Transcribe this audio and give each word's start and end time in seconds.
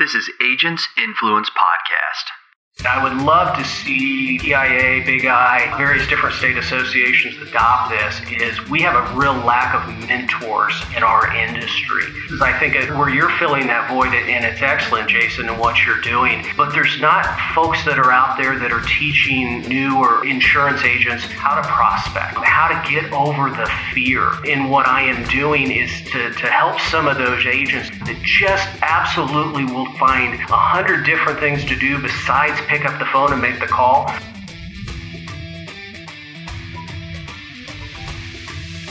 This 0.00 0.14
is 0.14 0.30
Agents 0.40 0.88
Influence 0.96 1.50
Podcast. 1.50 2.39
I 2.86 3.02
would 3.02 3.22
love 3.22 3.56
to 3.56 3.64
see 3.64 4.40
EIA, 4.42 5.04
Big 5.04 5.26
I, 5.26 5.76
various 5.76 6.06
different 6.08 6.34
state 6.36 6.56
associations 6.56 7.36
adopt 7.36 7.90
this 7.90 8.20
is 8.40 8.68
we 8.68 8.80
have 8.80 8.96
a 8.96 9.18
real 9.18 9.34
lack 9.34 9.74
of 9.74 10.08
mentors 10.08 10.74
in 10.96 11.02
our 11.02 11.34
industry. 11.36 12.04
I 12.40 12.56
think 12.58 12.74
where 12.96 13.10
you're 13.10 13.30
filling 13.38 13.66
that 13.66 13.90
void, 13.90 14.14
and 14.14 14.44
it's 14.44 14.62
excellent, 14.62 15.10
Jason, 15.10 15.48
in 15.48 15.58
what 15.58 15.84
you're 15.84 16.00
doing, 16.00 16.44
but 16.56 16.72
there's 16.72 17.00
not 17.00 17.26
folks 17.54 17.84
that 17.84 17.98
are 17.98 18.10
out 18.10 18.38
there 18.38 18.58
that 18.58 18.72
are 18.72 18.82
teaching 18.82 19.60
new 19.68 19.98
or 19.98 20.26
insurance 20.26 20.82
agents 20.82 21.24
how 21.24 21.60
to 21.60 21.62
prospect, 21.68 22.36
how 22.36 22.68
to 22.68 22.90
get 22.90 23.12
over 23.12 23.50
the 23.50 23.70
fear. 23.92 24.32
And 24.48 24.70
what 24.70 24.88
I 24.88 25.02
am 25.02 25.28
doing 25.28 25.70
is 25.70 25.90
to, 26.12 26.30
to 26.32 26.46
help 26.46 26.80
some 26.80 27.06
of 27.06 27.18
those 27.18 27.44
agents 27.44 27.90
that 28.06 28.18
just 28.22 28.68
absolutely 28.82 29.64
will 29.64 29.92
find 29.98 30.34
a 30.34 30.56
hundred 30.56 31.04
different 31.04 31.40
things 31.40 31.64
to 31.66 31.76
do 31.76 32.00
besides 32.00 32.58
pick 32.70 32.84
up 32.84 32.96
the 33.00 33.06
phone 33.06 33.32
and 33.32 33.42
make 33.42 33.58
the 33.58 33.66
call. 33.66 34.06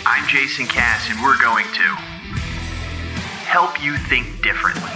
I'm 0.06 0.28
Jason 0.28 0.68
Cass, 0.68 1.10
and 1.10 1.24
we're 1.24 1.42
going 1.42 1.64
to 1.64 1.88
help 3.48 3.82
you 3.82 3.96
think 3.96 4.44
differently, 4.44 4.92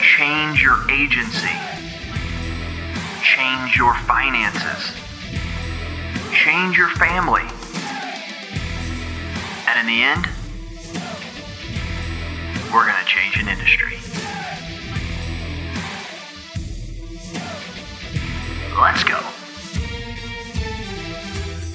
change 0.00 0.62
your 0.62 0.88
agency, 0.88 1.58
change 3.24 3.76
your 3.76 3.94
finances, 4.06 4.94
change 6.32 6.78
your 6.78 6.90
family, 6.90 7.42
and 9.66 9.80
in 9.80 9.86
the 9.88 10.04
end, 10.04 10.24
we're 12.72 12.86
going 12.86 13.02
to 13.02 13.08
change 13.10 13.40
an 13.40 13.48
industry. 13.48 13.98
Let's 18.80 19.02
go. 19.02 19.18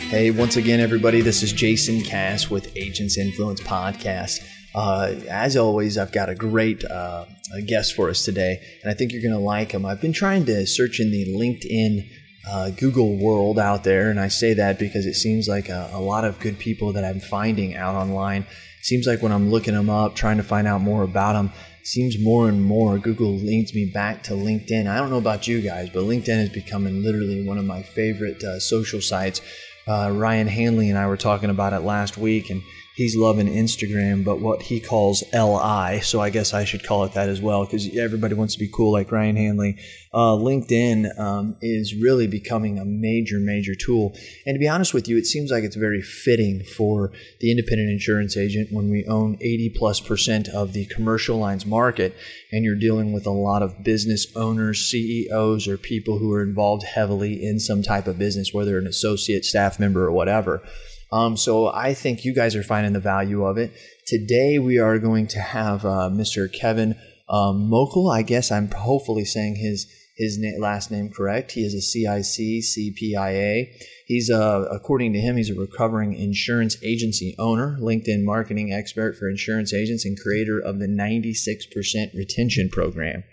Hey, 0.08 0.32
once 0.32 0.56
again, 0.56 0.80
everybody, 0.80 1.20
this 1.20 1.44
is 1.44 1.52
Jason 1.52 2.02
Cass 2.02 2.50
with 2.50 2.72
Agents 2.78 3.18
Influence 3.18 3.59
Podcast. 3.59 4.42
Uh, 4.73 5.16
as 5.30 5.58
always, 5.58 5.98
I've 5.98 6.14
got 6.14 6.30
a 6.30 6.36
great 6.36 6.86
uh, 6.86 7.26
guest 7.66 7.94
for 7.94 8.09
us 8.09 8.24
today, 8.24 8.62
and 8.81 8.90
I 8.90 8.94
think 8.94 9.12
you're 9.12 9.22
going 9.22 9.34
to 9.34 9.40
like 9.40 9.74
him. 9.74 9.86
I've 9.86 10.00
been 10.00 10.14
trying 10.14 10.46
to 10.46 10.66
search 10.66 11.02
in 11.02 11.12
the 11.12 11.26
LinkedIn 11.36 12.09
uh, 12.50 12.70
Google 12.70 13.18
world 13.18 13.59
out 13.59 13.84
there, 13.84 14.09
and 14.09 14.18
I 14.18 14.30
say 14.30 14.54
that 14.54 14.80
because 14.80 15.06
it 15.06 15.16
seems 15.16 15.50
like 15.50 15.68
a, 15.68 15.90
a 15.92 16.00
lot 16.00 16.24
of 16.24 16.40
good 16.40 16.58
people 16.58 16.94
that 16.94 17.04
I'm 17.04 17.20
finding 17.20 17.76
out 17.76 17.96
online. 17.96 18.46
Seems 18.81 19.08
like 19.08 19.22
when 19.22 19.34
I'm 19.34 19.52
looking 19.52 19.74
them 19.74 19.90
up, 19.90 20.16
trying 20.16 20.38
to 20.38 20.44
find 20.44 20.68
out 20.68 20.80
more 20.80 21.04
about 21.04 21.34
them, 21.34 21.52
seems 21.84 22.17
more 22.20 22.48
and 22.50 22.64
more 22.64 22.98
Google 22.98 23.34
leads 23.34 23.73
me 23.73 23.86
back 23.86 24.23
to 24.23 24.34
LinkedIn. 24.34 24.88
I 24.88 24.98
don't 24.98 25.09
know 25.09 25.17
about 25.17 25.48
you 25.48 25.62
guys, 25.62 25.90
but 25.90 26.03
LinkedIn 26.03 26.44
is 26.44 26.50
becoming 26.50 27.03
literally 27.03 27.45
one 27.45 27.58
of 27.58 27.66
my 27.66 27.81
favorite 27.81 28.44
uh, 28.44 28.59
social 28.59 29.02
sites. 29.02 29.42
Uh, 29.86 30.09
Ryan 30.14 30.48
Hanley 30.48 30.90
and 30.90 30.98
I 30.98 31.08
were 31.08 31.17
talking 31.17 31.50
about 31.50 31.73
it 31.73 31.80
last 31.80 32.17
week, 32.17 32.50
and 32.50 32.62
he's 32.96 33.16
loving 33.16 33.48
Instagram, 33.48 34.24
but 34.24 34.40
what 34.40 34.62
he 34.62 34.80
calls 34.80 35.24
LI. 35.34 36.00
So 36.02 36.22
I 36.22 36.30
guess 36.30 36.54
I 36.54 36.64
should 36.64 36.86
call 36.86 37.04
it 37.06 37.14
that 37.14 37.28
as 37.28 37.42
well 37.42 37.66
because 37.66 37.96
everybody 37.98 38.36
wants 38.36 38.54
to 38.54 38.60
be 38.60 38.70
cool 38.72 38.92
like 38.92 39.12
Ryan 39.12 39.36
Hanley. 39.36 39.78
Uh, 40.14 40.38
LinkedIn 40.38 41.20
um, 41.20 41.56
is 41.62 41.96
really 41.96 42.28
becoming 42.28 42.78
a 42.78 42.86
major, 42.86 43.40
major 43.40 43.74
tool. 43.74 44.14
And 44.46 44.54
to 44.54 44.60
be 44.60 44.68
honest 44.68 44.94
with 44.94 45.08
you, 45.08 45.18
it 45.18 45.26
seems 45.26 45.50
like 45.50 45.64
it's 45.64 45.76
very 45.76 46.02
fitting 46.02 46.64
for 46.64 47.12
the 47.40 47.50
independent 47.50 47.90
insurance 47.90 48.38
agent 48.38 48.72
when 48.72 48.92
we 48.92 49.06
own 49.08 49.38
80 49.42 49.74
plus 49.76 50.00
percent 50.00 50.48
of 50.50 50.74
the 50.74 50.86
commercial 50.86 51.38
lines 51.38 51.66
market 51.66 52.16
and 52.52 52.64
you're 52.64 52.76
dealing 52.76 53.12
with 53.12 53.26
a 53.26 53.32
lot 53.32 53.64
of 53.64 53.84
business 53.84 54.28
owners, 54.36 54.86
CEOs, 54.86 55.68
or 55.68 55.78
people 55.78 56.20
who 56.20 56.32
are 56.32 56.44
involved 56.44 56.84
heavily 56.84 57.44
in 57.44 57.60
some 57.60 57.82
type 57.82 58.06
of 58.06 58.20
business, 58.20 58.54
whether 58.54 58.78
an 58.78 58.86
associate, 58.86 59.46
staff 59.46 59.80
member, 59.80 60.06
or 60.06 60.12
whatever. 60.12 60.62
Um, 61.13 61.38
so 61.38 61.68
I 61.68 61.94
think 61.94 62.25
you 62.25 62.34
guys 62.34 62.56
are 62.56 62.63
finding 62.63 62.94
the 62.94 63.00
value 63.00 63.46
of 63.46 63.59
it. 63.59 63.72
Today 64.07 64.57
we 64.57 64.79
are 64.79 64.97
going 64.97 65.28
to 65.28 65.40
have 65.40 65.85
uh, 65.85 66.09
Mr. 66.12 66.51
Kevin 66.51 66.96
um, 67.29 67.69
Mokel. 67.69 68.12
I 68.12 68.24
guess 68.24 68.51
I'm 68.51 68.72
hopefully 68.72 69.23
saying 69.23 69.57
his 69.57 69.85
his 70.18 70.40
na- 70.40 70.59
last 70.59 70.90
name 70.90 71.12
correct. 71.12 71.52
He 71.52 71.62
is 71.62 71.75
a 71.75 71.81
CIC 71.81 72.63
CPIA. 72.63 73.68
He's 74.07 74.31
a, 74.31 74.68
according 74.72 75.13
to 75.13 75.19
him, 75.19 75.38
he's 75.38 75.52
a 75.52 75.59
recovering 75.59 76.16
insurance 76.16 76.78
agency 76.84 77.35
owner, 77.38 77.78
LinkedIn 77.79 78.23
marketing 78.23 78.73
expert 78.73 79.16
for 79.16 79.29
insurance 79.29 79.72
agents, 79.72 80.06
and 80.06 80.19
creator 80.19 80.59
of 80.59 80.79
the 80.79 80.88
96% 80.88 82.16
retention 82.16 82.69
program. 82.69 83.23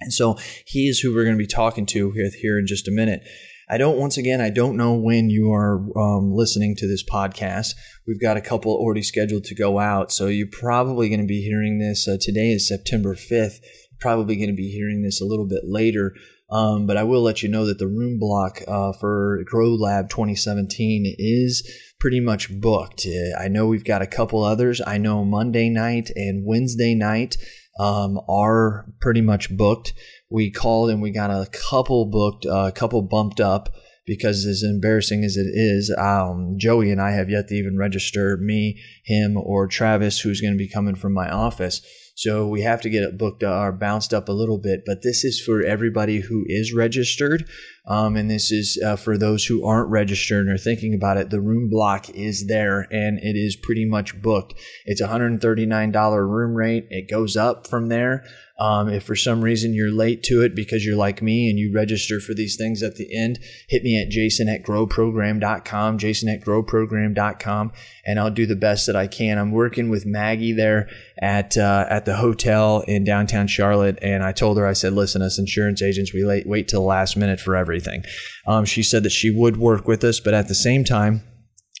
And 0.00 0.12
so 0.12 0.38
he 0.66 0.88
is 0.88 1.00
who 1.00 1.12
we're 1.12 1.24
going 1.24 1.36
to 1.36 1.44
be 1.44 1.48
talking 1.48 1.86
to 1.86 2.12
here, 2.12 2.30
here 2.40 2.58
in 2.58 2.66
just 2.66 2.86
a 2.86 2.92
minute. 2.92 3.22
I 3.70 3.76
don't, 3.76 3.98
once 3.98 4.16
again, 4.16 4.40
I 4.40 4.48
don't 4.48 4.78
know 4.78 4.94
when 4.94 5.28
you 5.28 5.52
are 5.52 5.76
um, 5.98 6.32
listening 6.32 6.74
to 6.76 6.88
this 6.88 7.04
podcast. 7.04 7.74
We've 8.06 8.20
got 8.20 8.38
a 8.38 8.40
couple 8.40 8.72
already 8.72 9.02
scheduled 9.02 9.44
to 9.44 9.54
go 9.54 9.78
out. 9.78 10.10
So 10.10 10.26
you're 10.26 10.46
probably 10.50 11.10
going 11.10 11.20
to 11.20 11.26
be 11.26 11.42
hearing 11.42 11.78
this. 11.78 12.08
Uh, 12.08 12.16
today 12.18 12.50
is 12.50 12.66
September 12.66 13.14
5th. 13.14 13.58
Probably 14.00 14.36
going 14.36 14.48
to 14.48 14.56
be 14.56 14.70
hearing 14.70 15.02
this 15.02 15.20
a 15.20 15.26
little 15.26 15.46
bit 15.46 15.64
later. 15.64 16.14
Um, 16.50 16.86
but 16.86 16.96
I 16.96 17.02
will 17.02 17.20
let 17.20 17.42
you 17.42 17.50
know 17.50 17.66
that 17.66 17.78
the 17.78 17.86
room 17.86 18.18
block 18.18 18.62
uh, 18.66 18.92
for 18.92 19.42
Grow 19.44 19.74
Lab 19.74 20.08
2017 20.08 21.16
is 21.18 21.70
pretty 22.00 22.20
much 22.20 22.50
booked. 22.50 23.06
Uh, 23.06 23.38
I 23.38 23.48
know 23.48 23.66
we've 23.66 23.84
got 23.84 24.00
a 24.00 24.06
couple 24.06 24.42
others. 24.42 24.80
I 24.86 24.96
know 24.96 25.26
Monday 25.26 25.68
night 25.68 26.10
and 26.14 26.46
Wednesday 26.46 26.94
night 26.94 27.36
um, 27.78 28.20
are 28.28 28.86
pretty 29.00 29.20
much 29.20 29.56
booked. 29.56 29.94
We 30.30 30.50
called 30.50 30.90
and 30.90 31.00
we 31.00 31.10
got 31.10 31.30
a 31.30 31.48
couple 31.70 32.06
booked, 32.06 32.46
uh, 32.46 32.66
a 32.68 32.72
couple 32.72 33.02
bumped 33.02 33.40
up 33.40 33.70
because 34.06 34.46
as 34.46 34.62
embarrassing 34.62 35.22
as 35.22 35.36
it 35.36 35.48
is, 35.52 35.94
um, 35.98 36.54
Joey 36.56 36.90
and 36.90 37.00
I 37.00 37.10
have 37.12 37.28
yet 37.28 37.48
to 37.48 37.54
even 37.54 37.76
register 37.76 38.38
me, 38.38 38.80
him, 39.08 39.36
or 39.36 39.66
Travis, 39.66 40.20
who's 40.20 40.40
going 40.40 40.52
to 40.52 40.58
be 40.58 40.68
coming 40.68 40.94
from 40.94 41.14
my 41.14 41.30
office. 41.30 41.82
So 42.18 42.48
we 42.48 42.62
have 42.62 42.80
to 42.80 42.90
get 42.90 43.04
it 43.04 43.16
booked 43.16 43.44
uh, 43.44 43.60
or 43.60 43.70
bounced 43.70 44.12
up 44.12 44.28
a 44.28 44.32
little 44.32 44.58
bit. 44.58 44.82
But 44.84 45.02
this 45.02 45.24
is 45.24 45.40
for 45.40 45.62
everybody 45.62 46.18
who 46.18 46.44
is 46.48 46.74
registered. 46.74 47.48
Um, 47.86 48.16
and 48.16 48.28
this 48.28 48.50
is 48.50 48.76
uh, 48.84 48.96
for 48.96 49.16
those 49.16 49.46
who 49.46 49.64
aren't 49.64 49.88
registered 49.88 50.44
and 50.44 50.52
are 50.52 50.58
thinking 50.58 50.94
about 50.94 51.16
it. 51.16 51.30
The 51.30 51.40
room 51.40 51.70
block 51.70 52.10
is 52.10 52.48
there 52.48 52.88
and 52.90 53.20
it 53.20 53.36
is 53.36 53.54
pretty 53.54 53.84
much 53.84 54.20
booked. 54.20 54.54
It's 54.84 55.00
$139 55.00 56.28
room 56.28 56.54
rate. 56.54 56.88
It 56.90 57.08
goes 57.08 57.36
up 57.36 57.68
from 57.68 57.88
there. 57.88 58.24
Um, 58.58 58.88
if 58.88 59.04
for 59.04 59.14
some 59.14 59.40
reason 59.40 59.72
you're 59.72 59.92
late 59.92 60.24
to 60.24 60.42
it 60.42 60.56
because 60.56 60.84
you're 60.84 60.96
like 60.96 61.22
me 61.22 61.48
and 61.48 61.58
you 61.58 61.72
register 61.72 62.18
for 62.18 62.34
these 62.34 62.56
things 62.56 62.82
at 62.82 62.96
the 62.96 63.16
end, 63.16 63.38
hit 63.68 63.84
me 63.84 64.02
at 64.02 64.10
jason 64.10 64.48
at 64.48 64.64
growprogram.com, 64.64 65.98
jason 65.98 66.28
at 66.28 66.40
growprogram.com, 66.40 67.72
and 68.04 68.18
I'll 68.18 68.32
do 68.32 68.46
the 68.46 68.56
best 68.56 68.86
that 68.88 68.96
I 68.98 69.06
can. 69.06 69.38
I'm 69.38 69.52
working 69.52 69.88
with 69.88 70.04
Maggie 70.04 70.52
there 70.52 70.88
at 71.22 71.56
uh, 71.56 71.86
at 71.88 72.04
the 72.04 72.16
hotel 72.16 72.84
in 72.86 73.04
downtown 73.04 73.46
Charlotte, 73.46 73.98
and 74.02 74.22
I 74.22 74.32
told 74.32 74.58
her, 74.58 74.66
I 74.66 74.74
said, 74.74 74.92
listen, 74.92 75.22
us 75.22 75.38
insurance 75.38 75.82
agents, 75.82 76.12
we 76.12 76.24
late, 76.24 76.46
wait 76.46 76.68
till 76.68 76.82
the 76.82 76.86
last 76.86 77.16
minute 77.16 77.40
for 77.40 77.56
everything. 77.56 78.04
Um, 78.46 78.64
she 78.64 78.82
said 78.82 79.02
that 79.04 79.10
she 79.10 79.30
would 79.30 79.56
work 79.56 79.86
with 79.86 80.04
us, 80.04 80.20
but 80.20 80.34
at 80.34 80.48
the 80.48 80.54
same 80.54 80.84
time, 80.84 81.22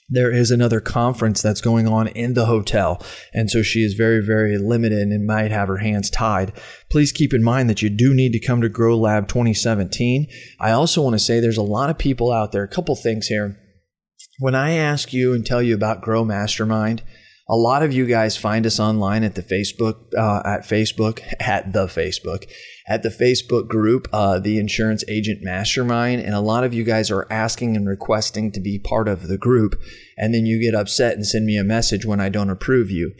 there 0.08 0.32
is 0.32 0.50
another 0.50 0.80
conference 0.80 1.42
that's 1.42 1.60
going 1.60 1.86
on 1.86 2.08
in 2.08 2.34
the 2.34 2.46
hotel. 2.46 3.02
And 3.34 3.50
so 3.50 3.62
she 3.62 3.80
is 3.80 3.94
very, 3.94 4.24
very 4.24 4.56
limited 4.56 4.98
and 4.98 5.26
might 5.26 5.50
have 5.50 5.68
her 5.68 5.78
hands 5.78 6.08
tied. 6.08 6.52
Please 6.90 7.12
keep 7.12 7.34
in 7.34 7.44
mind 7.44 7.68
that 7.68 7.82
you 7.82 7.90
do 7.90 8.14
need 8.14 8.32
to 8.32 8.40
come 8.40 8.62
to 8.62 8.68
Grow 8.70 8.96
Lab 8.96 9.28
2017. 9.28 10.26
I 10.60 10.70
also 10.70 11.02
want 11.02 11.14
to 11.14 11.18
say 11.18 11.40
there's 11.40 11.58
a 11.58 11.62
lot 11.62 11.90
of 11.90 11.98
people 11.98 12.32
out 12.32 12.52
there, 12.52 12.62
a 12.62 12.68
couple 12.68 12.96
things 12.96 13.26
here. 13.26 13.58
When 14.40 14.54
I 14.54 14.74
ask 14.74 15.12
you 15.12 15.34
and 15.34 15.44
tell 15.44 15.60
you 15.60 15.74
about 15.74 16.00
Grow 16.00 16.24
Mastermind, 16.24 17.02
a 17.48 17.56
lot 17.56 17.82
of 17.82 17.92
you 17.92 18.06
guys 18.06 18.36
find 18.36 18.66
us 18.66 18.78
online 18.78 19.24
at 19.24 19.34
the 19.34 19.42
Facebook, 19.42 20.14
uh, 20.16 20.42
at 20.44 20.60
Facebook, 20.60 21.20
at 21.40 21.72
the 21.72 21.86
Facebook, 21.86 22.48
at 22.86 23.02
the 23.02 23.08
Facebook 23.08 23.66
group, 23.66 24.06
uh, 24.12 24.38
the 24.38 24.58
Insurance 24.60 25.02
Agent 25.08 25.40
Mastermind. 25.42 26.20
And 26.20 26.34
a 26.34 26.40
lot 26.40 26.62
of 26.62 26.72
you 26.72 26.84
guys 26.84 27.10
are 27.10 27.26
asking 27.32 27.74
and 27.74 27.88
requesting 27.88 28.52
to 28.52 28.60
be 28.60 28.78
part 28.78 29.08
of 29.08 29.26
the 29.26 29.38
group. 29.38 29.80
And 30.16 30.32
then 30.32 30.46
you 30.46 30.60
get 30.60 30.78
upset 30.78 31.14
and 31.14 31.26
send 31.26 31.44
me 31.44 31.58
a 31.58 31.64
message 31.64 32.06
when 32.06 32.20
I 32.20 32.28
don't 32.28 32.50
approve 32.50 32.92
you. 32.92 33.14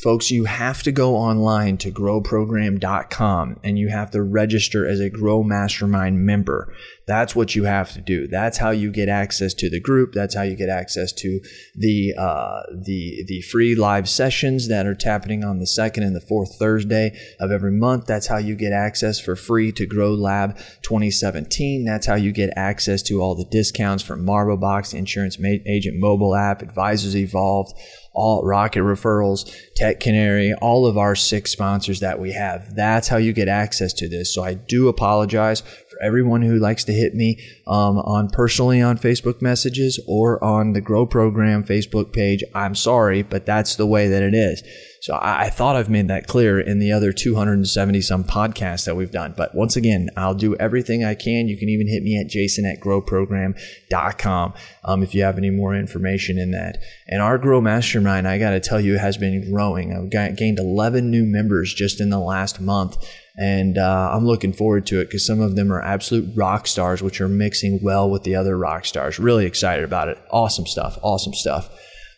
Folks, 0.00 0.30
you 0.30 0.44
have 0.44 0.84
to 0.84 0.92
go 0.92 1.16
online 1.16 1.76
to 1.78 1.90
growprogram.com 1.90 3.60
and 3.64 3.78
you 3.78 3.88
have 3.88 4.12
to 4.12 4.22
register 4.22 4.86
as 4.86 5.00
a 5.00 5.10
Grow 5.10 5.42
Mastermind 5.42 6.24
member. 6.24 6.72
That's 7.12 7.36
what 7.36 7.54
you 7.54 7.64
have 7.64 7.92
to 7.92 8.00
do. 8.00 8.26
That's 8.26 8.56
how 8.56 8.70
you 8.70 8.90
get 8.90 9.10
access 9.10 9.52
to 9.54 9.68
the 9.68 9.78
group. 9.78 10.14
That's 10.14 10.34
how 10.34 10.44
you 10.44 10.56
get 10.56 10.70
access 10.70 11.12
to 11.12 11.40
the 11.76 12.14
uh, 12.16 12.62
the 12.72 13.22
the 13.28 13.42
free 13.42 13.74
live 13.74 14.08
sessions 14.08 14.68
that 14.68 14.86
are 14.86 14.96
happening 15.04 15.44
on 15.44 15.58
the 15.58 15.66
second 15.66 16.04
and 16.04 16.16
the 16.16 16.22
fourth 16.22 16.56
Thursday 16.58 17.14
of 17.38 17.52
every 17.52 17.70
month. 17.70 18.06
That's 18.06 18.28
how 18.28 18.38
you 18.38 18.54
get 18.54 18.72
access 18.72 19.20
for 19.20 19.36
free 19.36 19.72
to 19.72 19.84
Grow 19.84 20.14
Lab 20.14 20.56
2017. 20.80 21.84
That's 21.84 22.06
how 22.06 22.14
you 22.14 22.32
get 22.32 22.48
access 22.56 23.02
to 23.02 23.20
all 23.20 23.34
the 23.34 23.44
discounts 23.44 24.02
from 24.02 24.24
MarboBox, 24.24 24.94
Insurance 24.94 25.38
Agent 25.66 25.98
Mobile 25.98 26.34
App, 26.34 26.62
Advisors 26.62 27.14
Evolved, 27.14 27.74
all 28.14 28.44
Rocket 28.44 28.80
Referrals, 28.80 29.50
Tech 29.74 30.00
Canary, 30.00 30.54
all 30.54 30.86
of 30.86 30.98
our 30.98 31.14
six 31.14 31.50
sponsors 31.50 32.00
that 32.00 32.20
we 32.20 32.32
have. 32.32 32.74
That's 32.74 33.08
how 33.08 33.16
you 33.16 33.32
get 33.32 33.48
access 33.48 33.92
to 33.94 34.08
this. 34.08 34.34
So 34.34 34.42
I 34.42 34.54
do 34.54 34.88
apologize 34.88 35.62
for 35.92 36.02
everyone 36.02 36.42
who 36.42 36.58
likes 36.58 36.84
to 36.84 36.92
hit 36.92 37.14
me 37.14 37.38
um, 37.66 37.98
on 37.98 38.28
personally 38.30 38.82
on 38.82 38.98
Facebook 38.98 39.40
messages 39.40 40.00
or 40.08 40.42
on 40.42 40.72
the 40.72 40.80
Grow 40.80 41.06
Program 41.06 41.62
Facebook 41.62 42.12
page. 42.12 42.42
I'm 42.54 42.74
sorry, 42.74 43.22
but 43.22 43.46
that's 43.46 43.76
the 43.76 43.86
way 43.86 44.08
that 44.08 44.22
it 44.22 44.34
is. 44.34 44.62
So 45.02 45.14
I, 45.14 45.46
I, 45.46 45.50
thought 45.50 45.74
I've 45.74 45.90
made 45.90 46.06
that 46.08 46.28
clear 46.28 46.60
in 46.60 46.78
the 46.78 46.92
other 46.92 47.12
270 47.12 48.00
some 48.02 48.22
podcasts 48.22 48.84
that 48.86 48.94
we've 48.94 49.10
done. 49.10 49.34
But 49.36 49.52
once 49.52 49.74
again, 49.74 50.10
I'll 50.16 50.34
do 50.34 50.54
everything 50.56 51.04
I 51.04 51.16
can. 51.16 51.48
You 51.48 51.56
can 51.56 51.68
even 51.68 51.88
hit 51.88 52.04
me 52.04 52.20
at 52.20 52.28
jason 52.30 52.64
at 52.64 52.78
growprogram.com 52.80 54.54
um, 54.84 55.02
if 55.02 55.12
you 55.12 55.24
have 55.24 55.38
any 55.38 55.50
more 55.50 55.74
information 55.74 56.38
in 56.38 56.52
that. 56.52 56.78
And 57.08 57.20
our 57.20 57.36
Grow 57.36 57.60
Mastermind, 57.60 58.28
I 58.28 58.38
got 58.38 58.50
to 58.50 58.60
tell 58.60 58.80
you, 58.80 58.96
has 58.96 59.16
been 59.16 59.50
growing. 59.50 59.92
I've 59.92 60.36
gained 60.36 60.60
11 60.60 61.10
new 61.10 61.26
members 61.26 61.74
just 61.74 62.00
in 62.00 62.10
the 62.10 62.20
last 62.20 62.60
month. 62.60 62.96
And 63.36 63.78
uh, 63.78 64.10
I'm 64.12 64.26
looking 64.26 64.52
forward 64.52 64.84
to 64.86 65.00
it 65.00 65.06
because 65.06 65.26
some 65.26 65.40
of 65.40 65.56
them 65.56 65.72
are 65.72 65.80
absolute 65.80 66.36
rock 66.36 66.66
stars, 66.66 67.02
which 67.02 67.18
are 67.20 67.28
mixing 67.28 67.80
well 67.82 68.10
with 68.10 68.24
the 68.24 68.34
other 68.34 68.58
rock 68.58 68.84
stars. 68.84 69.18
Really 69.18 69.46
excited 69.46 69.84
about 69.84 70.08
it. 70.08 70.18
Awesome 70.30 70.66
stuff. 70.66 70.98
Awesome 71.02 71.32
stuff. 71.32 71.70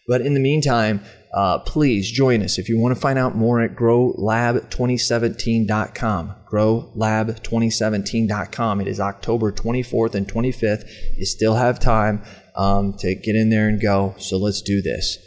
But 0.09 0.23
in 0.23 0.35
the 0.35 0.41
meantime, 0.41 1.03
uh, 1.33 1.61
please 1.61 2.11
join 2.11 2.43
us. 2.43 2.59
If 2.59 2.69
you 2.69 2.79
want 2.79 2.95
to 2.95 3.01
find 3.01 3.19
out 3.19 3.37
more 3.37 3.61
at 3.61 3.75
growlab2017.com, 3.75 6.35
growlab2017.com. 6.51 8.81
It 8.81 8.89
is 8.89 9.01
October 9.01 9.53
24th 9.53 10.15
and 10.15 10.29
25th. 10.29 10.89
You 11.17 11.27
still 11.27 11.55
have 11.55 11.81
time 11.81 12.23
um, 12.55 12.95
to 12.99 13.15
get 13.15 13.35
in 13.35 13.49
there 13.51 13.69
and 13.69 13.81
go. 13.81 14.15
So 14.19 14.37
let's 14.37 14.63
do 14.63 14.83
this. 14.83 15.19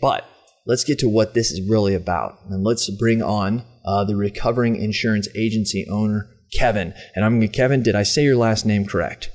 But 0.00 0.24
let's 0.66 0.84
get 0.84 0.98
to 1.00 1.08
what 1.08 1.34
this 1.34 1.50
is 1.50 1.68
really 1.68 1.94
about. 1.94 2.38
And 2.48 2.64
let's 2.64 2.88
bring 2.90 3.22
on 3.22 3.64
uh, 3.84 4.04
the 4.04 4.16
recovering 4.16 4.76
insurance 4.76 5.28
agency 5.34 5.86
owner, 5.88 6.30
Kevin. 6.52 6.94
And 7.14 7.24
I'm 7.24 7.46
Kevin, 7.48 7.82
did 7.82 7.94
I 7.94 8.02
say 8.02 8.22
your 8.22 8.36
last 8.36 8.66
name 8.66 8.86
correct? 8.86 9.30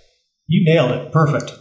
You 0.47 0.63
nailed 0.65 0.91
it. 0.91 1.11
Perfect. 1.11 1.53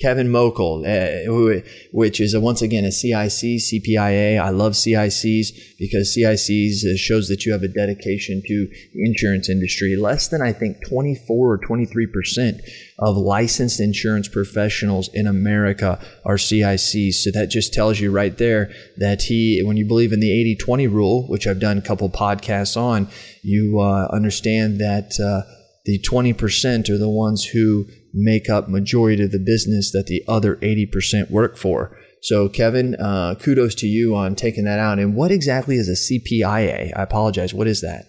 Kevin 0.00 0.28
Mokel, 0.28 0.84
uh, 0.86 1.62
which 1.92 2.20
is 2.20 2.32
a, 2.32 2.40
once 2.40 2.62
again 2.62 2.84
a 2.84 2.92
CIC, 2.92 3.60
CPIA. 3.60 4.40
I 4.40 4.48
love 4.48 4.72
CICs 4.72 5.48
because 5.78 6.16
CICs 6.16 6.84
uh, 6.84 6.96
shows 6.96 7.28
that 7.28 7.44
you 7.44 7.52
have 7.52 7.62
a 7.62 7.68
dedication 7.68 8.42
to 8.46 8.66
the 8.94 9.04
insurance 9.04 9.50
industry. 9.50 9.96
Less 9.96 10.28
than 10.28 10.40
I 10.40 10.52
think 10.52 10.78
24 10.88 11.52
or 11.52 11.58
23 11.58 12.06
percent 12.06 12.60
of 12.98 13.16
licensed 13.16 13.80
insurance 13.80 14.28
professionals 14.28 15.10
in 15.12 15.26
America 15.26 15.98
are 16.24 16.36
CICs. 16.36 17.14
So 17.14 17.30
that 17.32 17.50
just 17.50 17.74
tells 17.74 18.00
you 18.00 18.10
right 18.10 18.36
there 18.36 18.72
that 18.96 19.22
he, 19.22 19.62
when 19.64 19.76
you 19.76 19.86
believe 19.86 20.12
in 20.12 20.20
the 20.20 20.56
80-20 20.60 20.92
rule, 20.92 21.28
which 21.28 21.46
I've 21.46 21.60
done 21.60 21.78
a 21.78 21.82
couple 21.82 22.08
podcasts 22.10 22.76
on, 22.76 23.08
you 23.42 23.80
uh, 23.80 24.08
understand 24.12 24.80
that 24.80 25.18
uh, 25.20 25.50
the 25.84 25.98
20% 26.00 26.90
are 26.90 26.98
the 26.98 27.08
ones 27.08 27.44
who 27.44 27.86
make 28.12 28.48
up 28.48 28.68
majority 28.68 29.24
of 29.24 29.32
the 29.32 29.38
business 29.38 29.90
that 29.92 30.06
the 30.06 30.22
other 30.28 30.56
80% 30.56 31.30
work 31.30 31.56
for. 31.56 31.96
So, 32.22 32.48
Kevin, 32.48 32.96
uh, 32.96 33.34
kudos 33.36 33.74
to 33.76 33.86
you 33.86 34.14
on 34.14 34.34
taking 34.34 34.64
that 34.64 34.78
out. 34.78 34.98
And 34.98 35.14
what 35.14 35.30
exactly 35.30 35.76
is 35.76 35.88
a 35.88 35.92
CPIA? 35.92 36.92
I 36.94 37.02
apologize. 37.02 37.54
What 37.54 37.66
is 37.66 37.80
that? 37.80 38.04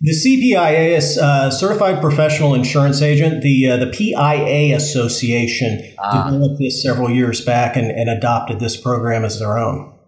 The 0.00 0.12
CPIA 0.12 0.96
is 0.96 1.18
uh, 1.18 1.50
Certified 1.50 2.00
Professional 2.00 2.54
Insurance 2.54 3.02
Agent. 3.02 3.42
The 3.42 3.68
uh, 3.68 3.76
the 3.78 3.88
PIA 3.88 4.76
Association 4.76 5.92
ah. 5.98 6.24
developed 6.24 6.60
this 6.60 6.80
several 6.80 7.10
years 7.10 7.44
back 7.44 7.76
and, 7.76 7.90
and 7.90 8.08
adopted 8.08 8.60
this 8.60 8.80
program 8.80 9.24
as 9.24 9.40
their 9.40 9.58
own. 9.58 9.98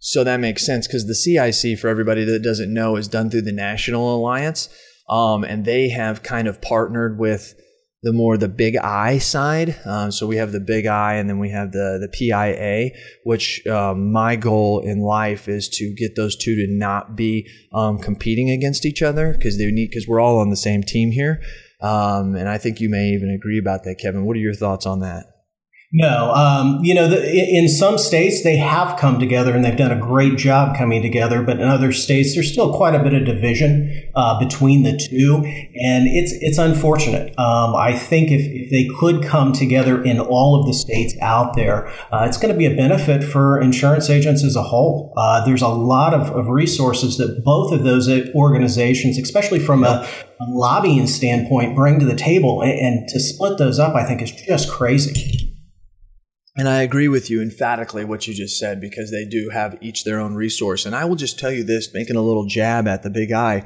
So 0.00 0.22
that 0.22 0.38
makes 0.38 0.64
sense 0.64 0.86
because 0.86 1.06
the 1.06 1.14
CIC, 1.14 1.78
for 1.78 1.88
everybody 1.88 2.24
that 2.24 2.42
doesn't 2.42 2.72
know, 2.72 2.96
is 2.96 3.08
done 3.08 3.30
through 3.30 3.42
the 3.42 3.52
National 3.52 4.14
Alliance, 4.14 4.68
um, 5.08 5.44
and 5.44 5.64
they 5.64 5.88
have 5.88 6.22
kind 6.22 6.46
of 6.46 6.60
partnered 6.60 7.18
with 7.18 7.54
the 8.02 8.12
more 8.12 8.36
the 8.36 8.48
big 8.48 8.76
I 8.76 9.18
side. 9.18 9.76
Um, 9.84 10.12
so 10.12 10.26
we 10.26 10.36
have 10.36 10.52
the 10.52 10.60
big 10.60 10.86
I, 10.86 11.14
and 11.14 11.28
then 11.28 11.38
we 11.38 11.50
have 11.50 11.72
the 11.72 11.98
the 12.00 12.08
PIA. 12.08 12.90
Which 13.24 13.66
um, 13.66 14.12
my 14.12 14.36
goal 14.36 14.80
in 14.80 15.00
life 15.00 15.48
is 15.48 15.68
to 15.70 15.94
get 15.94 16.16
those 16.16 16.36
two 16.36 16.54
to 16.56 16.66
not 16.68 17.16
be 17.16 17.48
um, 17.72 17.98
competing 17.98 18.50
against 18.50 18.86
each 18.86 19.02
other 19.02 19.32
because 19.32 19.58
they 19.58 19.70
need 19.70 19.90
because 19.90 20.06
we're 20.06 20.20
all 20.20 20.38
on 20.38 20.50
the 20.50 20.56
same 20.56 20.82
team 20.82 21.10
here. 21.10 21.40
Um, 21.80 22.34
and 22.34 22.48
I 22.48 22.58
think 22.58 22.80
you 22.80 22.88
may 22.88 23.08
even 23.10 23.30
agree 23.30 23.58
about 23.58 23.84
that, 23.84 23.98
Kevin. 24.00 24.24
What 24.24 24.36
are 24.36 24.40
your 24.40 24.54
thoughts 24.54 24.86
on 24.86 25.00
that? 25.00 25.27
No, 25.90 26.34
um, 26.34 26.84
you 26.84 26.94
know, 26.94 27.08
the, 27.08 27.26
in 27.26 27.66
some 27.66 27.96
states 27.96 28.42
they 28.42 28.58
have 28.58 28.98
come 28.98 29.18
together 29.18 29.54
and 29.54 29.64
they've 29.64 29.74
done 29.74 29.90
a 29.90 29.98
great 29.98 30.36
job 30.36 30.76
coming 30.76 31.00
together. 31.00 31.42
But 31.42 31.60
in 31.60 31.66
other 31.66 31.92
states, 31.92 32.34
there's 32.34 32.52
still 32.52 32.76
quite 32.76 32.94
a 32.94 33.02
bit 33.02 33.14
of 33.14 33.24
division 33.24 34.10
uh, 34.14 34.38
between 34.38 34.82
the 34.82 34.98
two, 34.98 35.36
and 35.36 36.06
it's 36.06 36.34
it's 36.42 36.58
unfortunate. 36.58 37.30
Um, 37.38 37.74
I 37.74 37.94
think 37.96 38.30
if, 38.30 38.42
if 38.42 38.70
they 38.70 38.86
could 39.00 39.22
come 39.24 39.54
together 39.54 40.02
in 40.02 40.20
all 40.20 40.60
of 40.60 40.66
the 40.66 40.74
states 40.74 41.14
out 41.22 41.56
there, 41.56 41.88
uh, 42.12 42.26
it's 42.28 42.36
going 42.36 42.52
to 42.52 42.58
be 42.58 42.66
a 42.66 42.76
benefit 42.76 43.24
for 43.24 43.58
insurance 43.58 44.10
agents 44.10 44.44
as 44.44 44.56
a 44.56 44.64
whole. 44.64 45.14
Uh, 45.16 45.42
there's 45.46 45.62
a 45.62 45.68
lot 45.68 46.12
of, 46.12 46.28
of 46.36 46.48
resources 46.48 47.16
that 47.16 47.42
both 47.42 47.72
of 47.72 47.84
those 47.84 48.10
organizations, 48.34 49.16
especially 49.16 49.58
from 49.58 49.84
a, 49.84 50.06
a 50.38 50.44
lobbying 50.50 51.06
standpoint, 51.06 51.74
bring 51.74 51.98
to 51.98 52.04
the 52.04 52.14
table, 52.14 52.60
and, 52.60 52.78
and 52.78 53.08
to 53.08 53.18
split 53.18 53.56
those 53.56 53.78
up, 53.78 53.94
I 53.94 54.04
think 54.04 54.20
is 54.20 54.32
just 54.32 54.70
crazy. 54.70 55.47
And 56.58 56.68
I 56.68 56.82
agree 56.82 57.06
with 57.06 57.30
you 57.30 57.40
emphatically 57.40 58.04
what 58.04 58.26
you 58.26 58.34
just 58.34 58.58
said 58.58 58.80
because 58.80 59.12
they 59.12 59.24
do 59.24 59.48
have 59.50 59.78
each 59.80 60.02
their 60.02 60.18
own 60.18 60.34
resource. 60.34 60.86
And 60.86 60.94
I 60.94 61.04
will 61.04 61.14
just 61.14 61.38
tell 61.38 61.52
you 61.52 61.62
this, 61.62 61.94
making 61.94 62.16
a 62.16 62.20
little 62.20 62.46
jab 62.46 62.88
at 62.88 63.04
the 63.04 63.10
big 63.10 63.30
I 63.30 63.64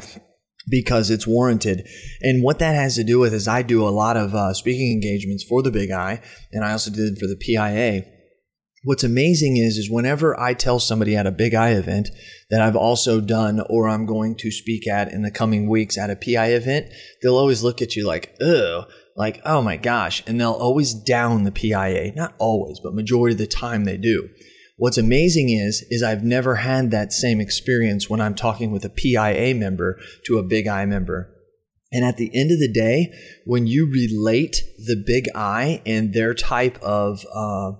because 0.68 1.10
it's 1.10 1.26
warranted. 1.26 1.88
And 2.20 2.42
what 2.42 2.58
that 2.58 2.74
has 2.74 2.96
to 2.96 3.02
do 3.02 3.18
with 3.18 3.32
is 3.32 3.48
I 3.48 3.62
do 3.62 3.82
a 3.82 3.88
lot 3.88 4.18
of 4.18 4.34
uh, 4.34 4.52
speaking 4.52 4.92
engagements 4.92 5.42
for 5.42 5.62
the 5.62 5.70
big 5.70 5.90
I, 5.90 6.20
and 6.52 6.66
I 6.66 6.72
also 6.72 6.90
did 6.90 7.16
for 7.16 7.26
the 7.26 7.36
PIA. 7.36 8.04
What's 8.84 9.04
amazing 9.04 9.56
is, 9.56 9.78
is 9.78 9.90
whenever 9.90 10.38
I 10.38 10.52
tell 10.52 10.78
somebody 10.78 11.16
at 11.16 11.26
a 11.26 11.30
big 11.30 11.54
I 11.54 11.70
event 11.70 12.10
that 12.50 12.60
I've 12.60 12.76
also 12.76 13.22
done 13.22 13.62
or 13.70 13.88
I'm 13.88 14.04
going 14.04 14.36
to 14.40 14.50
speak 14.50 14.86
at 14.86 15.10
in 15.10 15.22
the 15.22 15.30
coming 15.30 15.66
weeks 15.66 15.96
at 15.96 16.10
a 16.10 16.16
PI 16.16 16.48
event, 16.48 16.88
they'll 17.22 17.38
always 17.38 17.62
look 17.62 17.80
at 17.80 17.96
you 17.96 18.06
like, 18.06 18.36
ugh 18.44 18.84
like, 19.16 19.40
oh 19.44 19.62
my 19.62 19.76
gosh. 19.76 20.22
And 20.26 20.40
they'll 20.40 20.52
always 20.52 20.94
down 20.94 21.44
the 21.44 21.52
PIA. 21.52 22.12
Not 22.14 22.34
always, 22.38 22.80
but 22.80 22.94
majority 22.94 23.34
of 23.34 23.38
the 23.38 23.46
time 23.46 23.84
they 23.84 23.96
do. 23.96 24.28
What's 24.76 24.98
amazing 24.98 25.50
is, 25.50 25.84
is 25.90 26.02
I've 26.02 26.24
never 26.24 26.56
had 26.56 26.90
that 26.90 27.12
same 27.12 27.40
experience 27.40 28.08
when 28.08 28.20
I'm 28.20 28.34
talking 28.34 28.72
with 28.72 28.84
a 28.84 28.90
PIA 28.90 29.54
member 29.54 30.00
to 30.26 30.38
a 30.38 30.42
big 30.42 30.66
I 30.66 30.86
member. 30.86 31.32
And 31.92 32.04
at 32.04 32.16
the 32.16 32.30
end 32.34 32.50
of 32.50 32.58
the 32.58 32.72
day, 32.72 33.12
when 33.44 33.66
you 33.66 33.88
relate 33.90 34.56
the 34.78 35.02
big 35.06 35.28
I 35.34 35.82
and 35.84 36.14
their 36.14 36.32
type 36.32 36.78
of 36.82 37.24
uh, 37.34 37.72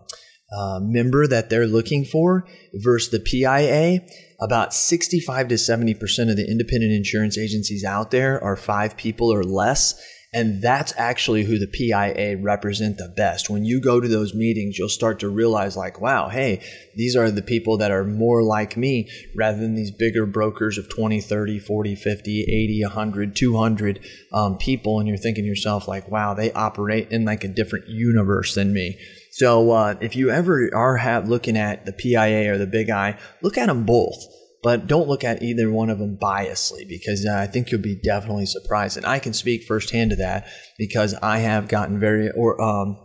uh, 0.55 0.81
member 0.81 1.27
that 1.27 1.49
they're 1.49 1.67
looking 1.67 2.05
for 2.05 2.47
versus 2.75 3.11
the 3.11 3.21
PIA, 3.21 4.01
about 4.41 4.75
65 4.75 5.49
to 5.49 5.55
70% 5.55 6.31
of 6.31 6.37
the 6.37 6.47
independent 6.49 6.93
insurance 6.93 7.39
agencies 7.39 7.85
out 7.85 8.11
there 8.11 8.43
are 8.45 8.57
five 8.57 8.97
people 8.99 9.33
or 9.33 9.43
less. 9.43 9.95
And 10.35 10.63
that's 10.63 10.95
actually 10.97 11.45
who 11.45 11.59
the 11.59 11.67
PIA 11.67 12.39
represent 12.39 12.97
the 12.97 13.09
best. 13.09 13.51
When 13.51 13.67
you 13.67 13.83
go 13.83 14.01
to 14.01 14.09
those 14.09 14.35
meetings, 14.35 14.79
you'll 14.79 14.89
start 14.89 15.21
to 15.21 15.29
realize, 15.29 15.77
like, 15.77 16.01
wow, 16.01 16.31
hey, 16.31 16.65
these 16.97 17.15
are 17.15 17.31
the 17.31 17.43
people 17.43 17.77
that 17.77 17.91
are 17.91 18.05
more 18.05 18.43
like 18.43 18.75
me 18.75 19.11
rather 19.37 19.59
than 19.59 19.75
these 19.75 19.91
bigger 19.91 20.25
brokers 20.25 20.79
of 20.79 20.89
20, 20.89 21.21
30, 21.21 21.59
40, 21.59 21.95
50, 21.95 22.43
80, 22.45 22.83
100, 22.83 23.37
200 23.37 24.01
um, 24.33 24.57
people. 24.57 24.99
And 24.99 25.07
you're 25.07 25.19
thinking 25.19 25.45
to 25.45 25.49
yourself, 25.49 25.87
like, 25.87 26.11
wow, 26.11 26.33
they 26.33 26.51
operate 26.53 27.11
in 27.11 27.27
like 27.27 27.45
a 27.45 27.49
different 27.49 27.89
universe 27.89 28.55
than 28.55 28.73
me. 28.73 28.99
So 29.33 29.71
uh, 29.71 29.97
if 30.01 30.17
you 30.17 30.31
ever 30.31 30.71
are 30.75 30.97
have, 30.97 31.29
looking 31.29 31.59
at 31.59 31.85
the 31.85 31.93
PIA 31.93 32.51
or 32.51 32.57
the 32.57 32.67
Big 32.67 32.89
I, 32.89 33.19
look 33.43 33.59
at 33.59 33.67
them 33.67 33.85
both 33.85 34.27
but 34.63 34.87
don't 34.87 35.09
look 35.09 35.25
at 35.25 35.43
either 35.43 35.71
one 35.71 35.91
of 35.91 35.99
them 35.99 36.17
biasly 36.17 36.89
because 36.89 37.27
uh, 37.27 37.35
I 37.37 37.47
think 37.47 37.71
you'll 37.71 37.81
be 37.81 38.01
definitely 38.01 38.47
surprised. 38.47 38.97
And 38.97 39.05
I 39.05 39.19
can 39.19 39.33
speak 39.33 39.65
firsthand 39.65 40.11
to 40.11 40.17
that 40.17 40.47
because 40.79 41.15
I 41.15 41.39
have 41.39 41.69
gotten 41.69 41.99
very 41.99 42.31
or 42.31 42.61
um, 42.63 42.97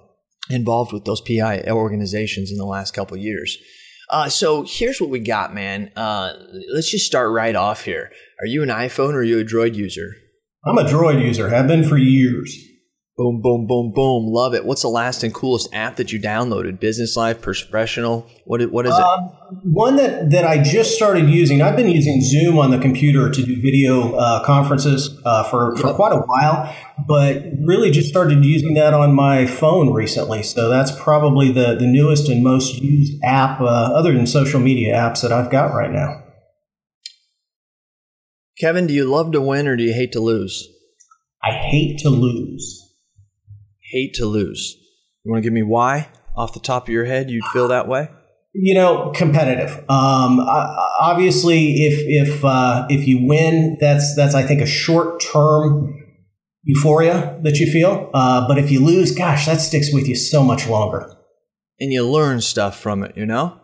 involved 0.49 0.93
with 0.93 1.05
those 1.05 1.21
PI 1.21 1.63
organizations 1.67 2.51
in 2.51 2.57
the 2.57 2.65
last 2.65 2.93
couple 2.93 3.17
years. 3.17 3.57
Uh, 4.09 4.29
so 4.29 4.65
here's 4.67 5.01
what 5.01 5.09
we 5.09 5.19
got, 5.19 5.53
man. 5.53 5.91
Uh, 5.95 6.33
let's 6.73 6.89
just 6.89 7.05
start 7.05 7.31
right 7.31 7.55
off 7.55 7.83
here. 7.83 8.11
Are 8.39 8.45
you 8.45 8.63
an 8.63 8.69
iPhone 8.69 9.13
or 9.13 9.19
are 9.19 9.23
you 9.23 9.39
a 9.39 9.43
Droid 9.43 9.75
user? 9.75 10.15
I'm 10.65 10.77
a 10.77 10.83
Droid 10.83 11.21
user. 11.23 11.49
Have 11.49 11.67
been 11.67 11.83
for 11.83 11.97
years. 11.97 12.55
Boom, 13.17 13.41
boom, 13.41 13.65
boom, 13.65 13.91
boom. 13.91 14.27
Love 14.27 14.53
it. 14.53 14.63
What's 14.63 14.83
the 14.83 14.89
last 14.89 15.23
and 15.23 15.33
coolest 15.33 15.73
app 15.73 15.95
that 15.95 16.13
you 16.13 16.19
downloaded? 16.19 16.79
Business 16.79 17.17
Life, 17.17 17.41
professional? 17.41 18.29
What, 18.45 18.61
what 18.69 18.85
is 18.85 18.93
it? 18.93 19.01
Um, 19.01 19.31
one 19.63 19.95
that, 19.95 20.29
that 20.29 20.45
I 20.45 20.61
just 20.61 20.93
started 20.93 21.27
using, 21.27 21.63
I've 21.63 21.75
been 21.75 21.89
using 21.89 22.21
Zoom 22.21 22.59
on 22.59 22.69
the 22.69 22.77
computer 22.77 23.31
to 23.31 23.43
do 23.43 23.59
video 23.59 24.13
uh, 24.13 24.45
conferences 24.45 25.19
uh, 25.25 25.49
for, 25.49 25.75
for 25.77 25.95
quite 25.95 26.11
a 26.11 26.19
while, 26.19 26.75
but 27.07 27.41
really 27.65 27.89
just 27.89 28.07
started 28.07 28.45
using 28.45 28.75
that 28.75 28.93
on 28.93 29.15
my 29.15 29.47
phone 29.47 29.91
recently. 29.93 30.43
So 30.43 30.69
that's 30.69 30.91
probably 30.91 31.51
the, 31.51 31.73
the 31.73 31.87
newest 31.87 32.29
and 32.29 32.43
most 32.43 32.75
used 32.75 33.13
app, 33.23 33.59
uh, 33.59 33.65
other 33.65 34.13
than 34.13 34.27
social 34.27 34.59
media 34.59 34.93
apps, 34.93 35.23
that 35.23 35.31
I've 35.31 35.49
got 35.49 35.73
right 35.73 35.91
now. 35.91 36.23
Kevin, 38.59 38.85
do 38.85 38.93
you 38.93 39.09
love 39.09 39.31
to 39.31 39.41
win 39.41 39.67
or 39.67 39.75
do 39.75 39.81
you 39.81 39.93
hate 39.93 40.11
to 40.11 40.19
lose? 40.19 40.69
I 41.41 41.53
hate 41.53 41.97
to 42.01 42.11
lose 42.11 42.86
hate 43.91 44.13
to 44.15 44.25
lose. 44.25 44.75
You 45.23 45.31
want 45.31 45.43
to 45.43 45.45
give 45.45 45.53
me 45.53 45.63
why 45.63 46.09
off 46.35 46.53
the 46.53 46.59
top 46.59 46.83
of 46.83 46.89
your 46.89 47.05
head 47.05 47.29
you'd 47.29 47.43
feel 47.45 47.67
that 47.67 47.87
way? 47.87 48.09
You 48.53 48.75
know, 48.75 49.11
competitive. 49.13 49.77
Um, 49.89 50.39
obviously, 50.99 51.85
if 51.85 52.29
if 52.29 52.45
uh, 52.45 52.87
if 52.89 53.07
you 53.07 53.27
win, 53.27 53.77
that's 53.79 54.15
that's 54.15 54.33
I 54.33 54.43
think 54.43 54.61
a 54.61 54.65
short 54.65 55.19
term 55.19 55.93
euphoria 56.63 57.39
that 57.43 57.59
you 57.59 57.71
feel. 57.71 58.09
Uh, 58.13 58.47
but 58.47 58.57
if 58.57 58.71
you 58.71 58.83
lose, 58.83 59.11
gosh, 59.11 59.45
that 59.45 59.61
sticks 59.61 59.93
with 59.93 60.07
you 60.07 60.15
so 60.15 60.43
much 60.43 60.67
longer. 60.67 61.13
And 61.79 61.93
you 61.93 62.05
learn 62.05 62.41
stuff 62.41 62.79
from 62.79 63.03
it, 63.03 63.15
you 63.15 63.25
know. 63.25 63.59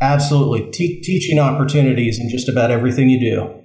Absolutely, 0.00 0.70
Te- 0.70 1.00
teaching 1.02 1.38
opportunities 1.38 2.20
in 2.20 2.28
just 2.28 2.48
about 2.48 2.70
everything 2.70 3.08
you 3.08 3.18
do. 3.18 3.62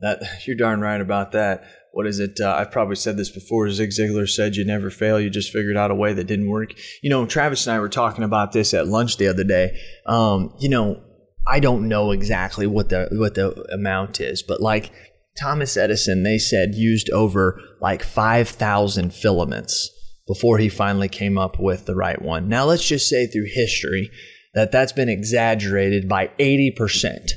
That 0.00 0.22
you're 0.46 0.56
darn 0.56 0.80
right 0.80 1.00
about 1.00 1.32
that 1.32 1.64
what 1.92 2.06
is 2.06 2.20
it? 2.20 2.40
Uh, 2.40 2.54
I've 2.58 2.70
probably 2.70 2.96
said 2.96 3.16
this 3.16 3.30
before. 3.30 3.68
Zig 3.70 3.90
Ziglar 3.90 4.28
said, 4.28 4.56
"You 4.56 4.64
never 4.64 4.90
fail. 4.90 5.20
You 5.20 5.30
just 5.30 5.52
figured 5.52 5.76
out 5.76 5.90
a 5.90 5.94
way 5.94 6.12
that 6.12 6.24
didn't 6.24 6.48
work." 6.48 6.74
You 7.02 7.10
know, 7.10 7.26
Travis 7.26 7.66
and 7.66 7.74
I 7.74 7.80
were 7.80 7.88
talking 7.88 8.24
about 8.24 8.52
this 8.52 8.74
at 8.74 8.86
lunch 8.86 9.16
the 9.16 9.28
other 9.28 9.44
day. 9.44 9.78
Um, 10.06 10.54
you 10.60 10.68
know, 10.68 11.02
I 11.46 11.60
don't 11.60 11.88
know 11.88 12.12
exactly 12.12 12.66
what 12.66 12.90
the 12.90 13.08
what 13.12 13.34
the 13.34 13.52
amount 13.72 14.20
is, 14.20 14.42
but 14.42 14.60
like 14.60 14.92
Thomas 15.38 15.76
Edison, 15.76 16.22
they 16.22 16.38
said 16.38 16.74
used 16.74 17.10
over 17.10 17.60
like 17.80 18.02
five 18.02 18.48
thousand 18.48 19.12
filaments 19.12 19.90
before 20.26 20.58
he 20.58 20.68
finally 20.68 21.08
came 21.08 21.36
up 21.36 21.58
with 21.58 21.86
the 21.86 21.96
right 21.96 22.22
one. 22.22 22.48
Now, 22.48 22.66
let's 22.66 22.86
just 22.86 23.08
say 23.08 23.26
through 23.26 23.46
history 23.46 24.10
that 24.54 24.70
that's 24.70 24.92
been 24.92 25.08
exaggerated 25.08 26.08
by 26.08 26.30
eighty 26.38 26.70
percent. 26.70 27.32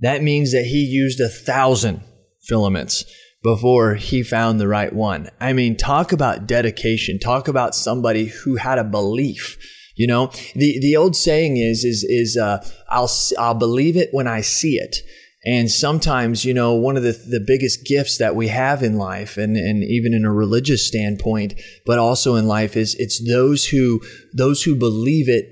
That 0.00 0.22
means 0.22 0.52
that 0.52 0.64
he 0.64 0.84
used 0.84 1.20
a 1.20 1.28
thousand 1.28 2.02
filaments 2.46 3.04
before 3.42 3.94
he 3.94 4.22
found 4.22 4.60
the 4.60 4.68
right 4.68 4.92
one. 4.92 5.28
I 5.40 5.52
mean, 5.52 5.76
talk 5.76 6.12
about 6.12 6.46
dedication. 6.46 7.18
Talk 7.18 7.48
about 7.48 7.74
somebody 7.74 8.26
who 8.26 8.56
had 8.56 8.78
a 8.78 8.84
belief. 8.84 9.56
You 9.96 10.06
know, 10.06 10.30
the 10.54 10.78
the 10.80 10.96
old 10.96 11.16
saying 11.16 11.56
is 11.56 11.84
is 11.84 12.04
is 12.04 12.36
uh, 12.36 12.64
I'll 12.88 13.10
I'll 13.38 13.54
believe 13.54 13.96
it 13.96 14.10
when 14.12 14.28
I 14.28 14.40
see 14.40 14.76
it. 14.76 14.96
And 15.44 15.70
sometimes, 15.70 16.44
you 16.44 16.52
know, 16.52 16.74
one 16.74 16.96
of 16.96 17.04
the, 17.04 17.12
the 17.12 17.42
biggest 17.44 17.86
gifts 17.86 18.18
that 18.18 18.34
we 18.34 18.48
have 18.48 18.82
in 18.82 18.98
life 18.98 19.36
and, 19.36 19.56
and 19.56 19.84
even 19.84 20.12
in 20.12 20.24
a 20.24 20.32
religious 20.32 20.86
standpoint, 20.86 21.54
but 21.86 21.98
also 21.98 22.34
in 22.34 22.46
life 22.46 22.76
is 22.76 22.96
it's 22.98 23.24
those 23.26 23.66
who 23.68 24.00
those 24.36 24.64
who 24.64 24.74
believe 24.74 25.28
it 25.28 25.46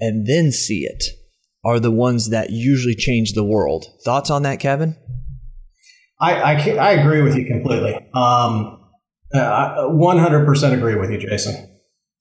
and 0.00 0.26
then 0.26 0.50
see 0.50 0.80
it 0.80 1.04
are 1.64 1.78
the 1.78 1.90
ones 1.90 2.30
that 2.30 2.50
usually 2.50 2.94
change 2.94 3.32
the 3.32 3.44
world. 3.44 3.86
Thoughts 4.04 4.30
on 4.30 4.42
that, 4.42 4.60
Kevin? 4.60 4.96
I, 6.20 6.34
I, 6.34 6.70
I 6.76 6.90
agree 6.92 7.22
with 7.22 7.36
you 7.36 7.46
completely. 7.46 7.94
Um, 8.14 8.78
uh, 9.32 9.88
100% 9.88 10.72
agree 10.72 10.96
with 10.96 11.10
you, 11.10 11.18
Jason. 11.18 11.70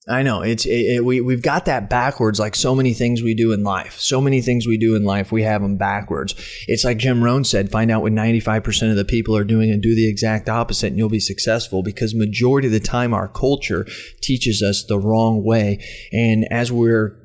I 0.07 0.23
know 0.23 0.41
it's 0.41 0.65
it, 0.65 0.71
it, 0.71 1.05
we 1.05 1.21
we've 1.21 1.43
got 1.43 1.65
that 1.65 1.87
backwards 1.87 2.39
like 2.39 2.55
so 2.55 2.73
many 2.73 2.95
things 2.95 3.21
we 3.21 3.35
do 3.35 3.53
in 3.53 3.63
life. 3.63 3.99
So 3.99 4.19
many 4.19 4.41
things 4.41 4.65
we 4.65 4.77
do 4.77 4.95
in 4.95 5.03
life 5.03 5.31
we 5.31 5.43
have 5.43 5.61
them 5.61 5.77
backwards. 5.77 6.33
It's 6.67 6.83
like 6.83 6.97
Jim 6.97 7.23
Rohn 7.23 7.43
said, 7.43 7.69
find 7.69 7.91
out 7.91 8.01
what 8.01 8.13
95% 8.13 8.89
of 8.89 8.95
the 8.95 9.05
people 9.05 9.37
are 9.37 9.43
doing 9.43 9.69
and 9.69 9.83
do 9.83 9.93
the 9.93 10.09
exact 10.09 10.49
opposite 10.49 10.87
and 10.87 10.97
you'll 10.97 11.09
be 11.09 11.19
successful 11.19 11.83
because 11.83 12.15
majority 12.15 12.67
of 12.67 12.71
the 12.71 12.79
time 12.79 13.13
our 13.13 13.27
culture 13.27 13.85
teaches 14.21 14.63
us 14.63 14.83
the 14.87 14.97
wrong 14.97 15.43
way 15.43 15.85
and 16.11 16.47
as 16.49 16.71
we're 16.71 17.15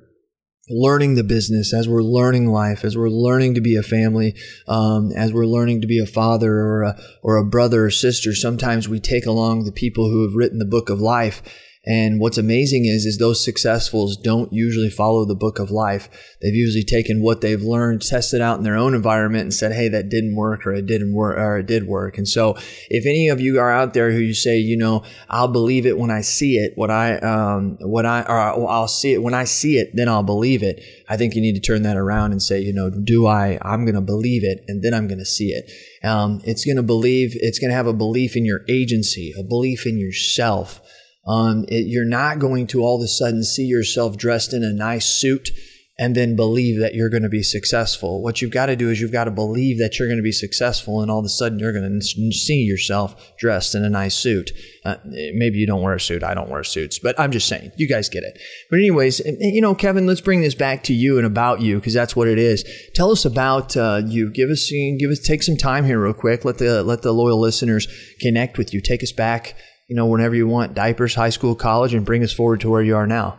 learning 0.68 1.14
the 1.14 1.24
business, 1.24 1.74
as 1.74 1.88
we're 1.88 2.02
learning 2.02 2.50
life, 2.50 2.84
as 2.84 2.96
we're 2.96 3.08
learning 3.08 3.54
to 3.54 3.60
be 3.60 3.76
a 3.76 3.82
family, 3.82 4.34
um, 4.66 5.12
as 5.12 5.32
we're 5.32 5.46
learning 5.46 5.80
to 5.82 5.86
be 5.86 5.98
a 5.98 6.06
father 6.06 6.54
or 6.54 6.82
a, 6.82 7.00
or 7.22 7.36
a 7.36 7.44
brother 7.44 7.84
or 7.86 7.90
sister, 7.90 8.34
sometimes 8.34 8.88
we 8.88 8.98
take 8.98 9.26
along 9.26 9.64
the 9.64 9.72
people 9.72 10.10
who 10.10 10.22
have 10.22 10.34
written 10.34 10.58
the 10.58 10.64
book 10.64 10.88
of 10.88 11.00
life 11.00 11.42
and 11.86 12.18
what's 12.18 12.38
amazing 12.38 12.86
is, 12.86 13.04
is 13.04 13.18
those 13.18 13.46
successfuls 13.46 14.20
don't 14.22 14.52
usually 14.52 14.88
follow 14.88 15.26
the 15.26 15.34
book 15.34 15.58
of 15.58 15.70
life. 15.70 16.08
They've 16.40 16.54
usually 16.54 16.84
taken 16.84 17.22
what 17.22 17.42
they've 17.42 17.60
learned, 17.60 18.02
tested 18.02 18.40
out 18.40 18.56
in 18.56 18.64
their 18.64 18.76
own 18.76 18.94
environment 18.94 19.42
and 19.42 19.54
said, 19.54 19.72
Hey, 19.72 19.88
that 19.88 20.08
didn't 20.08 20.34
work 20.34 20.66
or 20.66 20.72
it 20.72 20.86
didn't 20.86 21.14
work 21.14 21.36
or 21.36 21.58
it 21.58 21.66
did 21.66 21.86
work. 21.86 22.16
And 22.16 22.26
so 22.26 22.54
if 22.88 23.04
any 23.06 23.28
of 23.28 23.40
you 23.40 23.60
are 23.60 23.70
out 23.70 23.92
there 23.92 24.12
who 24.12 24.18
you 24.18 24.34
say, 24.34 24.56
you 24.56 24.78
know, 24.78 25.02
I'll 25.28 25.48
believe 25.48 25.84
it 25.84 25.98
when 25.98 26.10
I 26.10 26.22
see 26.22 26.56
it, 26.56 26.72
what 26.74 26.90
I, 26.90 27.18
um, 27.18 27.76
what 27.80 28.06
I, 28.06 28.22
or 28.22 28.68
I'll 28.70 28.88
see 28.88 29.12
it 29.12 29.22
when 29.22 29.34
I 29.34 29.44
see 29.44 29.76
it, 29.76 29.90
then 29.94 30.08
I'll 30.08 30.22
believe 30.22 30.62
it. 30.62 30.82
I 31.08 31.18
think 31.18 31.34
you 31.34 31.42
need 31.42 31.54
to 31.54 31.60
turn 31.60 31.82
that 31.82 31.98
around 31.98 32.32
and 32.32 32.42
say, 32.42 32.60
you 32.60 32.72
know, 32.72 32.88
do 32.88 33.26
I, 33.26 33.58
I'm 33.60 33.84
going 33.84 33.94
to 33.94 34.00
believe 34.00 34.42
it 34.42 34.64
and 34.68 34.82
then 34.82 34.94
I'm 34.94 35.06
going 35.06 35.18
to 35.18 35.24
see 35.26 35.48
it. 35.48 35.70
Um, 36.06 36.40
it's 36.44 36.64
going 36.64 36.76
to 36.76 36.82
believe, 36.82 37.32
it's 37.34 37.58
going 37.58 37.70
to 37.70 37.76
have 37.76 37.86
a 37.86 37.92
belief 37.92 38.36
in 38.36 38.44
your 38.44 38.62
agency, 38.68 39.34
a 39.38 39.42
belief 39.42 39.86
in 39.86 39.98
yourself. 39.98 40.80
Um, 41.26 41.64
it, 41.68 41.86
you're 41.86 42.04
not 42.04 42.38
going 42.38 42.66
to 42.68 42.82
all 42.82 42.96
of 42.96 43.02
a 43.02 43.08
sudden 43.08 43.42
see 43.42 43.64
yourself 43.64 44.16
dressed 44.16 44.52
in 44.52 44.62
a 44.62 44.72
nice 44.72 45.06
suit 45.06 45.50
and 45.96 46.16
then 46.16 46.34
believe 46.34 46.80
that 46.80 46.94
you're 46.94 47.08
going 47.08 47.22
to 47.22 47.28
be 47.28 47.42
successful. 47.42 48.20
What 48.20 48.42
you've 48.42 48.50
got 48.50 48.66
to 48.66 48.74
do 48.74 48.90
is 48.90 49.00
you've 49.00 49.12
got 49.12 49.24
to 49.24 49.30
believe 49.30 49.78
that 49.78 49.96
you're 49.96 50.08
going 50.08 50.18
to 50.18 50.24
be 50.24 50.32
successful, 50.32 51.00
and 51.00 51.08
all 51.10 51.20
of 51.20 51.24
a 51.24 51.28
sudden 51.28 51.60
you're 51.60 51.72
going 51.72 52.00
to 52.00 52.32
see 52.32 52.62
yourself 52.62 53.14
dressed 53.38 53.76
in 53.76 53.84
a 53.84 53.90
nice 53.90 54.16
suit. 54.16 54.50
Uh, 54.84 54.96
maybe 55.04 55.58
you 55.58 55.68
don't 55.68 55.82
wear 55.82 55.94
a 55.94 56.00
suit. 56.00 56.24
I 56.24 56.34
don't 56.34 56.50
wear 56.50 56.64
suits, 56.64 56.98
but 56.98 57.18
I'm 57.18 57.30
just 57.30 57.46
saying, 57.46 57.70
you 57.76 57.86
guys 57.86 58.08
get 58.08 58.24
it. 58.24 58.40
But, 58.70 58.80
anyways, 58.80 59.20
you 59.20 59.60
know, 59.60 59.74
Kevin, 59.74 60.04
let's 60.04 60.20
bring 60.20 60.40
this 60.40 60.56
back 60.56 60.82
to 60.84 60.92
you 60.92 61.16
and 61.16 61.26
about 61.26 61.60
you 61.60 61.76
because 61.76 61.94
that's 61.94 62.16
what 62.16 62.26
it 62.26 62.38
is. 62.38 62.64
Tell 62.94 63.12
us 63.12 63.24
about 63.24 63.76
uh, 63.76 64.02
you. 64.04 64.32
Give 64.32 64.50
us, 64.50 64.68
give 64.98 65.10
us, 65.10 65.20
take 65.20 65.44
some 65.44 65.56
time 65.56 65.84
here, 65.84 66.02
real 66.02 66.12
quick. 66.12 66.44
Let 66.44 66.58
the 66.58 66.82
let 66.82 67.02
the 67.02 67.12
loyal 67.12 67.40
listeners 67.40 67.86
connect 68.20 68.58
with 68.58 68.74
you. 68.74 68.80
Take 68.80 69.04
us 69.04 69.12
back 69.12 69.54
you 69.88 69.96
know, 69.96 70.06
whenever 70.06 70.34
you 70.34 70.46
want, 70.46 70.74
diapers, 70.74 71.14
high 71.14 71.30
school, 71.30 71.54
college, 71.54 71.94
and 71.94 72.06
bring 72.06 72.22
us 72.22 72.32
forward 72.32 72.60
to 72.60 72.70
where 72.70 72.82
you 72.82 72.96
are 72.96 73.06
now. 73.06 73.38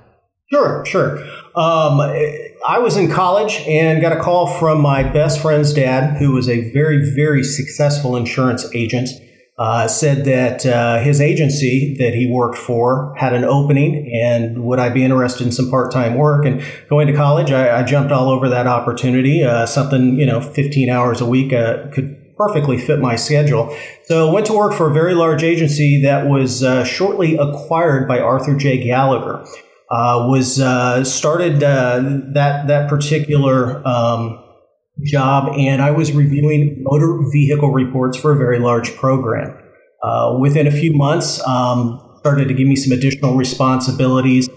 Sure, 0.51 0.85
sure. 0.85 1.17
Um, 1.55 1.99
I 2.67 2.77
was 2.79 2.97
in 2.97 3.09
college 3.09 3.61
and 3.67 3.99
got 3.99 4.15
a 4.15 4.19
call 4.19 4.45
from 4.59 4.79
my 4.79 5.01
best 5.01 5.41
friend's 5.41 5.73
dad, 5.73 6.17
who 6.17 6.33
was 6.33 6.47
a 6.47 6.71
very, 6.71 7.13
very 7.15 7.43
successful 7.43 8.15
insurance 8.15 8.65
agent. 8.75 9.09
Uh, 9.57 9.87
said 9.87 10.25
that 10.25 10.65
uh, 10.65 10.99
his 10.99 11.21
agency 11.21 11.95
that 11.97 12.13
he 12.13 12.29
worked 12.29 12.57
for 12.57 13.15
had 13.15 13.31
an 13.31 13.45
opening 13.45 14.11
and 14.13 14.65
would 14.65 14.79
I 14.79 14.89
be 14.89 15.01
interested 15.01 15.45
in 15.45 15.53
some 15.53 15.69
part 15.69 15.93
time 15.93 16.15
work? 16.15 16.45
And 16.45 16.61
going 16.89 17.07
to 17.07 17.13
college, 17.13 17.51
I, 17.51 17.79
I, 17.79 17.83
jumped 17.83 18.11
all 18.11 18.29
over 18.29 18.49
that 18.49 18.67
opportunity. 18.67 19.45
Uh, 19.45 19.65
something, 19.65 20.19
you 20.19 20.25
know, 20.25 20.41
15 20.41 20.89
hours 20.89 21.21
a 21.21 21.25
week 21.25 21.53
uh, 21.53 21.87
could 21.93 22.24
perfectly 22.37 22.77
fit 22.77 22.99
my 22.99 23.15
schedule. 23.15 23.75
So 24.05 24.31
went 24.31 24.45
to 24.47 24.53
work 24.53 24.73
for 24.73 24.89
a 24.89 24.93
very 24.93 25.13
large 25.13 25.43
agency 25.43 26.01
that 26.03 26.27
was 26.27 26.63
uh, 26.63 26.83
shortly 26.83 27.37
acquired 27.37 28.07
by 28.07 28.19
Arthur 28.19 28.55
J. 28.55 28.83
Gallagher. 28.83 29.45
Uh, 29.89 30.25
was 30.29 30.59
uh, 30.59 31.03
started 31.03 31.63
uh, 31.63 32.01
that 32.33 32.67
that 32.67 32.89
particular 32.89 33.87
um, 33.87 34.43
job, 35.03 35.53
and 35.55 35.79
I 35.79 35.91
was 35.91 36.11
reviewing 36.11 36.77
motor 36.81 37.19
vehicle 37.31 37.71
reports 37.71 38.17
for 38.17 38.31
a 38.31 38.35
very 38.35 38.57
large 38.57 38.95
program. 38.95 39.55
Uh, 40.01 40.37
within 40.39 40.65
a 40.65 40.71
few 40.71 40.91
months, 40.91 41.39
um, 41.47 42.01
started 42.17 42.47
to 42.47 42.55
give 42.55 42.67
me 42.67 42.75
some 42.75 42.97
additional 42.97 43.35
responsibilities, 43.35 44.49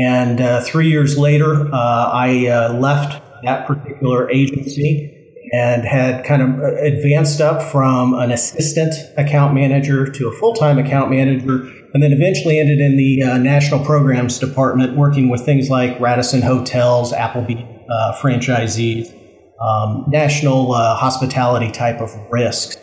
and 0.00 0.40
uh, 0.40 0.62
three 0.62 0.88
years 0.88 1.18
later, 1.18 1.68
I 1.74 2.68
left 2.72 3.22
that 3.44 3.66
particular 3.66 4.30
agency 4.30 5.19
and 5.52 5.84
had 5.84 6.24
kind 6.24 6.42
of 6.42 6.60
advanced 6.78 7.40
up 7.40 7.60
from 7.60 8.14
an 8.14 8.30
assistant 8.30 8.94
account 9.16 9.54
manager 9.54 10.06
to 10.06 10.28
a 10.28 10.32
full 10.32 10.54
time 10.54 10.78
account 10.78 11.10
manager, 11.10 11.68
and 11.92 12.02
then 12.02 12.12
eventually 12.12 12.60
ended 12.60 12.78
in 12.78 12.96
the 12.96 13.22
uh, 13.22 13.38
national 13.38 13.84
programs 13.84 14.38
department, 14.38 14.96
working 14.96 15.28
with 15.28 15.44
things 15.44 15.68
like 15.68 15.98
Radisson 15.98 16.42
Hotels, 16.42 17.12
Applebee 17.12 17.66
uh, 17.90 18.16
franchisees, 18.20 19.12
um, 19.60 20.04
national 20.08 20.72
uh, 20.72 20.94
hospitality 20.94 21.70
type 21.70 22.00
of 22.00 22.10
risks. 22.30 22.76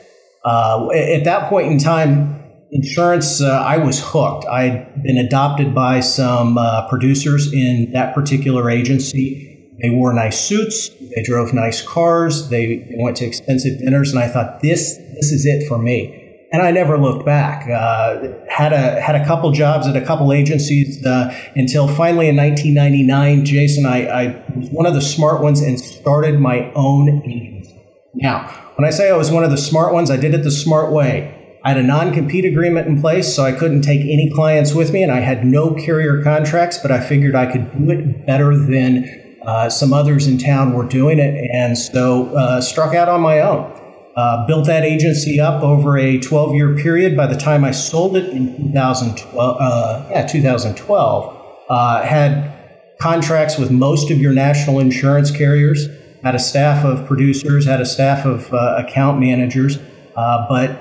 Uh, 0.44 0.90
at 0.92 1.24
that 1.24 1.50
point 1.50 1.72
in 1.72 1.78
time, 1.78 2.42
insurance, 2.72 3.42
uh, 3.42 3.50
I 3.50 3.78
was 3.78 4.02
hooked. 4.04 4.46
I'd 4.46 5.04
been 5.04 5.18
adopted 5.18 5.74
by 5.74 6.02
some 6.02 6.58
uh, 6.58 6.88
producers 6.90 7.52
in 7.54 7.92
that 7.94 8.14
particular 8.14 8.70
agency 8.70 9.57
they 9.82 9.90
wore 9.90 10.14
nice 10.14 10.40
suits. 10.40 10.90
They 11.16 11.22
drove 11.24 11.54
nice 11.54 11.82
cars. 11.82 12.50
They, 12.50 12.96
went 12.98 13.18
to 13.18 13.26
expensive 13.26 13.80
dinners, 13.80 14.12
and 14.12 14.20
I 14.20 14.28
thought 14.28 14.62
this 14.62 14.98
this 14.98 15.32
is 15.32 15.46
it 15.46 15.68
for 15.68 15.78
me. 15.78 16.24
and 16.52 16.62
I 16.62 16.72
never 16.72 16.98
looked 16.98 17.26
back. 17.26 17.70
Uh, 17.70 18.34
had 18.50 18.74
a 18.74 19.00
had 19.02 19.16
a 19.16 19.26
couple 19.26 19.52
jobs 19.52 19.88
at 19.88 19.96
a 19.96 20.02
couple 20.02 20.32
agencies 20.34 21.06
uh, 21.06 21.34
until 21.56 21.88
finally 21.88 22.28
in 22.30 22.38
1999, 22.38 23.46
Jason, 23.46 23.86
I, 23.86 24.08
I, 24.08 24.44
was 24.56 24.70
one 24.70 24.86
of 24.86 24.94
the 24.94 25.02
smart 25.02 25.42
ones 25.42 25.62
and 25.62 25.80
started 25.80 26.40
my 26.40 26.72
own 26.74 27.22
agency. 27.26 27.80
Now, 28.16 28.48
when 28.78 28.88
I 28.88 28.92
say 28.92 29.10
I 29.10 29.18
was 29.18 29.30
one 29.30 29.44
of 29.44 29.52
the 29.52 29.58
smart 29.58 29.94
ones, 29.94 30.10
I 30.10 30.18
did 30.18 30.34
it 30.34 30.44
the 30.44 30.52
smart 30.52 30.92
way. 30.92 31.60
I 31.64 31.70
had 31.70 31.78
a 31.78 31.84
non 31.84 32.14
compete 32.14 32.46
agreement 32.46 32.88
in 32.88 33.02
place, 33.02 33.36
so 33.36 33.44
I 33.44 33.52
couldn't 33.52 33.82
take 33.82 34.02
any 34.02 34.32
clients 34.34 34.74
with 34.74 34.94
me, 34.94 35.04
and 35.04 35.12
I 35.12 35.20
had 35.20 35.46
no 35.46 35.74
carrier 35.74 36.24
contracts, 36.24 36.78
but 36.78 36.92
I 36.92 37.00
figured 37.02 37.36
I 37.36 37.52
could 37.52 37.78
do 37.78 37.92
it 37.92 38.26
better 38.26 38.56
than 38.56 39.27
uh, 39.48 39.70
some 39.70 39.94
others 39.94 40.28
in 40.28 40.38
town 40.38 40.74
were 40.74 40.84
doing 40.84 41.20
it, 41.20 41.50
and 41.54 41.78
so 41.78 42.36
uh, 42.36 42.60
struck 42.60 42.94
out 42.94 43.08
on 43.08 43.22
my 43.22 43.40
own. 43.40 43.74
Uh, 44.18 44.46
built 44.46 44.66
that 44.66 44.84
agency 44.84 45.40
up 45.40 45.64
over 45.64 45.98
a 45.98 46.20
12 46.20 46.54
year 46.54 46.76
period. 46.76 47.16
By 47.16 47.28
the 47.28 47.38
time 47.38 47.64
I 47.64 47.72
sold 47.72 48.18
it 48.18 48.30
in 48.30 48.58
2012, 48.58 49.58
uh, 49.60 50.06
yeah, 50.10 50.28
2012, 50.28 51.46
uh, 51.70 52.04
had 52.04 52.52
contracts 53.00 53.58
with 53.58 53.72
most 53.72 54.12
of 54.12 54.18
your 54.18 54.34
national 54.34 54.80
insurance 54.80 55.32
carriers, 55.32 55.88
had 56.24 56.36
a 56.36 56.40
staff 56.40 56.84
of 56.84 57.08
producers, 57.08 57.66
had 57.66 57.80
a 57.80 57.86
staff 57.86 58.26
of 58.26 58.54
uh, 58.54 58.84
account 58.86 59.20
managers, 59.20 59.78
but 60.16 60.78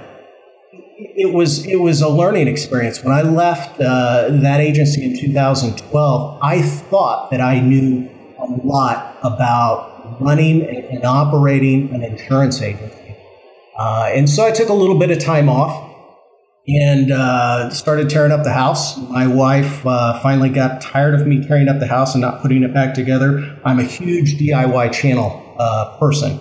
it 0.98 1.32
was 1.32 1.64
it 1.66 1.76
was 1.76 2.00
a 2.00 2.08
learning 2.08 2.48
experience. 2.48 3.04
When 3.04 3.12
I 3.12 3.20
left 3.22 3.78
that 3.78 4.60
agency 4.60 5.04
in 5.04 5.16
2012, 5.16 6.38
I 6.42 6.62
thought 6.62 7.30
that 7.30 7.40
I 7.42 7.60
knew 7.60 8.10
lot 8.64 9.18
about 9.22 10.20
running 10.20 10.62
and, 10.62 11.04
operating 11.04 11.94
an 11.94 12.02
insurance 12.02 12.62
agency, 12.62 13.16
uh, 13.78 14.10
and 14.12 14.28
so 14.28 14.46
I 14.46 14.50
took 14.50 14.68
a 14.68 14.74
little 14.74 14.98
bit 14.98 15.10
of 15.10 15.18
time 15.18 15.48
off 15.48 15.86
and 16.68 17.12
uh, 17.12 17.70
started 17.70 18.10
tearing 18.10 18.32
up 18.32 18.42
the 18.42 18.52
house. 18.52 18.96
My 18.98 19.26
wife 19.26 19.86
uh, 19.86 20.20
finally 20.20 20.48
got 20.48 20.80
tired 20.80 21.14
of 21.14 21.26
me 21.26 21.46
tearing 21.46 21.68
up 21.68 21.78
the 21.78 21.86
house 21.86 22.14
and 22.14 22.22
not 22.22 22.42
putting 22.42 22.62
it 22.62 22.74
back 22.74 22.94
together. 22.94 23.58
I'm 23.64 23.78
a 23.78 23.84
huge 23.84 24.38
DIY 24.38 24.92
channel 24.92 25.54
uh, 25.58 25.96
person. 25.98 26.40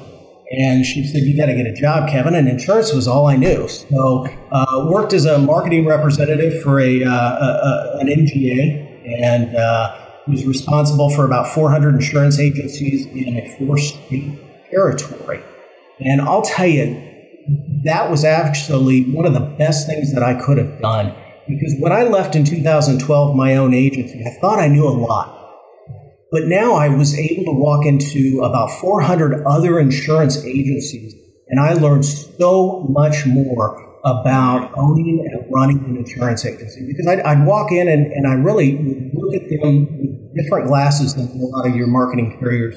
And 0.51 0.85
she 0.85 1.05
said, 1.07 1.23
"You 1.23 1.35
got 1.35 1.47
to 1.47 1.55
get 1.55 1.65
a 1.65 1.73
job, 1.73 2.07
Kevin." 2.07 2.35
And 2.35 2.47
insurance 2.47 2.93
was 2.93 3.07
all 3.07 3.27
I 3.27 3.35
knew. 3.35 3.67
So, 3.67 4.27
uh, 4.51 4.87
worked 4.89 5.11
as 5.13 5.25
a 5.25 5.39
marketing 5.39 5.85
representative 5.85 6.61
for 6.61 6.79
a, 6.79 7.03
uh, 7.03 7.09
a, 7.09 7.11
a 7.11 7.97
an 8.01 8.07
MGA, 8.07 9.23
and 9.23 9.55
uh, 9.55 10.04
was 10.27 10.45
responsible 10.45 11.09
for 11.09 11.25
about 11.25 11.47
400 11.47 11.95
insurance 11.95 12.39
agencies 12.39 13.05
in 13.05 13.37
a 13.37 13.57
four-state 13.57 14.69
territory. 14.71 15.43
And 15.99 16.21
I'll 16.21 16.41
tell 16.41 16.67
you, 16.67 17.01
that 17.83 18.09
was 18.09 18.25
actually 18.25 19.03
one 19.11 19.25
of 19.25 19.33
the 19.33 19.39
best 19.57 19.87
things 19.87 20.13
that 20.13 20.23
I 20.23 20.33
could 20.33 20.57
have 20.57 20.81
done 20.81 21.13
because 21.47 21.75
when 21.79 21.91
I 21.91 22.03
left 22.03 22.35
in 22.35 22.43
2012 22.43 23.35
my 23.35 23.55
own 23.55 23.73
agency, 23.73 24.23
I 24.25 24.39
thought 24.39 24.59
I 24.59 24.67
knew 24.67 24.87
a 24.87 24.89
lot. 24.89 25.31
But 26.31 26.45
now 26.45 26.73
I 26.73 26.89
was 26.89 27.17
able 27.17 27.45
to 27.45 27.59
walk 27.59 27.85
into 27.85 28.41
about 28.43 28.71
400 28.79 29.45
other 29.45 29.79
insurance 29.79 30.43
agencies, 30.43 31.13
and 31.47 31.59
I 31.59 31.73
learned 31.73 32.05
so 32.05 32.87
much 32.89 33.25
more 33.25 33.94
about 34.05 34.71
owning 34.77 35.25
and 35.25 35.51
running 35.51 35.83
an 35.85 35.97
insurance 35.97 36.45
agency 36.45 36.85
because 36.85 37.07
I'd, 37.07 37.21
I'd 37.21 37.45
walk 37.45 37.71
in 37.71 37.87
and, 37.87 38.11
and 38.11 38.27
I 38.27 38.33
really 38.33 38.77
look 39.13 39.33
at 39.33 39.49
them 39.49 39.87
with 39.99 40.35
different 40.35 40.67
glasses 40.67 41.15
than 41.15 41.27
a 41.27 41.45
lot 41.45 41.67
of 41.67 41.75
your 41.75 41.87
marketing 41.87 42.37
carriers 42.39 42.75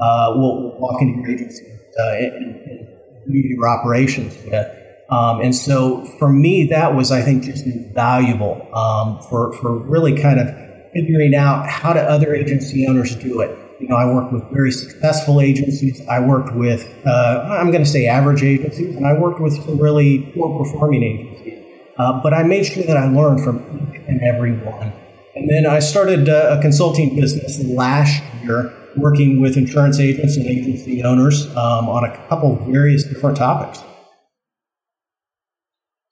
uh, 0.00 0.32
will, 0.34 0.80
walk 0.80 1.02
into 1.02 1.20
your 1.20 1.30
agency 1.30 1.66
uh, 1.98 2.12
and, 2.12 2.56
and 2.56 2.88
your 3.26 3.68
operations 3.68 4.34
with. 4.44 4.76
Um, 5.10 5.40
and 5.40 5.54
so 5.54 6.04
for 6.18 6.32
me, 6.32 6.68
that 6.70 6.94
was, 6.94 7.12
I 7.12 7.20
think, 7.20 7.44
just 7.44 7.66
invaluable 7.66 8.66
um, 8.74 9.20
for, 9.28 9.52
for 9.54 9.76
really 9.76 10.18
kind 10.18 10.40
of 10.40 10.48
figuring 10.94 11.34
out 11.34 11.68
how 11.68 11.92
do 11.92 11.98
other 11.98 12.34
agency 12.34 12.86
owners 12.86 13.14
do 13.16 13.40
it. 13.40 13.69
You 13.80 13.88
know, 13.88 13.96
I 13.96 14.04
worked 14.04 14.30
with 14.30 14.44
very 14.52 14.70
successful 14.70 15.40
agencies. 15.40 16.06
I 16.06 16.20
worked 16.20 16.54
with, 16.54 16.86
uh, 17.06 17.56
I'm 17.58 17.70
going 17.70 17.82
to 17.82 17.88
say 17.88 18.06
average 18.06 18.42
agencies, 18.42 18.94
and 18.94 19.06
I 19.06 19.14
worked 19.14 19.40
with 19.40 19.54
some 19.54 19.78
really 19.78 20.30
poor 20.34 20.62
performing 20.62 21.02
agencies. 21.02 21.64
Uh, 21.96 22.20
but 22.22 22.34
I 22.34 22.42
made 22.42 22.66
sure 22.66 22.82
that 22.84 22.98
I 22.98 23.06
learned 23.06 23.42
from 23.42 23.58
each 23.58 24.00
and 24.06 24.20
every 24.22 24.52
one. 24.52 24.92
And 25.34 25.48
then 25.48 25.64
I 25.66 25.78
started 25.78 26.28
uh, 26.28 26.56
a 26.58 26.62
consulting 26.62 27.16
business 27.16 27.64
last 27.64 28.22
year, 28.42 28.70
working 28.96 29.40
with 29.40 29.56
insurance 29.56 29.98
agents 29.98 30.36
and 30.36 30.46
agency 30.46 31.02
owners 31.02 31.46
um, 31.56 31.88
on 31.88 32.04
a 32.04 32.28
couple 32.28 32.60
of 32.60 32.66
various 32.66 33.04
different 33.04 33.38
topics. 33.38 33.82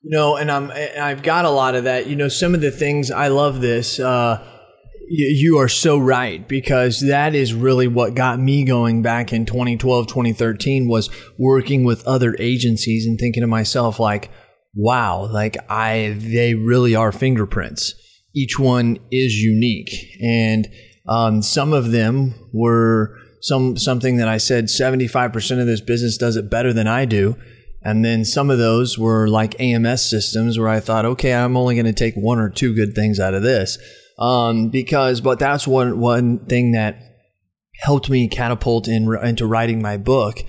You 0.03 0.17
know, 0.17 0.37
and 0.37 0.51
I'm 0.51 0.71
I've 0.71 1.23
got 1.23 1.45
a 1.45 1.51
lot 1.51 1.75
of 1.75 1.85
that. 1.85 2.07
You 2.07 2.17
know, 2.17 2.29
some 2.29 2.55
of 2.55 2.63
the 2.63 2.71
things 2.71 3.11
I 3.11 3.29
love 3.29 3.61
this. 3.61 4.01
Uh, 4.01 4.58
you 5.11 5.59
are 5.59 5.69
so 5.69 5.99
right 5.99 6.47
because 6.47 7.01
that 7.01 7.35
is 7.35 7.55
really 7.55 7.89
what 7.89 8.15
got 8.15 8.39
me 8.39 8.65
going 8.65 9.03
back 9.03 9.33
in 9.33 9.47
2012 9.47 10.07
2013 10.07 10.89
was 10.89 11.09
working 11.39 11.85
with 11.85 12.07
other 12.07 12.37
agencies 12.39 13.07
and 13.07 13.19
thinking 13.19 13.43
to 13.43 13.47
myself 13.47 13.99
like 13.99 14.31
wow 14.75 15.27
like 15.33 15.57
i 15.71 16.15
they 16.19 16.55
really 16.55 16.95
are 16.95 17.13
fingerprints. 17.13 17.95
Each 18.35 18.59
one 18.59 18.99
is 19.11 19.35
unique. 19.43 20.17
And 20.23 20.69
um, 21.09 21.43
some 21.43 21.73
of 21.73 21.91
them 21.91 22.35
were 22.53 23.17
some 23.41 23.77
something 23.77 24.17
that 24.17 24.29
i 24.29 24.37
said 24.37 24.65
75% 24.65 25.61
of 25.61 25.67
this 25.67 25.81
business 25.81 26.19
does 26.19 26.37
it 26.37 26.51
better 26.51 26.73
than 26.73 26.87
i 26.87 27.05
do. 27.05 27.37
And 27.83 28.05
then 28.05 28.25
some 28.25 28.51
of 28.51 28.59
those 28.59 28.99
were 28.99 29.29
like 29.29 29.59
ams 29.61 30.09
systems 30.09 30.59
where 30.59 30.69
i 30.69 30.81
thought 30.81 31.05
okay 31.05 31.33
i'm 31.33 31.57
only 31.57 31.77
going 31.77 31.87
to 31.87 31.93
take 31.93 32.15
one 32.15 32.39
or 32.39 32.51
two 32.51 32.75
good 32.75 32.95
things 32.95 33.21
out 33.21 33.35
of 33.35 33.43
this 33.43 33.79
um, 34.19 34.69
because 34.69 35.21
but 35.21 35.39
that's 35.39 35.67
one 35.67 35.99
one 35.99 36.39
thing 36.47 36.73
that 36.73 36.99
helped 37.81 38.11
me 38.11 38.29
catapult 38.29 38.89
in, 38.89 39.15
into 39.23 39.47
writing 39.47 39.81
my 39.81 39.97
book 39.97 40.41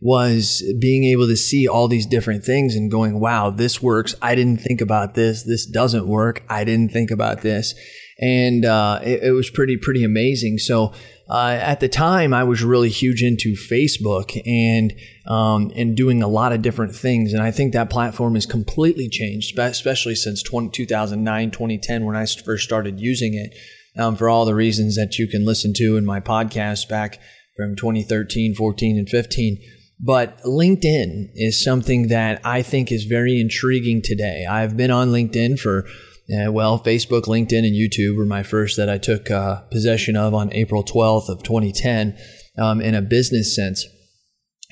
was 0.00 0.62
being 0.80 1.04
able 1.04 1.26
to 1.26 1.36
see 1.36 1.66
all 1.66 1.88
these 1.88 2.06
different 2.06 2.44
things 2.44 2.76
and 2.76 2.90
going, 2.90 3.18
wow, 3.18 3.50
this 3.50 3.82
works. 3.82 4.14
I 4.22 4.34
didn't 4.34 4.60
think 4.60 4.80
about 4.80 5.14
this. 5.14 5.42
This 5.42 5.66
doesn't 5.66 6.06
work. 6.06 6.44
I 6.48 6.64
didn't 6.64 6.92
think 6.92 7.10
about 7.10 7.40
this. 7.40 7.74
And 8.20 8.64
uh, 8.64 9.00
it, 9.02 9.24
it 9.24 9.30
was 9.32 9.50
pretty, 9.50 9.76
pretty 9.76 10.04
amazing. 10.04 10.58
So 10.58 10.92
uh, 11.28 11.58
at 11.60 11.80
the 11.80 11.88
time, 11.88 12.32
I 12.32 12.44
was 12.44 12.62
really 12.62 12.88
huge 12.88 13.22
into 13.22 13.52
Facebook 13.52 14.40
and 14.46 14.94
um, 15.26 15.70
and 15.76 15.94
doing 15.94 16.22
a 16.22 16.28
lot 16.28 16.52
of 16.52 16.62
different 16.62 16.94
things. 16.94 17.34
And 17.34 17.42
I 17.42 17.50
think 17.50 17.72
that 17.72 17.90
platform 17.90 18.34
has 18.34 18.46
completely 18.46 19.08
changed, 19.10 19.58
especially 19.58 20.14
since 20.14 20.42
20, 20.42 20.70
2009, 20.70 21.50
2010, 21.50 22.04
when 22.06 22.16
I 22.16 22.24
first 22.24 22.64
started 22.64 22.98
using 22.98 23.34
it. 23.34 23.54
Um, 23.96 24.14
for 24.14 24.28
all 24.28 24.44
the 24.44 24.54
reasons 24.54 24.94
that 24.94 25.18
you 25.18 25.26
can 25.26 25.44
listen 25.44 25.72
to 25.74 25.96
in 25.96 26.04
my 26.04 26.20
podcast 26.20 26.88
back 26.88 27.18
from 27.56 27.74
2013, 27.74 28.54
14, 28.54 28.96
and 28.96 29.08
15. 29.08 29.58
But 29.98 30.40
LinkedIn 30.42 31.30
is 31.34 31.64
something 31.64 32.06
that 32.06 32.40
I 32.44 32.62
think 32.62 32.92
is 32.92 33.04
very 33.04 33.40
intriguing 33.40 34.00
today. 34.02 34.46
I've 34.48 34.76
been 34.76 34.92
on 34.92 35.08
LinkedIn 35.08 35.58
for 35.58 35.84
uh, 36.30 36.52
well, 36.52 36.78
Facebook, 36.78 37.22
LinkedIn, 37.22 37.66
and 37.66 37.74
YouTube 37.74 38.16
were 38.16 38.26
my 38.26 38.42
first 38.42 38.76
that 38.76 38.90
I 38.90 38.98
took 38.98 39.30
uh, 39.30 39.62
possession 39.70 40.16
of 40.16 40.34
on 40.34 40.52
April 40.52 40.84
12th 40.84 41.28
of 41.28 41.42
2010 41.42 42.18
um, 42.58 42.80
in 42.80 42.94
a 42.94 43.00
business 43.02 43.54
sense. 43.56 43.86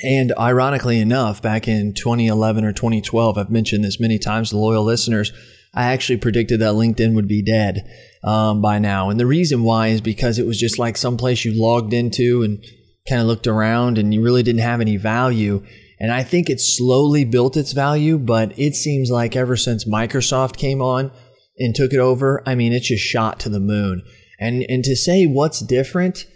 And 0.05 0.35
ironically 0.39 1.01
enough, 1.01 1.41
back 1.41 1.67
in 1.67 1.95
2011 1.95 2.65
or 2.65 2.73
2012, 2.73 3.39
I've 3.39 3.51
mentioned 3.51 3.85
this 3.85 3.99
many 3.99 4.19
times 4.19 4.51
to 4.51 4.59
loyal 4.59 4.85
listeners, 4.85 5.33
I 5.75 5.93
actually 5.93 6.19
predicted 6.19 6.61
that 6.61 6.75
LinkedIn 6.75 7.15
would 7.15 7.29
be 7.29 7.43
dead 7.43 7.91
um, 8.23 8.61
by 8.61 8.79
now. 8.79 9.09
And 9.09 9.19
the 9.19 9.27
reason 9.27 9.63
why 9.63 9.89
is 9.89 10.01
because 10.01 10.39
it 10.39 10.47
was 10.47 10.59
just 10.59 10.79
like 10.79 10.97
some 10.97 11.17
place 11.17 11.45
you 11.45 11.53
logged 11.55 11.95
into 11.95 12.43
and 12.43 12.63
kind 13.09 13.21
of 13.21 13.27
looked 13.27 13.47
around 13.47 13.99
and 13.99 14.13
you 14.13 14.23
really 14.23 14.43
didn't 14.43 14.61
have 14.61 14.81
any 14.81 14.97
value. 14.97 15.65
And 15.99 16.13
I 16.13 16.23
think 16.23 16.51
it 16.51 16.61
slowly 16.61 17.25
built 17.25 17.57
its 17.57 17.73
value, 17.73 18.19
but 18.19 18.59
it 18.59 18.75
seems 18.75 19.11
like 19.11 19.37
ever 19.37 19.57
since 19.57 19.87
Microsoft 19.87 20.57
came 20.57 20.83
on, 20.83 21.11
and 21.59 21.75
took 21.75 21.93
it 21.93 21.99
over, 21.99 22.43
I 22.47 22.55
mean, 22.55 22.73
it 22.73 22.83
just 22.83 23.05
shot 23.05 23.41
to 23.41 23.49
the 23.49 23.61
moon. 23.61 24.03
And 24.39 24.65
and 24.69 24.85
to 24.85 24.95
say 24.95 25.27
what's 25.27 25.61
different, 25.61 26.27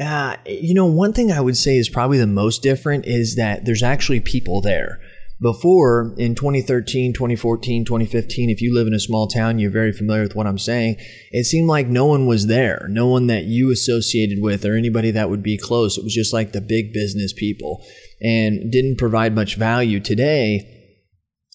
uh, 0.00 0.36
you 0.46 0.74
know, 0.74 0.86
one 0.86 1.12
thing 1.12 1.32
I 1.32 1.40
would 1.40 1.56
say 1.56 1.76
is 1.76 1.88
probably 1.88 2.18
the 2.18 2.26
most 2.26 2.62
different 2.62 3.06
is 3.06 3.36
that 3.36 3.64
there's 3.64 3.82
actually 3.82 4.20
people 4.20 4.60
there. 4.60 5.00
Before 5.40 6.14
in 6.16 6.34
2013, 6.34 7.12
2014, 7.12 7.84
2015, 7.84 8.48
if 8.48 8.62
you 8.62 8.74
live 8.74 8.86
in 8.86 8.94
a 8.94 9.00
small 9.00 9.28
town, 9.28 9.58
you're 9.58 9.70
very 9.70 9.92
familiar 9.92 10.22
with 10.22 10.34
what 10.34 10.46
I'm 10.46 10.58
saying. 10.58 10.96
It 11.30 11.44
seemed 11.44 11.68
like 11.68 11.88
no 11.88 12.06
one 12.06 12.26
was 12.26 12.46
there, 12.46 12.86
no 12.88 13.06
one 13.06 13.26
that 13.26 13.44
you 13.44 13.70
associated 13.70 14.38
with 14.40 14.64
or 14.64 14.74
anybody 14.74 15.10
that 15.10 15.28
would 15.28 15.42
be 15.42 15.58
close. 15.58 15.98
It 15.98 16.04
was 16.04 16.14
just 16.14 16.32
like 16.32 16.52
the 16.52 16.62
big 16.62 16.94
business 16.94 17.34
people 17.34 17.84
and 18.22 18.72
didn't 18.72 18.96
provide 18.96 19.34
much 19.34 19.56
value. 19.56 20.00
Today, 20.00 20.75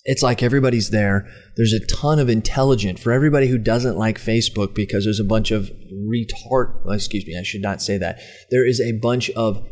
it's 0.04 0.24
like 0.24 0.42
everybody's 0.42 0.90
there. 0.90 1.28
There's 1.58 1.74
a 1.74 1.86
ton 1.86 2.20
of 2.20 2.30
intelligent 2.30 3.00
for 3.00 3.12
everybody 3.12 3.48
who 3.48 3.58
doesn't 3.58 3.98
like 3.98 4.18
Facebook 4.18 4.74
because 4.74 5.04
there's 5.04 5.20
a 5.20 5.26
bunch 5.26 5.52
of 5.52 5.72
retard. 5.94 6.82
Excuse 6.92 7.26
me, 7.26 7.38
I 7.40 7.44
should 7.44 7.62
not 7.62 7.82
say 7.82 7.98
that. 7.98 8.20
There 8.50 8.68
is 8.68 8.82
a 8.82 8.98
bunch 9.00 9.30
of 9.32 9.64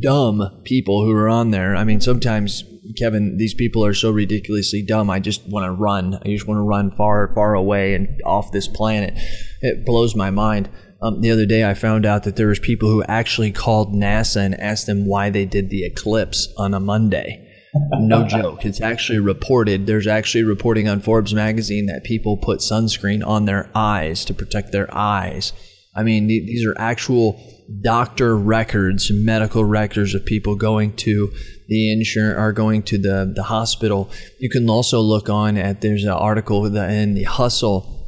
dumb 0.00 0.62
people 0.64 1.04
who 1.04 1.12
are 1.12 1.28
on 1.28 1.50
there. 1.50 1.76
I 1.76 1.84
mean, 1.84 2.00
sometimes 2.00 2.64
Kevin, 2.98 3.36
these 3.36 3.54
people 3.54 3.84
are 3.84 3.94
so 3.94 4.10
ridiculously 4.10 4.82
dumb. 4.82 5.10
I 5.10 5.20
just 5.20 5.48
want 5.48 5.66
to 5.66 5.72
run. 5.72 6.18
I 6.24 6.28
just 6.28 6.46
want 6.46 6.58
to 6.58 6.62
run 6.62 6.90
far, 6.90 7.32
far 7.34 7.54
away 7.54 7.94
and 7.94 8.20
off 8.24 8.52
this 8.52 8.68
planet. 8.68 9.14
It 9.60 9.86
blows 9.86 10.14
my 10.14 10.30
mind. 10.30 10.68
Um, 11.00 11.20
the 11.20 11.30
other 11.32 11.46
day, 11.46 11.68
I 11.68 11.74
found 11.74 12.06
out 12.06 12.22
that 12.24 12.36
there 12.36 12.46
was 12.46 12.60
people 12.60 12.88
who 12.88 13.02
actually 13.04 13.50
called 13.50 13.92
NASA 13.92 14.44
and 14.44 14.60
asked 14.60 14.86
them 14.86 15.06
why 15.06 15.30
they 15.30 15.44
did 15.44 15.70
the 15.70 15.84
eclipse 15.84 16.52
on 16.56 16.74
a 16.74 16.80
Monday. 16.80 17.41
No 17.74 18.26
joke. 18.26 18.64
It's 18.64 18.80
actually 18.80 19.18
reported. 19.18 19.86
There's 19.86 20.06
actually 20.06 20.44
reporting 20.44 20.88
on 20.88 21.00
Forbes 21.00 21.32
magazine 21.32 21.86
that 21.86 22.04
people 22.04 22.36
put 22.36 22.60
sunscreen 22.60 23.26
on 23.26 23.46
their 23.46 23.70
eyes 23.74 24.24
to 24.26 24.34
protect 24.34 24.72
their 24.72 24.92
eyes. 24.94 25.52
I 25.94 26.02
mean, 26.02 26.26
these 26.26 26.66
are 26.66 26.74
actual 26.78 27.40
doctor 27.82 28.36
records, 28.36 29.10
medical 29.12 29.64
records 29.64 30.14
of 30.14 30.24
people 30.24 30.54
going 30.54 30.94
to 30.96 31.32
the 31.68 31.92
insurance 31.92 32.38
are 32.38 32.52
going 32.52 32.82
to 32.82 32.98
the, 32.98 33.32
the 33.34 33.44
hospital. 33.44 34.10
You 34.38 34.50
can 34.50 34.68
also 34.68 35.00
look 35.00 35.30
on 35.30 35.56
at 35.56 35.80
there's 35.80 36.04
an 36.04 36.10
article 36.10 36.66
in 36.66 37.14
the 37.14 37.22
Hustle 37.24 38.02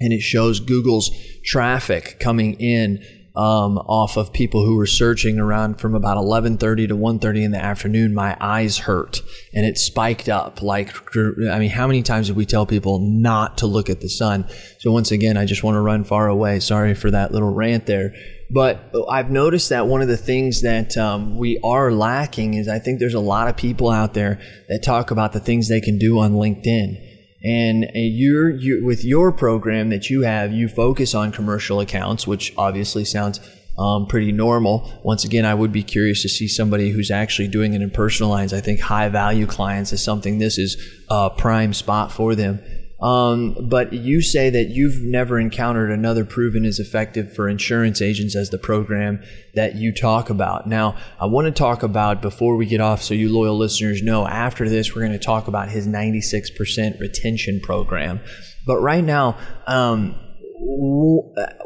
and 0.00 0.12
it 0.12 0.20
shows 0.20 0.58
Google's 0.58 1.10
traffic 1.44 2.18
coming 2.18 2.54
in 2.54 3.04
um, 3.36 3.78
off 3.78 4.16
of 4.16 4.32
people 4.32 4.64
who 4.64 4.76
were 4.76 4.86
searching 4.86 5.40
around 5.40 5.80
from 5.80 5.94
about 5.94 6.16
11:30 6.16 6.88
to 6.88 6.96
1:30 6.96 7.44
in 7.44 7.50
the 7.50 7.62
afternoon. 7.62 8.14
My 8.14 8.36
eyes 8.40 8.78
hurt, 8.78 9.22
and 9.52 9.66
it 9.66 9.76
spiked 9.76 10.28
up. 10.28 10.62
Like, 10.62 10.92
I 11.16 11.58
mean, 11.58 11.70
how 11.70 11.88
many 11.88 12.02
times 12.02 12.28
did 12.28 12.36
we 12.36 12.46
tell 12.46 12.64
people 12.64 13.00
not 13.00 13.58
to 13.58 13.66
look 13.66 13.90
at 13.90 14.00
the 14.00 14.08
sun? 14.08 14.46
So 14.78 14.92
once 14.92 15.10
again, 15.10 15.36
I 15.36 15.46
just 15.46 15.64
want 15.64 15.74
to 15.74 15.80
run 15.80 16.04
far 16.04 16.28
away. 16.28 16.60
Sorry 16.60 16.94
for 16.94 17.10
that 17.10 17.32
little 17.32 17.52
rant 17.52 17.86
there. 17.86 18.14
But 18.50 18.92
I've 19.10 19.30
noticed 19.32 19.70
that 19.70 19.88
one 19.88 20.00
of 20.00 20.06
the 20.06 20.16
things 20.16 20.62
that 20.62 20.96
um, 20.96 21.36
we 21.36 21.58
are 21.64 21.90
lacking 21.90 22.54
is 22.54 22.68
I 22.68 22.78
think 22.78 23.00
there's 23.00 23.14
a 23.14 23.20
lot 23.20 23.48
of 23.48 23.56
people 23.56 23.90
out 23.90 24.14
there 24.14 24.40
that 24.68 24.84
talk 24.84 25.10
about 25.10 25.32
the 25.32 25.40
things 25.40 25.68
they 25.68 25.80
can 25.80 25.98
do 25.98 26.20
on 26.20 26.34
LinkedIn. 26.34 27.13
And 27.44 27.90
you're, 27.94 28.50
you, 28.50 28.84
with 28.84 29.04
your 29.04 29.30
program 29.30 29.90
that 29.90 30.08
you 30.08 30.22
have, 30.22 30.52
you 30.52 30.66
focus 30.66 31.14
on 31.14 31.30
commercial 31.30 31.80
accounts, 31.80 32.26
which 32.26 32.54
obviously 32.56 33.04
sounds 33.04 33.38
um, 33.76 34.06
pretty 34.06 34.32
normal. 34.32 34.90
Once 35.02 35.24
again, 35.24 35.44
I 35.44 35.54
would 35.54 35.72
be 35.72 35.82
curious 35.82 36.22
to 36.22 36.28
see 36.28 36.48
somebody 36.48 36.90
who's 36.90 37.10
actually 37.10 37.48
doing 37.48 37.74
it 37.74 37.82
in 37.82 37.90
personal 37.90 38.30
lines. 38.30 38.52
I 38.54 38.60
think 38.60 38.80
high 38.80 39.08
value 39.08 39.46
clients 39.46 39.92
is 39.92 40.02
something 40.02 40.38
this 40.38 40.58
is 40.58 40.76
a 41.10 41.30
prime 41.30 41.74
spot 41.74 42.12
for 42.12 42.34
them. 42.34 42.60
Um, 43.00 43.68
but 43.68 43.92
you 43.92 44.22
say 44.22 44.50
that 44.50 44.70
you've 44.70 45.02
never 45.02 45.38
encountered 45.38 45.90
another 45.90 46.24
proven 46.24 46.64
as 46.64 46.78
effective 46.78 47.34
for 47.34 47.48
insurance 47.48 48.00
agents 48.00 48.36
as 48.36 48.50
the 48.50 48.58
program 48.58 49.22
that 49.54 49.74
you 49.74 49.92
talk 49.92 50.30
about. 50.30 50.66
Now, 50.66 50.96
I 51.20 51.26
want 51.26 51.46
to 51.46 51.50
talk 51.50 51.82
about 51.82 52.22
before 52.22 52.56
we 52.56 52.66
get 52.66 52.80
off, 52.80 53.02
so 53.02 53.12
you 53.12 53.32
loyal 53.32 53.58
listeners 53.58 54.02
know. 54.02 54.26
After 54.26 54.68
this, 54.68 54.94
we're 54.94 55.02
going 55.02 55.12
to 55.12 55.18
talk 55.18 55.48
about 55.48 55.68
his 55.68 55.86
96% 55.86 57.00
retention 57.00 57.60
program. 57.60 58.20
But 58.66 58.78
right 58.78 59.04
now, 59.04 59.36
um, 59.66 60.14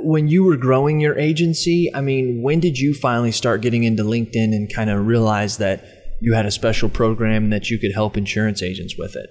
when 0.01 0.29
you 0.29 0.45
were 0.45 0.57
growing 0.57 0.99
your 0.99 1.17
agency, 1.19 1.91
I 1.95 2.01
mean, 2.01 2.43
when 2.43 2.59
did 2.59 2.79
you 2.79 2.95
finally 2.95 3.33
start 3.33 3.61
getting 3.61 3.85
into 3.85 4.03
LinkedIn 4.03 4.55
and 4.55 4.73
kind 4.73 4.91
of 4.91 5.07
realize 5.07 5.59
that 5.59 5.85
you 6.21 6.35
had 6.35 6.47
a 6.47 6.51
special 6.51 6.89
program 6.89 7.51
that 7.51 7.71
you 7.71 7.79
could 7.79 7.93
help 7.93 8.17
insurance 8.17 8.63
agents 8.63 8.97
with 8.99 9.15
it? 9.15 9.31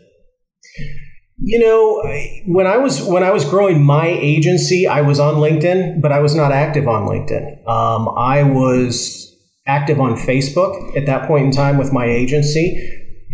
You 1.39 1.59
know, 1.59 2.01
when 2.47 2.65
I 2.65 2.77
was 2.77 3.03
when 3.03 3.21
I 3.21 3.29
was 3.29 3.45
growing 3.45 3.83
my 3.83 4.07
agency, 4.07 4.87
I 4.87 5.01
was 5.01 5.19
on 5.19 5.35
LinkedIn, 5.35 6.01
but 6.01 6.11
I 6.11 6.19
was 6.19 6.33
not 6.33 6.51
active 6.51 6.87
on 6.87 7.07
LinkedIn. 7.07 7.67
Um, 7.67 8.09
I 8.17 8.41
was 8.41 9.35
active 9.67 9.99
on 9.99 10.15
Facebook 10.15 10.97
at 10.97 11.05
that 11.05 11.27
point 11.27 11.45
in 11.45 11.51
time 11.51 11.77
with 11.77 11.93
my 11.93 12.05
agency. 12.05 12.93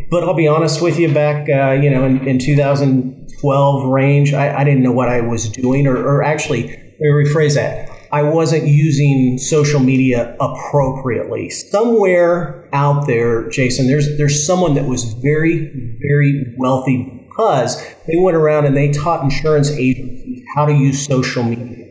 But 0.09 0.23
I'll 0.23 0.33
be 0.33 0.47
honest 0.47 0.81
with 0.81 0.99
you, 0.99 1.13
back 1.13 1.47
uh, 1.47 1.71
you 1.71 1.89
know 1.89 2.03
in, 2.03 2.27
in 2.27 2.39
2012 2.39 3.87
range, 3.87 4.33
I, 4.33 4.59
I, 4.59 4.63
didn't 4.65 4.83
know 4.83 4.91
what 4.91 5.07
I 5.07 5.21
was 5.21 5.47
doing, 5.47 5.87
or, 5.87 5.95
or 5.95 6.23
actually, 6.23 6.63
let 6.63 6.99
me 6.99 7.07
rephrase 7.07 7.55
that. 7.55 7.89
I 8.11 8.21
wasn't 8.21 8.67
using 8.67 9.37
social 9.37 9.79
media 9.79 10.35
appropriately. 10.39 11.49
Somewhere 11.49 12.69
out 12.73 13.07
there, 13.07 13.47
Jason, 13.49 13.87
there's 13.87 14.17
there's 14.17 14.45
someone 14.45 14.73
that 14.75 14.85
was 14.85 15.13
very 15.13 15.97
very 16.01 16.53
wealthy 16.57 17.22
because 17.36 17.84
they 18.08 18.15
went 18.17 18.38
around 18.38 18.65
and 18.65 18.78
they 18.78 18.91
taught 18.91 19.24
insurance 19.24 19.72
agencies 19.72 20.43
how 20.56 20.65
to 20.65 20.74
use 20.74 21.06
social 21.06 21.43
media. 21.43 21.86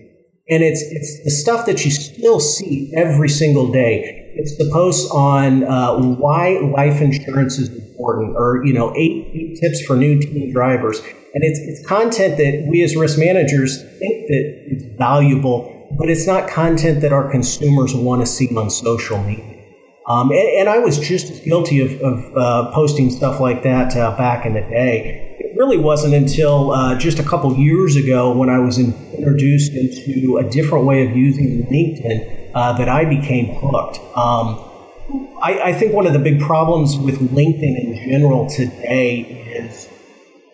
And 0.49 0.63
it's 0.63 0.83
it's 0.83 1.25
the 1.25 1.31
stuff 1.31 1.67
that 1.67 1.85
you 1.85 1.91
still 1.91 2.41
see 2.41 2.93
every 2.97 3.29
single 3.29 3.73
day. 3.73 4.33
It's 4.35 4.57
the 4.59 4.69
posts 4.73 5.11
on 5.11 5.65
uh, 5.65 5.97
why 6.17 6.59
life 6.59 7.01
insurance 7.01 7.59
is 7.59 7.69
important, 7.69 8.37
or 8.37 8.65
you 8.65 8.73
know, 8.73 8.95
eight, 8.97 9.31
eight 9.35 9.61
tips 9.61 9.85
for 9.85 9.97
new 9.97 10.21
teen 10.21 10.53
drivers. 10.53 11.01
And 11.35 11.43
it's 11.45 11.59
it's 11.61 11.87
content 11.87 12.37
that 12.39 12.67
we 12.69 12.83
as 12.83 12.97
risk 12.97 13.19
managers 13.19 13.81
think 13.99 14.27
that 14.29 14.65
it's 14.67 14.99
valuable, 14.99 15.89
but 15.99 16.11
it's 16.11 16.27
not 16.27 16.49
content 16.49 17.01
that 17.01 17.13
our 17.13 17.31
consumers 17.31 17.95
want 17.95 18.21
to 18.21 18.27
see 18.27 18.55
on 18.57 18.69
social 18.69 19.23
media. 19.23 19.53
Um, 20.09 20.31
and, 20.31 20.49
and, 20.59 20.69
I 20.69 20.81
was 20.81 20.99
just 20.99 21.31
as 21.31 21.39
guilty 21.41 21.79
of, 21.79 21.93
of 22.03 22.37
uh, 22.37 22.73
posting 22.73 23.09
stuff 23.09 23.39
like 23.39 23.63
that 23.63 23.97
uh, 23.97 24.17
back 24.17 24.45
in 24.45 24.55
the 24.55 24.61
day 24.61 25.32
really 25.57 25.79
wasn't 25.79 26.15
until 26.15 26.73
uh, 26.73 26.97
just 26.97 27.19
a 27.19 27.23
couple 27.23 27.55
years 27.57 27.97
ago 27.97 28.37
when 28.37 28.49
I 28.49 28.59
was 28.59 28.79
in, 28.79 28.95
introduced 29.13 29.73
into 29.73 30.39
a 30.39 30.49
different 30.49 30.85
way 30.85 31.07
of 31.07 31.17
using 31.17 31.67
LinkedIn 31.67 32.51
uh, 32.55 32.73
that 32.79 32.89
I 32.89 33.05
became 33.05 33.55
hooked. 33.61 33.99
Um, 34.17 34.69
I, 35.43 35.61
I, 35.65 35.73
think 35.73 35.93
one 35.93 36.07
of 36.07 36.13
the 36.13 36.19
big 36.19 36.41
problems 36.41 36.97
with 36.97 37.19
LinkedIn 37.19 37.63
in 37.63 38.11
general 38.11 38.49
today 38.49 39.21
is 39.21 39.89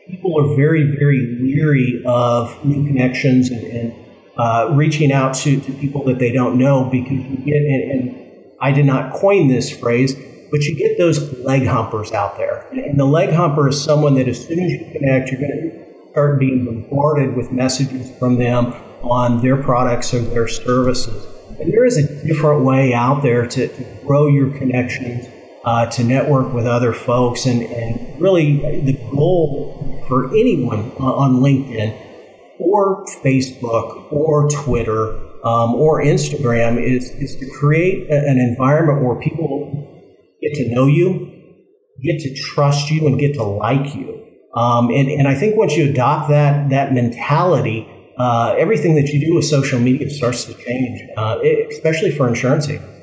people 0.08 0.40
are 0.40 0.56
very, 0.56 0.96
very 0.96 1.38
leery 1.40 2.02
of 2.06 2.64
new 2.64 2.86
connections 2.86 3.50
and, 3.50 3.64
and 3.64 3.94
uh, 4.36 4.70
reaching 4.72 5.12
out 5.12 5.34
to, 5.34 5.60
to 5.60 5.72
people 5.74 6.04
that 6.04 6.18
they 6.18 6.32
don't 6.32 6.56
know 6.56 6.84
because 6.84 7.18
you 7.18 7.36
get, 7.44 7.56
and, 7.56 7.90
and 7.90 8.28
I 8.60 8.72
did 8.72 8.86
not 8.86 9.12
coin 9.12 9.48
this 9.48 9.70
phrase, 9.70 10.14
but 10.50 10.62
you 10.62 10.74
get 10.76 10.98
those 10.98 11.32
leg 11.38 11.66
humpers 11.66 12.12
out 12.12 12.36
there. 12.36 12.66
And 12.72 12.98
the 12.98 13.04
leg 13.04 13.30
humper 13.30 13.68
is 13.68 13.82
someone 13.82 14.14
that 14.14 14.28
as 14.28 14.46
soon 14.46 14.60
as 14.60 14.72
you 14.72 14.90
connect, 14.92 15.30
you're 15.30 15.40
going 15.40 15.70
to 15.70 16.10
start 16.10 16.38
being 16.38 16.64
bombarded 16.64 17.36
with 17.36 17.52
messages 17.52 18.10
from 18.18 18.38
them 18.38 18.72
on 19.02 19.42
their 19.42 19.62
products 19.62 20.12
or 20.14 20.20
their 20.20 20.48
services. 20.48 21.26
And 21.60 21.72
there 21.72 21.84
is 21.84 21.96
a 21.96 22.24
different 22.24 22.64
way 22.64 22.94
out 22.94 23.22
there 23.22 23.46
to, 23.46 23.68
to 23.68 23.84
grow 24.06 24.28
your 24.28 24.50
connections, 24.56 25.26
uh, 25.64 25.86
to 25.86 26.04
network 26.04 26.52
with 26.52 26.66
other 26.66 26.92
folks. 26.92 27.46
And, 27.46 27.62
and 27.62 28.20
really, 28.20 28.80
the 28.82 28.94
goal 29.10 30.04
for 30.08 30.28
anyone 30.28 30.92
on 30.98 31.36
LinkedIn 31.36 32.06
or 32.58 33.04
Facebook 33.06 34.10
or 34.12 34.48
Twitter 34.50 35.14
um, 35.44 35.74
or 35.74 36.02
Instagram 36.02 36.82
is, 36.82 37.10
is 37.10 37.36
to 37.36 37.48
create 37.58 38.10
an 38.10 38.38
environment 38.38 39.04
where 39.04 39.16
people 39.16 39.87
get 40.42 40.54
to 40.54 40.68
know 40.68 40.86
you, 40.86 41.32
get 42.02 42.20
to 42.20 42.34
trust 42.34 42.90
you, 42.90 43.06
and 43.06 43.18
get 43.18 43.34
to 43.34 43.42
like 43.42 43.94
you. 43.94 44.24
Um, 44.54 44.90
and, 44.90 45.08
and 45.08 45.28
I 45.28 45.34
think 45.34 45.56
once 45.56 45.76
you 45.76 45.90
adopt 45.90 46.30
that 46.30 46.70
that 46.70 46.92
mentality, 46.92 47.86
uh, 48.18 48.54
everything 48.58 48.94
that 48.96 49.08
you 49.08 49.20
do 49.24 49.34
with 49.34 49.44
social 49.44 49.78
media 49.78 50.10
starts 50.10 50.44
to 50.46 50.54
change, 50.54 51.00
uh, 51.16 51.38
especially 51.70 52.10
for 52.10 52.26
insurance 52.28 52.68
agents. 52.68 52.97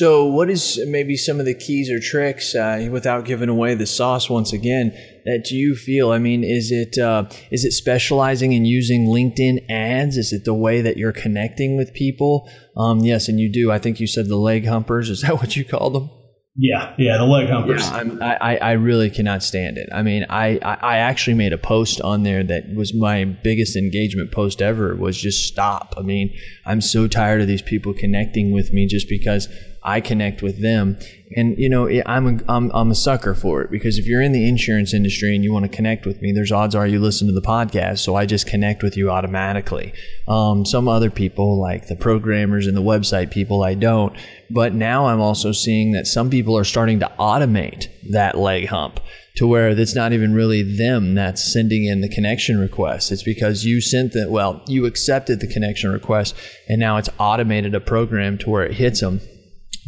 So, 0.00 0.24
what 0.24 0.48
is 0.48 0.80
maybe 0.86 1.14
some 1.14 1.40
of 1.40 1.44
the 1.44 1.52
keys 1.52 1.90
or 1.90 2.00
tricks, 2.00 2.54
uh, 2.54 2.88
without 2.90 3.26
giving 3.26 3.50
away 3.50 3.74
the 3.74 3.84
sauce 3.84 4.30
once 4.30 4.50
again, 4.50 4.92
that 5.26 5.50
you 5.50 5.74
feel? 5.74 6.10
I 6.10 6.16
mean, 6.16 6.42
is 6.42 6.70
it 6.70 6.96
uh, 6.96 7.28
is 7.50 7.66
it 7.66 7.72
specializing 7.72 8.52
in 8.52 8.64
using 8.64 9.08
LinkedIn 9.08 9.68
ads? 9.68 10.16
Is 10.16 10.32
it 10.32 10.46
the 10.46 10.54
way 10.54 10.80
that 10.80 10.96
you're 10.96 11.12
connecting 11.12 11.76
with 11.76 11.92
people? 11.92 12.48
Um, 12.78 13.00
yes, 13.00 13.28
and 13.28 13.38
you 13.38 13.52
do. 13.52 13.70
I 13.70 13.78
think 13.78 14.00
you 14.00 14.06
said 14.06 14.28
the 14.28 14.36
leg 14.36 14.66
humpers. 14.66 15.10
Is 15.10 15.20
that 15.20 15.34
what 15.40 15.54
you 15.54 15.66
call 15.66 15.90
them? 15.90 16.08
Yeah, 16.56 16.94
yeah, 16.96 17.18
the 17.18 17.26
leg 17.26 17.50
humpers. 17.50 17.86
Yeah, 17.90 18.38
i 18.40 18.56
I, 18.56 18.72
really 18.72 19.08
cannot 19.08 19.42
stand 19.42 19.78
it. 19.78 19.88
I 19.94 20.02
mean, 20.02 20.26
I, 20.28 20.58
I 20.62 20.96
actually 20.96 21.34
made 21.34 21.52
a 21.52 21.58
post 21.58 22.00
on 22.00 22.22
there 22.22 22.42
that 22.42 22.74
was 22.74 22.92
my 22.92 23.24
biggest 23.24 23.76
engagement 23.76 24.32
post 24.32 24.60
ever. 24.60 24.96
Was 24.96 25.16
just 25.16 25.46
stop. 25.46 25.94
I 25.96 26.02
mean, 26.02 26.34
I'm 26.66 26.80
so 26.80 27.06
tired 27.06 27.40
of 27.40 27.48
these 27.48 27.62
people 27.62 27.94
connecting 27.94 28.50
with 28.50 28.72
me 28.72 28.86
just 28.86 29.08
because 29.08 29.48
I 29.82 30.00
connect 30.00 30.42
with 30.42 30.60
them. 30.60 30.98
And 31.36 31.56
you 31.56 31.68
know, 31.68 31.88
I'm 32.04 32.26
a, 32.26 32.40
I'm 32.48 32.70
I'm 32.72 32.90
a 32.90 32.94
sucker 32.94 33.34
for 33.34 33.62
it 33.62 33.70
because 33.70 33.98
if 33.98 34.06
you're 34.06 34.20
in 34.20 34.32
the 34.32 34.46
insurance 34.46 34.92
industry 34.92 35.34
and 35.34 35.44
you 35.44 35.52
want 35.52 35.64
to 35.64 35.74
connect 35.74 36.04
with 36.04 36.20
me, 36.20 36.32
there's 36.32 36.52
odds 36.52 36.74
are 36.74 36.86
you 36.86 36.98
listen 36.98 37.28
to 37.28 37.32
the 37.32 37.40
podcast, 37.40 38.00
so 38.00 38.16
I 38.16 38.26
just 38.26 38.46
connect 38.46 38.82
with 38.82 38.96
you 38.96 39.10
automatically. 39.10 39.92
Um, 40.28 40.66
some 40.66 40.88
other 40.88 41.08
people, 41.08 41.58
like 41.58 41.86
the 41.86 41.96
programmers 41.96 42.66
and 42.66 42.76
the 42.76 42.82
website 42.82 43.30
people, 43.30 43.62
I 43.62 43.74
don't. 43.74 44.14
But 44.50 44.74
now 44.74 45.06
I'm 45.06 45.20
also 45.20 45.52
seeing 45.52 45.92
that 45.92 46.06
some 46.06 46.30
people 46.30 46.58
are 46.58 46.64
starting 46.64 46.98
to 47.00 47.12
automate 47.18 47.88
that 48.10 48.36
leg 48.36 48.66
hump 48.66 49.00
to 49.36 49.46
where 49.46 49.70
it's 49.70 49.94
not 49.94 50.12
even 50.12 50.34
really 50.34 50.62
them 50.62 51.14
that's 51.14 51.52
sending 51.52 51.84
in 51.84 52.00
the 52.00 52.08
connection 52.08 52.58
request. 52.58 53.12
It's 53.12 53.22
because 53.22 53.64
you 53.64 53.80
sent 53.80 54.12
the 54.12 54.26
well, 54.28 54.62
you 54.66 54.84
accepted 54.84 55.40
the 55.40 55.46
connection 55.46 55.90
request, 55.90 56.34
and 56.68 56.80
now 56.80 56.96
it's 56.96 57.08
automated 57.18 57.74
a 57.74 57.80
program 57.80 58.36
to 58.38 58.50
where 58.50 58.64
it 58.64 58.74
hits 58.74 59.00
them 59.00 59.20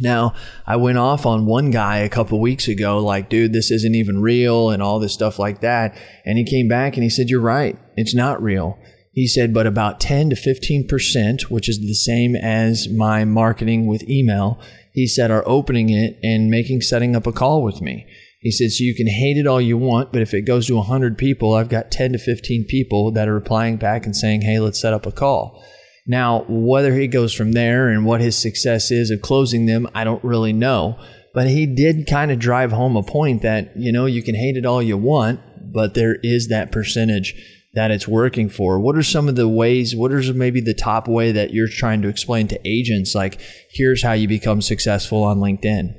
Now, 0.03 0.33
I 0.67 0.75
went 0.75 0.97
off 0.97 1.25
on 1.25 1.45
one 1.45 1.71
guy 1.71 1.99
a 1.99 2.09
couple 2.09 2.39
weeks 2.41 2.67
ago, 2.67 2.99
like, 2.99 3.29
dude, 3.29 3.53
this 3.53 3.71
isn't 3.71 3.95
even 3.95 4.21
real 4.21 4.69
and 4.69 4.83
all 4.83 4.99
this 4.99 5.13
stuff 5.13 5.39
like 5.39 5.61
that. 5.61 5.97
And 6.25 6.37
he 6.37 6.43
came 6.43 6.67
back 6.67 6.95
and 6.95 7.03
he 7.03 7.09
said, 7.09 7.29
You're 7.29 7.39
right. 7.39 7.77
It's 7.95 8.13
not 8.13 8.43
real. 8.43 8.77
He 9.13 9.27
said, 9.27 9.53
but 9.53 9.67
about 9.67 9.99
10 9.99 10.31
to 10.31 10.35
15%, 10.35 11.43
which 11.43 11.69
is 11.69 11.79
the 11.79 11.93
same 11.93 12.35
as 12.35 12.89
my 12.89 13.23
marketing 13.25 13.85
with 13.85 14.09
email, 14.09 14.59
he 14.91 15.05
said, 15.05 15.29
are 15.29 15.43
opening 15.45 15.91
it 15.91 16.17
and 16.23 16.49
making 16.49 16.81
setting 16.81 17.15
up 17.15 17.27
a 17.27 17.31
call 17.31 17.61
with 17.61 17.79
me. 17.79 18.07
He 18.41 18.51
said, 18.51 18.71
so 18.71 18.83
you 18.83 18.95
can 18.95 19.05
hate 19.05 19.37
it 19.37 19.45
all 19.45 19.61
you 19.61 19.77
want, 19.77 20.11
but 20.11 20.23
if 20.23 20.33
it 20.33 20.41
goes 20.41 20.65
to 20.65 20.75
100 20.77 21.15
people, 21.15 21.53
I've 21.53 21.69
got 21.69 21.91
10 21.91 22.13
to 22.13 22.17
15 22.17 22.65
people 22.65 23.11
that 23.11 23.29
are 23.29 23.35
replying 23.35 23.77
back 23.77 24.07
and 24.07 24.15
saying, 24.15 24.41
hey, 24.41 24.59
let's 24.59 24.81
set 24.81 24.93
up 24.93 25.05
a 25.05 25.11
call. 25.11 25.63
Now, 26.05 26.45
whether 26.49 26.93
he 26.93 27.07
goes 27.07 27.33
from 27.33 27.53
there 27.53 27.89
and 27.89 28.05
what 28.05 28.21
his 28.21 28.37
success 28.37 28.91
is 28.91 29.09
of 29.09 29.21
closing 29.21 29.65
them, 29.65 29.87
I 29.95 30.03
don't 30.03 30.23
really 30.23 30.53
know. 30.53 30.99
But 31.33 31.47
he 31.47 31.65
did 31.65 32.07
kind 32.07 32.31
of 32.31 32.39
drive 32.39 32.71
home 32.71 32.95
a 32.95 33.03
point 33.03 33.41
that, 33.41 33.75
you 33.77 33.91
know, 33.91 34.05
you 34.05 34.21
can 34.21 34.35
hate 34.35 34.57
it 34.57 34.65
all 34.65 34.81
you 34.81 34.97
want, 34.97 35.39
but 35.73 35.93
there 35.93 36.17
is 36.21 36.49
that 36.49 36.71
percentage 36.71 37.33
that 37.73 37.89
it's 37.89 38.07
working 38.07 38.49
for. 38.49 38.79
What 38.79 38.95
are 38.95 39.03
some 39.03 39.27
of 39.27 39.35
the 39.35 39.47
ways, 39.47 39.95
what 39.95 40.11
is 40.11 40.31
maybe 40.33 40.61
the 40.61 40.75
top 40.75 41.07
way 41.07 41.31
that 41.31 41.53
you're 41.53 41.67
trying 41.67 42.03
to 42.03 42.07
explain 42.07 42.47
to 42.49 42.67
agents, 42.67 43.15
like, 43.15 43.41
here's 43.71 44.03
how 44.03 44.11
you 44.11 44.27
become 44.27 44.61
successful 44.61 45.23
on 45.23 45.39
LinkedIn? 45.39 45.95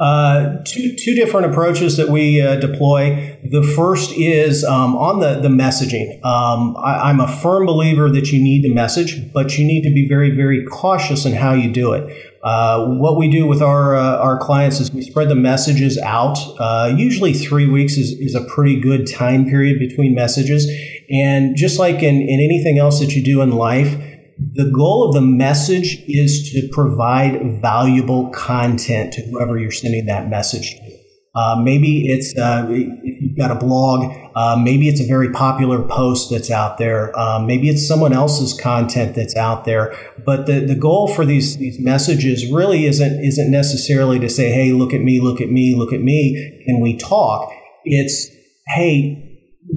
Uh, 0.00 0.62
two, 0.64 0.96
two 0.96 1.14
different 1.14 1.44
approaches 1.44 1.98
that 1.98 2.08
we 2.08 2.40
uh, 2.40 2.56
deploy. 2.56 3.38
The 3.44 3.62
first 3.62 4.12
is 4.12 4.64
um, 4.64 4.96
on 4.96 5.20
the, 5.20 5.40
the 5.40 5.50
messaging. 5.50 6.24
Um, 6.24 6.74
I, 6.82 7.10
am 7.10 7.20
a 7.20 7.28
firm 7.28 7.66
believer 7.66 8.08
that 8.10 8.32
you 8.32 8.42
need 8.42 8.62
to 8.62 8.72
message, 8.72 9.30
but 9.30 9.58
you 9.58 9.66
need 9.66 9.82
to 9.82 9.92
be 9.92 10.08
very, 10.08 10.30
very 10.30 10.64
cautious 10.64 11.26
in 11.26 11.34
how 11.34 11.52
you 11.52 11.70
do 11.70 11.92
it. 11.92 12.32
Uh, 12.42 12.86
what 12.86 13.18
we 13.18 13.30
do 13.30 13.46
with 13.46 13.60
our 13.60 13.94
uh, 13.94 14.16
our 14.16 14.38
clients 14.38 14.80
is 14.80 14.90
we 14.90 15.02
spread 15.02 15.28
the 15.28 15.34
messages 15.34 15.98
out. 15.98 16.38
Uh, 16.58 16.90
usually, 16.96 17.34
three 17.34 17.66
weeks 17.66 17.98
is, 17.98 18.12
is 18.12 18.34
a 18.34 18.40
pretty 18.40 18.80
good 18.80 19.06
time 19.06 19.44
period 19.44 19.78
between 19.78 20.14
messages. 20.14 20.66
And 21.10 21.54
just 21.56 21.78
like 21.78 21.96
in, 21.96 22.22
in 22.22 22.40
anything 22.40 22.78
else 22.78 23.00
that 23.00 23.14
you 23.14 23.22
do 23.22 23.42
in 23.42 23.50
life, 23.50 24.09
the 24.52 24.70
goal 24.74 25.06
of 25.06 25.14
the 25.14 25.20
message 25.20 26.02
is 26.06 26.50
to 26.52 26.68
provide 26.72 27.60
valuable 27.60 28.30
content 28.30 29.12
to 29.14 29.22
whoever 29.22 29.58
you're 29.58 29.70
sending 29.70 30.06
that 30.06 30.28
message 30.28 30.74
to. 30.74 30.90
Uh, 31.32 31.60
maybe 31.62 32.08
it's 32.08 32.36
uh, 32.36 32.66
if 32.68 33.22
you've 33.22 33.38
got 33.38 33.52
a 33.52 33.54
blog, 33.54 34.12
uh, 34.34 34.56
maybe 34.56 34.88
it's 34.88 35.00
a 35.00 35.06
very 35.06 35.30
popular 35.30 35.80
post 35.80 36.28
that's 36.28 36.50
out 36.50 36.76
there. 36.76 37.16
Um, 37.16 37.46
maybe 37.46 37.68
it's 37.68 37.86
someone 37.86 38.12
else's 38.12 38.52
content 38.58 39.14
that's 39.14 39.36
out 39.36 39.64
there. 39.64 39.94
But 40.26 40.46
the, 40.46 40.58
the 40.58 40.74
goal 40.74 41.06
for 41.06 41.24
these 41.24 41.56
these 41.58 41.78
messages 41.78 42.50
really 42.50 42.84
isn't 42.86 43.24
isn't 43.24 43.48
necessarily 43.48 44.18
to 44.18 44.28
say, 44.28 44.50
"Hey, 44.50 44.72
look 44.72 44.92
at 44.92 45.02
me, 45.02 45.20
look 45.20 45.40
at 45.40 45.50
me, 45.50 45.76
look 45.76 45.92
at 45.92 46.00
me." 46.00 46.64
Can 46.66 46.80
we 46.80 46.96
talk? 46.96 47.52
It's, 47.84 48.26
"Hey, 48.66 49.29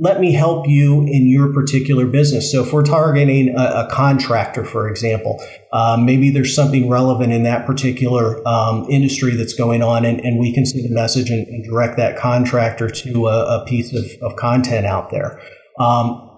let 0.04 0.20
me 0.20 0.34
help 0.34 0.68
you 0.68 1.04
in 1.04 1.30
your 1.30 1.54
particular 1.54 2.06
business. 2.06 2.52
So 2.52 2.62
if 2.62 2.74
we're 2.74 2.84
targeting 2.84 3.56
a, 3.58 3.62
a 3.62 3.88
contractor, 3.90 4.66
for 4.66 4.90
example, 4.90 5.42
um, 5.72 6.06
maybe 6.06 6.30
there's 6.30 6.54
something 6.54 6.90
relevant 6.90 7.32
in 7.32 7.44
that 7.44 7.66
particular 7.66 8.46
um, 8.46 8.86
industry 8.90 9.34
that's 9.38 9.54
going 9.54 9.82
on, 9.82 10.04
and, 10.04 10.20
and, 10.20 10.42
we 10.42 10.54
can 10.54 10.66
send 10.66 10.86
a 10.86 10.94
message 10.94 11.30
and, 11.30 11.48
and 11.48 11.64
direct 11.64 11.96
that 11.96 12.18
contractor 12.18 12.90
to 12.90 13.28
a, 13.28 13.62
a 13.62 13.66
piece 13.66 13.96
of, 13.96 14.04
of, 14.22 14.36
content 14.36 14.86
out 14.86 15.10
there. 15.10 15.40
Um, 15.80 16.30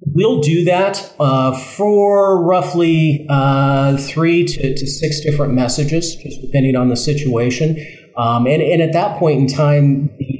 we'll 0.00 0.42
do 0.42 0.64
that 0.64 1.14
uh, 1.18 1.58
for 1.58 2.44
roughly 2.44 3.26
uh, 3.30 3.96
three 3.96 4.44
to, 4.44 4.74
to, 4.74 4.86
six 4.86 5.20
different 5.20 5.54
messages, 5.54 6.14
just 6.16 6.42
depending 6.42 6.76
on 6.76 6.90
the 6.90 6.96
situation. 6.96 7.78
Um, 8.18 8.46
and, 8.46 8.60
and 8.60 8.82
at 8.82 8.92
that 8.92 9.18
point 9.18 9.40
in 9.40 9.46
time, 9.46 10.10
the 10.18 10.34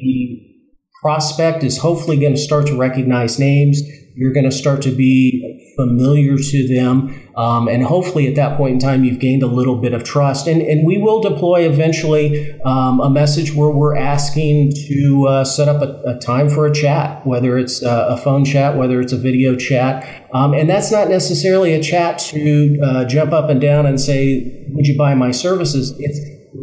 prospect 1.05 1.63
is 1.63 1.77
hopefully 1.77 2.17
going 2.19 2.33
to 2.33 2.41
start 2.41 2.67
to 2.67 2.75
recognize 2.75 3.39
names. 3.39 3.83
You're 4.15 4.33
going 4.33 4.47
to 4.47 4.51
start 4.51 4.81
to 4.83 4.91
be 4.91 5.75
familiar 5.77 6.39
to 6.39 6.69
them. 6.75 7.31
Um, 7.37 7.69
and 7.69 7.85
hopefully 7.85 8.27
at 8.27 8.37
that 8.37 8.57
point 8.57 8.73
in 8.73 8.79
time, 8.79 9.05
you've 9.05 9.19
gained 9.19 9.43
a 9.43 9.47
little 9.47 9.77
bit 9.77 9.93
of 9.93 10.03
trust. 10.03 10.47
And, 10.47 10.63
and 10.63 10.87
we 10.87 10.97
will 10.97 11.21
deploy 11.21 11.69
eventually 11.69 12.59
um, 12.63 13.01
a 13.01 13.11
message 13.11 13.53
where 13.53 13.69
we're 13.69 13.95
asking 13.95 14.73
to 14.89 15.27
uh, 15.29 15.45
set 15.45 15.69
up 15.69 15.83
a, 15.83 16.17
a, 16.17 16.19
time 16.21 16.49
for 16.49 16.67
a 16.67 16.73
chat, 16.73 17.27
whether 17.27 17.59
it's 17.59 17.83
a, 17.83 18.07
a 18.09 18.17
phone 18.17 18.47
chat, 18.47 18.79
whether 18.79 18.99
it's 19.03 19.13
a 19.13 19.19
video 19.19 19.57
chat. 19.57 20.27
Um, 20.33 20.55
and 20.55 20.71
that's 20.71 20.91
not 20.91 21.11
necessarily 21.11 21.75
a 21.75 21.83
chat 21.83 22.19
to 22.31 22.81
uh, 22.83 23.05
jump 23.05 23.33
up 23.33 23.51
and 23.51 23.61
down 23.61 23.85
and 23.85 24.01
say, 24.01 24.65
Would 24.71 24.87
you 24.87 24.97
buy 24.97 25.15
my 25.15 25.33
services? 25.33 25.95
It's 25.99 26.19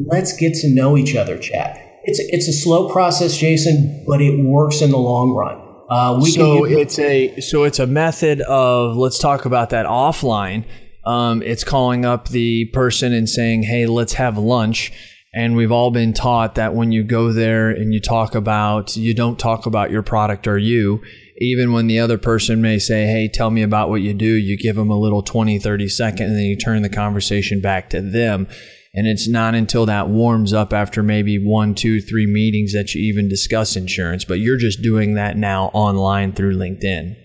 let's 0.08 0.36
get 0.36 0.56
to 0.62 0.74
know 0.74 0.98
each 0.98 1.16
other 1.16 1.38
chat 1.38 1.91
it's 2.04 2.20
it's 2.20 2.48
a 2.48 2.54
slow 2.54 2.90
process, 2.90 3.38
Jason, 3.38 4.04
but 4.08 4.22
it 4.22 4.44
works 4.46 4.82
in 4.82 4.92
the 4.92 4.98
long 4.98 5.34
run. 5.34 5.68
Uh, 5.90 6.20
we 6.22 6.32
so 6.32 6.66
it's 6.66 6.98
a 7.00 7.40
so 7.42 7.64
it's 7.64 7.80
a 7.80 7.88
method 7.88 8.42
of 8.42 8.96
let's 8.96 9.20
talk 9.20 9.46
about 9.46 9.72
that 9.72 9.86
offline. 9.86 10.66
Um, 11.04 11.42
it's 11.42 11.64
calling 11.64 12.06
up 12.06 12.30
the 12.30 12.66
person 12.66 13.14
and 13.14 13.28
saying, 13.28 13.64
"Hey, 13.64 13.86
let's 13.86 14.14
have 14.14 14.38
lunch." 14.38 14.92
And 15.34 15.56
we've 15.56 15.72
all 15.72 15.92
been 15.92 16.12
taught 16.12 16.56
that 16.56 16.76
when 16.76 16.92
you 16.92 17.04
go 17.04 17.32
there 17.32 17.70
and 17.70 17.94
you 17.94 18.02
talk 18.02 18.36
about, 18.36 18.98
you 18.98 19.14
don't 19.14 19.40
talk 19.40 19.66
about 19.66 19.90
your 19.90 20.04
product 20.04 20.46
or 20.46 20.58
you. 20.58 21.02
Even 21.38 21.72
when 21.72 21.88
the 21.88 22.00
other 22.00 22.18
person 22.18 22.62
may 22.62 22.80
say, 22.80 23.06
Hey, 23.06 23.30
tell 23.30 23.50
me 23.50 23.62
about 23.62 23.90
what 23.90 24.02
you 24.02 24.14
do, 24.14 24.26
you 24.26 24.58
give 24.58 24.76
them 24.76 24.90
a 24.90 25.00
little 25.00 25.24
20, 25.24 25.58
30 25.58 25.88
second 25.88 26.26
and 26.28 26.36
then 26.36 26.44
you 26.44 26.58
turn 26.58 26.82
the 26.82 26.90
conversation 26.90 27.62
back 27.62 27.90
to 27.92 28.02
them. 28.02 28.48
And 28.94 29.08
it's 29.08 29.28
not 29.28 29.56
until 29.56 29.86
that 29.86 30.10
warms 30.10 30.52
up 30.52 30.74
after 30.74 31.02
maybe 31.02 31.38
one, 31.38 31.76
two, 31.76 32.02
three 32.02 32.26
meetings 32.26 32.74
that 32.74 32.94
you 32.94 33.02
even 33.02 33.30
discuss 33.30 33.76
insurance. 33.78 34.26
But 34.26 34.40
you're 34.40 34.58
just 34.58 34.82
doing 34.82 35.14
that 35.14 35.38
now 35.38 35.68
online 35.74 36.34
through 36.34 36.58
LinkedIn. 36.58 37.16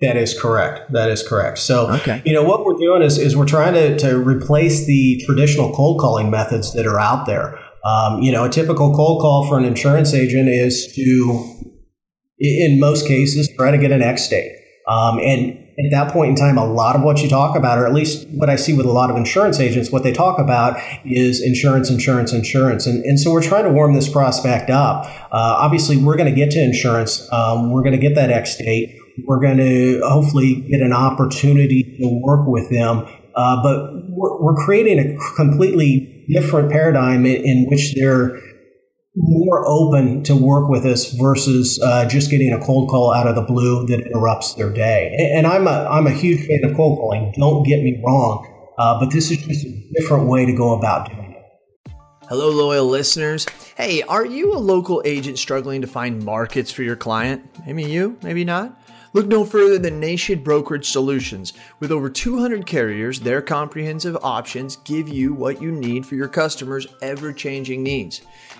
That 0.00 0.16
is 0.16 0.38
correct. 0.38 0.90
That 0.92 1.10
is 1.10 1.26
correct. 1.26 1.58
So, 1.58 1.88
okay. 1.92 2.22
you 2.24 2.32
know, 2.32 2.42
what 2.42 2.64
we're 2.64 2.78
doing 2.78 3.02
is, 3.02 3.18
is 3.18 3.36
we're 3.36 3.46
trying 3.46 3.74
to, 3.74 3.96
to 3.98 4.18
replace 4.18 4.86
the 4.86 5.22
traditional 5.26 5.72
cold 5.72 6.00
calling 6.00 6.30
methods 6.30 6.72
that 6.74 6.86
are 6.86 6.98
out 6.98 7.26
there. 7.26 7.56
Um, 7.84 8.20
you 8.20 8.32
know, 8.32 8.44
a 8.44 8.48
typical 8.48 8.94
cold 8.94 9.20
call 9.20 9.46
for 9.48 9.58
an 9.58 9.64
insurance 9.64 10.14
agent 10.14 10.48
is 10.48 10.92
to, 10.94 11.68
in 12.38 12.80
most 12.80 13.06
cases, 13.06 13.48
try 13.56 13.70
to 13.70 13.78
get 13.78 13.92
an 13.92 14.02
X 14.02 14.28
date. 14.28 14.52
Um, 14.88 15.18
and 15.18 15.61
at 15.86 15.90
that 15.90 16.12
point 16.12 16.30
in 16.30 16.36
time, 16.36 16.58
a 16.58 16.64
lot 16.64 16.96
of 16.96 17.02
what 17.02 17.22
you 17.22 17.28
talk 17.28 17.56
about, 17.56 17.78
or 17.78 17.86
at 17.86 17.94
least 17.94 18.26
what 18.28 18.50
I 18.50 18.56
see 18.56 18.74
with 18.76 18.86
a 18.86 18.92
lot 18.92 19.10
of 19.10 19.16
insurance 19.16 19.60
agents, 19.60 19.90
what 19.90 20.02
they 20.02 20.12
talk 20.12 20.38
about 20.38 20.80
is 21.04 21.42
insurance, 21.42 21.90
insurance, 21.90 22.32
insurance. 22.32 22.86
And, 22.86 23.04
and 23.04 23.18
so 23.18 23.32
we're 23.32 23.42
trying 23.42 23.64
to 23.64 23.70
warm 23.70 23.94
this 23.94 24.08
prospect 24.08 24.70
up. 24.70 25.06
Uh, 25.06 25.28
obviously, 25.32 25.96
we're 25.96 26.16
going 26.16 26.28
to 26.28 26.34
get 26.34 26.50
to 26.52 26.62
insurance. 26.62 27.30
Um, 27.32 27.70
we're 27.70 27.82
going 27.82 27.98
to 27.98 27.98
get 27.98 28.14
that 28.14 28.30
X 28.30 28.56
date. 28.56 28.98
We're 29.24 29.40
going 29.40 29.58
to 29.58 30.00
hopefully 30.04 30.54
get 30.70 30.80
an 30.80 30.92
opportunity 30.92 31.98
to 32.00 32.20
work 32.22 32.46
with 32.46 32.70
them. 32.70 33.06
Uh, 33.34 33.62
but 33.62 34.08
we're, 34.08 34.42
we're, 34.42 34.64
creating 34.64 34.98
a 34.98 35.36
completely 35.36 36.26
different 36.28 36.70
paradigm 36.70 37.24
in, 37.24 37.42
in 37.44 37.66
which 37.66 37.94
they're 37.94 38.38
more 39.14 39.66
open 39.66 40.22
to 40.24 40.34
work 40.34 40.68
with 40.68 40.86
us 40.86 41.12
versus 41.12 41.80
uh, 41.82 42.06
just 42.08 42.30
getting 42.30 42.52
a 42.52 42.64
cold 42.64 42.88
call 42.88 43.12
out 43.12 43.26
of 43.26 43.34
the 43.34 43.42
blue 43.42 43.86
that 43.86 44.00
interrupts 44.00 44.54
their 44.54 44.70
day. 44.70 45.14
And, 45.34 45.46
I'm 45.46 45.66
a 45.66 45.86
I'm 45.90 46.06
a 46.06 46.10
huge 46.10 46.46
fan 46.46 46.60
of 46.64 46.76
cold 46.76 46.98
calling. 46.98 47.32
Don't 47.36 47.62
get 47.64 47.82
me 47.82 48.00
wrong, 48.04 48.72
uh, 48.78 48.98
but 48.98 49.12
this 49.12 49.30
is 49.30 49.38
just 49.38 49.66
a 49.66 49.90
different 49.94 50.28
way 50.28 50.46
to 50.46 50.52
go 50.52 50.78
about 50.78 51.10
doing 51.10 51.32
it. 51.32 51.92
Hello, 52.28 52.48
loyal 52.48 52.86
listeners. 52.86 53.46
Hey, 53.76 54.02
are 54.02 54.24
you 54.24 54.54
a 54.54 54.56
local 54.56 55.02
agent 55.04 55.38
struggling 55.38 55.82
to 55.82 55.86
find 55.86 56.24
markets 56.24 56.70
for 56.70 56.82
your 56.82 56.96
client? 56.96 57.44
Maybe 57.66 57.84
you, 57.84 58.16
maybe 58.22 58.44
not. 58.44 58.78
Look 59.14 59.26
no 59.26 59.44
further 59.44 59.78
than 59.78 60.00
Nation 60.00 60.42
Brokerage 60.42 60.88
Solutions. 60.88 61.52
With 61.80 61.92
over 61.92 62.08
200 62.08 62.64
carriers, 62.64 63.20
their 63.20 63.42
comprehensive 63.42 64.16
options 64.22 64.76
give 64.76 65.06
you 65.06 65.34
what 65.34 65.60
you 65.60 65.70
need 65.70 66.06
for 66.06 66.14
your 66.14 66.28
customers' 66.28 66.86
ever 67.02 67.30
changing 67.30 67.82
needs. 67.82 68.22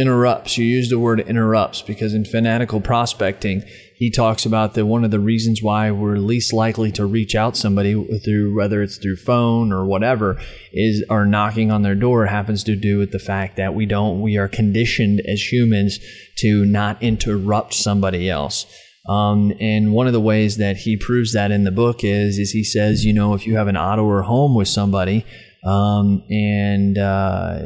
Interrupts. 0.00 0.56
You 0.56 0.64
use 0.64 0.88
the 0.88 0.98
word 0.98 1.20
interrupts 1.20 1.82
because 1.82 2.14
in 2.14 2.24
fanatical 2.24 2.80
prospecting, 2.80 3.62
he 3.94 4.10
talks 4.10 4.46
about 4.46 4.74
that 4.74 4.86
one 4.86 5.04
of 5.04 5.10
the 5.10 5.20
reasons 5.20 5.62
why 5.62 5.90
we're 5.90 6.16
least 6.16 6.52
likely 6.52 6.90
to 6.92 7.04
reach 7.04 7.34
out 7.34 7.56
somebody 7.56 7.92
through 8.24 8.56
whether 8.56 8.82
it's 8.82 8.96
through 8.96 9.16
phone 9.16 9.72
or 9.72 9.84
whatever 9.84 10.40
is 10.72 11.04
our 11.10 11.26
knocking 11.26 11.70
on 11.70 11.82
their 11.82 11.94
door 11.94 12.26
happens 12.26 12.64
to 12.64 12.74
do 12.74 12.98
with 12.98 13.12
the 13.12 13.18
fact 13.18 13.56
that 13.56 13.74
we 13.74 13.84
don't 13.84 14.22
we 14.22 14.38
are 14.38 14.48
conditioned 14.48 15.20
as 15.26 15.52
humans 15.52 15.98
to 16.38 16.64
not 16.64 17.02
interrupt 17.02 17.74
somebody 17.74 18.30
else. 18.30 18.64
Um, 19.08 19.52
and 19.60 19.92
one 19.92 20.06
of 20.06 20.12
the 20.12 20.20
ways 20.20 20.56
that 20.58 20.78
he 20.78 20.96
proves 20.96 21.32
that 21.32 21.50
in 21.50 21.64
the 21.64 21.70
book 21.70 22.02
is 22.02 22.38
is 22.38 22.52
he 22.52 22.64
says, 22.64 23.04
you 23.04 23.12
know, 23.12 23.34
if 23.34 23.46
you 23.46 23.56
have 23.56 23.68
an 23.68 23.76
auto 23.76 24.04
or 24.04 24.22
home 24.22 24.54
with 24.54 24.68
somebody, 24.68 25.26
um, 25.64 26.22
and 26.30 26.96
uh, 26.96 27.58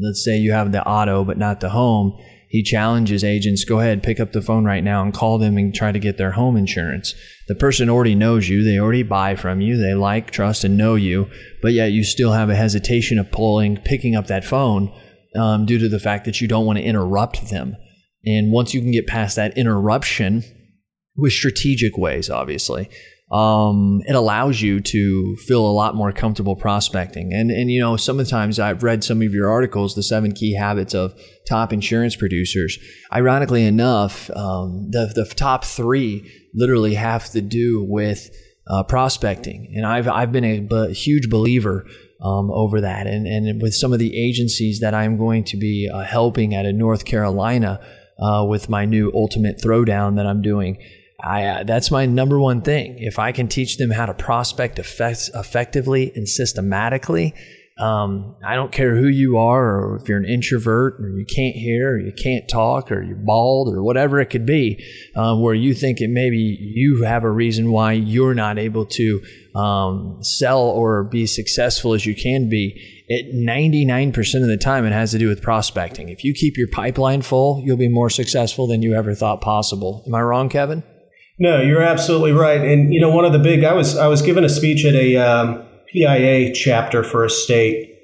let's 0.00 0.24
say 0.24 0.36
you 0.36 0.52
have 0.52 0.72
the 0.72 0.86
auto 0.86 1.24
but 1.24 1.38
not 1.38 1.60
the 1.60 1.70
home, 1.70 2.16
he 2.48 2.64
challenges 2.64 3.22
agents 3.22 3.64
go 3.64 3.78
ahead, 3.78 4.02
pick 4.02 4.18
up 4.18 4.32
the 4.32 4.42
phone 4.42 4.64
right 4.64 4.82
now 4.82 5.02
and 5.02 5.14
call 5.14 5.38
them 5.38 5.56
and 5.56 5.72
try 5.72 5.92
to 5.92 6.00
get 6.00 6.16
their 6.16 6.32
home 6.32 6.56
insurance. 6.56 7.14
The 7.46 7.54
person 7.54 7.88
already 7.88 8.16
knows 8.16 8.48
you, 8.48 8.64
they 8.64 8.78
already 8.78 9.04
buy 9.04 9.36
from 9.36 9.60
you, 9.60 9.76
they 9.76 9.94
like, 9.94 10.32
trust, 10.32 10.64
and 10.64 10.76
know 10.76 10.96
you, 10.96 11.30
but 11.62 11.72
yet 11.72 11.92
you 11.92 12.02
still 12.02 12.32
have 12.32 12.50
a 12.50 12.56
hesitation 12.56 13.20
of 13.20 13.30
pulling, 13.30 13.76
picking 13.76 14.16
up 14.16 14.26
that 14.26 14.44
phone 14.44 14.92
um, 15.36 15.64
due 15.64 15.78
to 15.78 15.88
the 15.88 16.00
fact 16.00 16.24
that 16.24 16.40
you 16.40 16.48
don't 16.48 16.66
want 16.66 16.78
to 16.78 16.84
interrupt 16.84 17.50
them. 17.50 17.76
And 18.24 18.50
once 18.50 18.74
you 18.74 18.80
can 18.80 18.90
get 18.90 19.06
past 19.06 19.36
that 19.36 19.56
interruption 19.56 20.42
with 21.16 21.32
strategic 21.32 21.96
ways, 21.96 22.28
obviously, 22.28 22.90
um, 23.30 24.02
it 24.06 24.16
allows 24.16 24.60
you 24.60 24.80
to 24.80 25.36
feel 25.36 25.64
a 25.64 25.70
lot 25.70 25.94
more 25.94 26.10
comfortable 26.10 26.56
prospecting. 26.56 27.32
And 27.32 27.50
and 27.50 27.70
you 27.70 27.80
know, 27.80 27.96
sometimes 27.96 28.58
I've 28.58 28.82
read 28.82 29.04
some 29.04 29.22
of 29.22 29.32
your 29.32 29.48
articles, 29.48 29.94
the 29.94 30.02
seven 30.02 30.32
key 30.32 30.54
habits 30.54 30.94
of 30.94 31.14
top 31.48 31.72
insurance 31.72 32.16
producers. 32.16 32.78
Ironically 33.12 33.64
enough, 33.64 34.30
um, 34.30 34.88
the 34.90 35.12
the 35.14 35.24
top 35.24 35.64
three 35.64 36.28
literally 36.54 36.94
have 36.94 37.30
to 37.30 37.40
do 37.40 37.86
with 37.88 38.30
uh, 38.66 38.82
prospecting, 38.82 39.72
and 39.76 39.86
I've 39.86 40.08
I've 40.08 40.32
been 40.32 40.44
a, 40.44 40.66
a 40.74 40.92
huge 40.92 41.30
believer. 41.30 41.86
Um, 42.22 42.50
over 42.50 42.82
that, 42.82 43.06
and 43.06 43.26
and 43.26 43.62
with 43.62 43.74
some 43.74 43.94
of 43.94 43.98
the 43.98 44.14
agencies 44.14 44.80
that 44.80 44.92
I'm 44.92 45.16
going 45.16 45.42
to 45.44 45.56
be 45.56 45.88
uh, 45.90 46.00
helping 46.00 46.54
out 46.54 46.66
of 46.66 46.74
North 46.74 47.06
Carolina 47.06 47.80
uh, 48.18 48.44
with 48.46 48.68
my 48.68 48.84
new 48.84 49.10
Ultimate 49.14 49.56
Throwdown 49.56 50.16
that 50.16 50.26
I'm 50.26 50.42
doing, 50.42 50.76
I, 51.22 51.44
uh, 51.44 51.64
that's 51.64 51.90
my 51.90 52.06
number 52.06 52.38
one 52.38 52.62
thing. 52.62 52.96
If 52.98 53.18
I 53.18 53.32
can 53.32 53.48
teach 53.48 53.76
them 53.76 53.90
how 53.90 54.06
to 54.06 54.14
prospect 54.14 54.78
effect, 54.78 55.30
effectively 55.34 56.12
and 56.14 56.28
systematically, 56.28 57.34
um, 57.80 58.36
I 58.44 58.56
don't 58.56 58.70
care 58.70 58.94
who 58.94 59.08
you 59.08 59.38
are, 59.38 59.80
or 59.80 59.96
if 59.96 60.08
you're 60.08 60.18
an 60.18 60.26
introvert, 60.26 61.00
or 61.00 61.08
you 61.08 61.24
can't 61.24 61.56
hear, 61.56 61.94
or 61.94 61.98
you 61.98 62.12
can't 62.12 62.46
talk, 62.46 62.92
or 62.92 63.02
you're 63.02 63.16
bald, 63.16 63.74
or 63.74 63.82
whatever 63.82 64.20
it 64.20 64.26
could 64.26 64.44
be, 64.44 64.84
um, 65.16 65.40
where 65.40 65.54
you 65.54 65.72
think 65.72 66.02
it 66.02 66.10
maybe 66.10 66.36
you 66.36 67.04
have 67.04 67.24
a 67.24 67.30
reason 67.30 67.70
why 67.70 67.92
you're 67.92 68.34
not 68.34 68.58
able 68.58 68.84
to 68.84 69.22
um, 69.54 70.18
sell 70.20 70.60
or 70.60 71.04
be 71.04 71.26
successful 71.26 71.94
as 71.94 72.04
you 72.04 72.14
can 72.14 72.50
be. 72.50 73.04
It 73.08 73.34
99% 73.34 74.42
of 74.42 74.48
the 74.48 74.58
time, 74.58 74.84
it 74.84 74.92
has 74.92 75.12
to 75.12 75.18
do 75.18 75.28
with 75.28 75.40
prospecting. 75.40 76.10
If 76.10 76.22
you 76.22 76.34
keep 76.34 76.58
your 76.58 76.68
pipeline 76.68 77.22
full, 77.22 77.62
you'll 77.64 77.78
be 77.78 77.88
more 77.88 78.10
successful 78.10 78.66
than 78.66 78.82
you 78.82 78.94
ever 78.94 79.14
thought 79.14 79.40
possible. 79.40 80.04
Am 80.06 80.14
I 80.14 80.20
wrong, 80.20 80.50
Kevin? 80.50 80.82
No, 81.40 81.62
you're 81.62 81.82
absolutely 81.82 82.32
right. 82.32 82.60
And 82.60 82.92
you 82.92 83.00
know, 83.00 83.10
one 83.10 83.24
of 83.24 83.32
the 83.32 83.38
big 83.38 83.64
I 83.64 83.72
was 83.72 83.96
I 83.96 84.06
was 84.06 84.20
given 84.20 84.44
a 84.44 84.48
speech 84.48 84.84
at 84.84 84.94
a 84.94 85.16
um, 85.16 85.64
PIA 85.90 86.52
chapter 86.52 87.02
for 87.02 87.24
a 87.24 87.30
state 87.30 87.96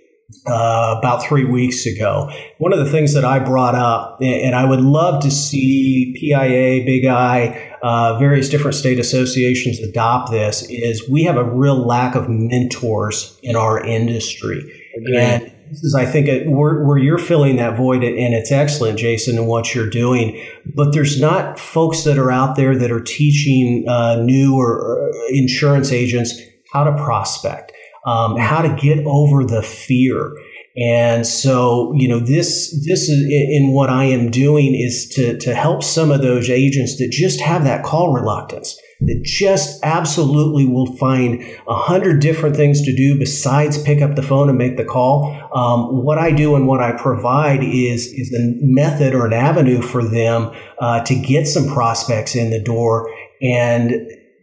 uh, 0.46 0.96
about 0.99 1.22
three 1.22 1.44
weeks 1.44 1.85
ago. 1.85 2.31
One 2.59 2.72
of 2.72 2.79
the 2.79 2.90
things 2.90 3.12
that 3.12 3.27
I 3.27 3.38
brought 3.38 3.75
up, 3.75 4.18
and 4.22 4.57
I 4.57 4.64
would 4.64 4.81
love 4.81 5.22
to 5.22 5.31
see 5.31 6.16
PIA, 6.18 6.85
Big 6.87 7.05
I, 7.05 7.77
uh, 7.83 8.18
various 8.18 8.49
different 8.49 8.75
state 8.75 8.99
associations 8.99 9.81
adopt 9.81 10.31
this, 10.31 10.66
is 10.70 11.07
we 11.09 11.25
have 11.25 11.37
a 11.37 11.44
real 11.44 11.77
lack 11.77 12.14
of 12.14 12.31
mentors 12.31 13.38
in 13.42 13.55
our 13.55 13.85
industry. 13.85 14.61
Agreed. 14.96 15.18
And 15.18 15.53
is, 15.70 15.94
I 15.96 16.07
think, 16.07 16.29
where, 16.46 16.85
where 16.85 16.98
you're 16.98 17.18
filling 17.18 17.57
that 17.57 17.76
void, 17.76 18.02
and 18.05 18.35
it's 18.35 18.52
excellent, 18.52 18.98
Jason, 18.98 19.38
and 19.38 19.46
what 19.46 19.74
you're 19.74 19.90
doing. 19.90 20.42
But 20.74 20.92
there's 20.92 21.20
not 21.20 21.59
folks 21.59 22.05
that 22.05 22.18
are 22.18 22.31
out 22.31 22.57
there 22.57 22.76
that 22.76 22.90
are 22.90 23.00
teaching 23.00 23.85
uh, 23.88 24.16
new 24.16 24.57
or, 24.57 24.72
or 24.72 25.12
insurance 25.31 25.92
agents 25.92 26.40
how 26.72 26.85
to 26.85 26.92
prospect, 26.92 27.72
um, 28.05 28.37
how 28.37 28.62
to 28.62 28.74
get 28.76 29.05
over 29.07 29.44
the 29.44 29.62
fear. 29.62 30.33
And 30.79 31.26
so, 31.26 31.94
you 31.96 32.07
know, 32.07 32.18
this 32.18 32.70
this 32.87 33.09
is 33.09 33.26
in 33.31 33.72
what 33.72 33.88
I 33.88 34.05
am 34.05 34.31
doing 34.31 34.74
is 34.74 35.09
to 35.14 35.38
to 35.38 35.55
help 35.55 35.83
some 35.83 36.11
of 36.11 36.20
those 36.20 36.50
agents 36.50 36.98
that 36.98 37.11
just 37.11 37.40
have 37.40 37.64
that 37.64 37.83
call 37.83 38.12
reluctance 38.12 38.79
that 39.00 39.22
just 39.24 39.78
absolutely 39.85 40.66
will 40.66 40.96
find 40.96 41.42
a 41.68 41.74
hundred 41.74 42.20
different 42.20 42.56
things 42.56 42.80
to 42.82 42.96
do 42.96 43.18
besides 43.18 43.82
pick 43.82 44.00
up 44.00 44.16
the 44.16 44.22
phone 44.22 44.48
and 44.48 44.56
make 44.56 44.76
the 44.76 44.85
call. 44.85 45.32
Um, 45.54 46.02
what 46.02 46.18
I 46.18 46.30
do 46.30 46.54
and 46.54 46.66
what 46.66 46.80
I 46.80 46.92
provide 46.92 47.62
is 47.62 48.06
is 48.06 48.32
a 48.32 48.56
method 48.62 49.14
or 49.14 49.26
an 49.26 49.32
avenue 49.32 49.82
for 49.82 50.02
them 50.02 50.50
uh, 50.78 51.04
to 51.04 51.14
get 51.14 51.46
some 51.46 51.68
prospects 51.68 52.35
in 52.35 52.50
the 52.50 52.61
door 52.61 53.11
and 53.42 53.92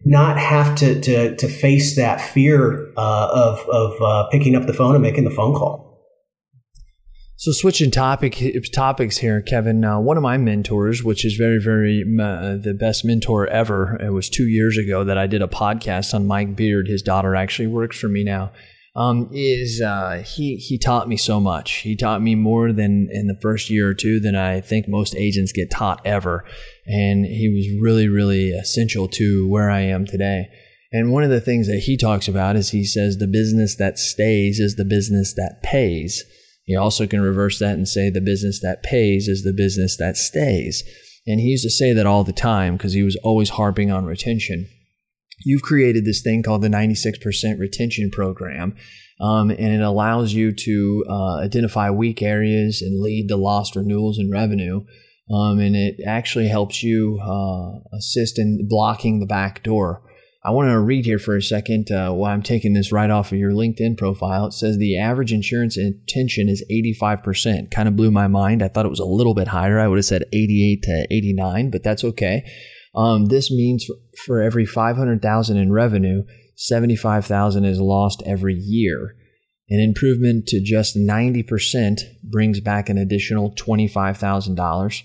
not 0.05 0.37
have 0.37 0.75
to 0.75 0.99
to, 1.01 1.35
to 1.35 1.47
face 1.47 1.95
that 1.95 2.21
fear 2.21 2.91
uh, 2.95 3.29
of 3.31 3.67
of 3.69 4.01
uh, 4.01 4.27
picking 4.29 4.55
up 4.55 4.67
the 4.67 4.73
phone 4.73 4.93
and 4.93 5.01
making 5.01 5.23
the 5.23 5.31
phone 5.31 5.55
call. 5.55 5.82
So 7.43 7.51
switching 7.51 7.91
topic 7.91 8.41
topics 8.71 9.17
here, 9.17 9.41
Kevin. 9.41 9.83
Uh, 9.83 9.99
one 9.99 10.15
of 10.15 10.23
my 10.23 10.37
mentors, 10.37 11.03
which 11.03 11.25
is 11.25 11.33
very, 11.33 11.61
very 11.61 12.01
uh, 12.01 12.55
the 12.55 12.73
best 12.73 13.03
mentor 13.03 13.47
ever, 13.47 13.99
it 14.01 14.11
was 14.11 14.29
two 14.29 14.47
years 14.47 14.77
ago 14.77 15.03
that 15.03 15.17
I 15.17 15.27
did 15.27 15.41
a 15.41 15.47
podcast 15.47 16.13
on 16.13 16.25
Mike 16.25 16.55
Beard. 16.55 16.87
His 16.87 17.01
daughter 17.01 17.35
actually 17.35 17.67
works 17.67 17.99
for 17.99 18.07
me 18.07 18.23
now. 18.23 18.53
Um, 18.95 19.27
is 19.33 19.81
uh, 19.81 20.23
he 20.25 20.55
he 20.55 20.77
taught 20.77 21.09
me 21.09 21.17
so 21.17 21.41
much. 21.41 21.79
He 21.79 21.97
taught 21.97 22.21
me 22.21 22.33
more 22.35 22.71
than 22.71 23.09
in 23.11 23.27
the 23.27 23.37
first 23.41 23.69
year 23.69 23.89
or 23.89 23.93
two 23.93 24.21
than 24.21 24.35
I 24.37 24.61
think 24.61 24.87
most 24.87 25.13
agents 25.13 25.51
get 25.51 25.69
taught 25.69 25.99
ever, 26.05 26.45
and 26.87 27.25
he 27.25 27.49
was 27.49 27.67
really, 27.83 28.07
really 28.07 28.51
essential 28.51 29.09
to 29.09 29.49
where 29.49 29.69
I 29.69 29.81
am 29.81 30.05
today. 30.05 30.47
And 30.93 31.11
one 31.11 31.25
of 31.25 31.29
the 31.29 31.41
things 31.41 31.67
that 31.67 31.79
he 31.79 31.97
talks 31.97 32.29
about 32.29 32.55
is 32.55 32.69
he 32.69 32.85
says 32.85 33.17
the 33.17 33.27
business 33.27 33.75
that 33.75 33.99
stays 33.99 34.61
is 34.61 34.77
the 34.77 34.85
business 34.85 35.33
that 35.33 35.61
pays. 35.61 36.23
You 36.65 36.79
also 36.79 37.07
can 37.07 37.21
reverse 37.21 37.59
that 37.59 37.73
and 37.73 37.87
say 37.87 38.09
the 38.09 38.21
business 38.21 38.61
that 38.61 38.83
pays 38.83 39.27
is 39.27 39.43
the 39.43 39.53
business 39.53 39.97
that 39.97 40.17
stays. 40.17 40.83
And 41.25 41.39
he 41.39 41.47
used 41.47 41.63
to 41.63 41.69
say 41.69 41.93
that 41.93 42.05
all 42.05 42.23
the 42.23 42.33
time 42.33 42.77
because 42.77 42.93
he 42.93 43.03
was 43.03 43.17
always 43.23 43.49
harping 43.49 43.91
on 43.91 44.05
retention. 44.05 44.67
You've 45.45 45.61
created 45.61 46.05
this 46.05 46.21
thing 46.21 46.43
called 46.43 46.61
the 46.61 46.69
96% 46.69 47.59
retention 47.59 48.09
program, 48.11 48.75
um, 49.19 49.49
and 49.49 49.73
it 49.73 49.81
allows 49.81 50.33
you 50.33 50.53
to 50.53 51.05
uh, 51.09 51.37
identify 51.39 51.89
weak 51.89 52.21
areas 52.21 52.81
and 52.81 53.01
lead 53.01 53.27
to 53.27 53.35
lost 53.35 53.75
renewals 53.75 54.17
and 54.17 54.31
revenue. 54.31 54.85
Um, 55.33 55.59
and 55.59 55.75
it 55.75 55.95
actually 56.05 56.47
helps 56.47 56.83
you 56.83 57.19
uh, 57.21 57.97
assist 57.97 58.37
in 58.37 58.67
blocking 58.69 59.19
the 59.19 59.25
back 59.25 59.63
door. 59.63 60.01
I 60.45 60.51
want 60.51 60.69
to 60.69 60.79
read 60.79 61.05
here 61.05 61.19
for 61.19 61.37
a 61.37 61.41
second 61.41 61.89
uh, 61.89 62.11
while 62.11 62.33
I'm 62.33 62.43
taking 62.43 62.73
this 62.73 62.91
right 62.91 63.09
off 63.09 63.31
of 63.31 63.37
your 63.37 63.53
LinkedIn 63.53 63.97
profile. 63.97 64.47
It 64.47 64.51
says 64.51 64.77
the 64.77 64.99
average 64.99 65.31
insurance 65.31 65.77
intention 65.77 66.49
is 66.49 66.65
85%. 66.69 67.71
Kind 67.71 67.87
of 67.87 67.95
blew 67.95 68.11
my 68.11 68.27
mind. 68.27 68.61
I 68.61 68.67
thought 68.67 68.85
it 68.85 68.89
was 68.89 68.99
a 68.99 69.05
little 69.05 69.33
bit 69.33 69.47
higher. 69.47 69.79
I 69.79 69.87
would 69.87 69.99
have 69.99 70.05
said 70.05 70.25
88 70.33 70.81
to 70.83 71.07
89, 71.09 71.69
but 71.69 71.81
that's 71.81 72.03
okay. 72.03 72.43
Um, 72.93 73.27
this 73.27 73.49
means 73.51 73.85
for, 73.85 73.95
for 74.25 74.41
every 74.41 74.65
500,000 74.65 75.57
in 75.57 75.71
revenue, 75.71 76.23
75,000 76.57 77.63
is 77.63 77.79
lost 77.79 78.21
every 78.25 78.55
year. 78.55 79.15
An 79.69 79.79
improvement 79.79 80.45
to 80.47 80.61
just 80.61 80.97
90% 80.97 82.01
brings 82.21 82.59
back 82.59 82.89
an 82.89 82.97
additional 82.97 83.55
$25,000. 83.55 85.03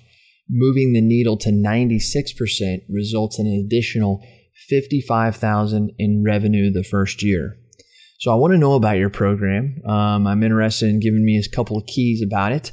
Moving 0.51 0.95
the 0.95 1.01
needle 1.01 1.37
to 1.37 1.51
96% 1.51 2.81
results 2.89 3.39
in 3.39 3.47
an 3.47 3.65
additional 3.65 4.21
55,000 4.69 5.93
in 5.99 6.23
revenue 6.25 6.71
the 6.73 6.85
first 6.85 7.23
year. 7.23 7.57
So 8.19 8.33
I 8.33 8.35
want 8.35 8.53
to 8.53 8.59
know 8.59 8.75
about 8.75 8.99
your 8.99 9.11
program. 9.11 9.81
Um, 9.87 10.27
I'm 10.27 10.43
interested 10.43 10.89
in 10.89 10.99
giving 10.99 11.25
me 11.25 11.39
a 11.39 11.49
couple 11.55 11.79
of 11.79 11.87
keys 11.87 12.23
about 12.23 12.53
it. 12.53 12.73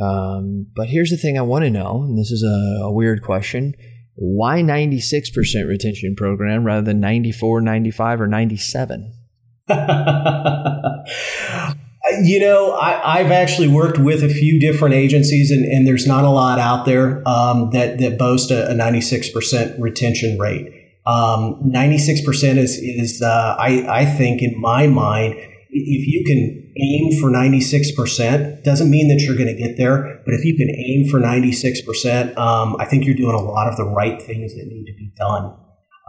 Um, 0.00 0.66
but 0.74 0.88
here's 0.88 1.10
the 1.10 1.16
thing 1.16 1.36
I 1.38 1.42
want 1.42 1.64
to 1.64 1.70
know, 1.70 2.02
and 2.02 2.18
this 2.18 2.30
is 2.30 2.42
a, 2.42 2.84
a 2.84 2.92
weird 2.92 3.22
question. 3.22 3.74
Why 4.14 4.60
96% 4.60 5.68
retention 5.68 6.14
program 6.16 6.64
rather 6.64 6.82
than 6.82 7.00
94, 7.00 7.60
95, 7.60 8.20
or 8.20 8.28
97? 8.28 9.12
you 12.22 12.38
know, 12.40 12.74
I, 12.74 13.22
have 13.22 13.32
actually 13.32 13.68
worked 13.68 13.98
with 13.98 14.22
a 14.22 14.28
few 14.28 14.60
different 14.60 14.94
agencies, 14.94 15.50
and, 15.50 15.64
and 15.64 15.86
there's 15.86 16.06
not 16.06 16.24
a 16.24 16.30
lot 16.30 16.60
out 16.60 16.86
there 16.86 17.26
um, 17.28 17.70
that, 17.70 17.98
that 17.98 18.18
boast 18.18 18.52
a, 18.52 18.70
a 18.70 18.74
96% 18.74 19.80
retention 19.80 20.38
rate. 20.38 20.83
Um, 21.06 21.60
96% 21.64 22.56
is, 22.56 22.78
is 22.78 23.20
uh, 23.22 23.56
I, 23.58 23.86
I 23.88 24.04
think, 24.06 24.42
in 24.42 24.58
my 24.60 24.86
mind, 24.86 25.34
if 25.70 26.06
you 26.06 26.24
can 26.24 26.72
aim 26.76 27.20
for 27.20 27.30
96%, 27.30 28.62
doesn't 28.62 28.90
mean 28.90 29.08
that 29.08 29.22
you're 29.24 29.36
going 29.36 29.54
to 29.54 29.60
get 29.60 29.76
there, 29.76 30.22
but 30.24 30.34
if 30.34 30.44
you 30.44 30.56
can 30.56 30.70
aim 30.70 31.08
for 31.08 31.20
96%, 31.20 32.36
um, 32.38 32.76
I 32.78 32.86
think 32.86 33.04
you're 33.04 33.16
doing 33.16 33.34
a 33.34 33.42
lot 33.42 33.68
of 33.68 33.76
the 33.76 33.84
right 33.84 34.20
things 34.22 34.54
that 34.54 34.66
need 34.66 34.86
to 34.86 34.94
be 34.96 35.12
done. 35.16 35.56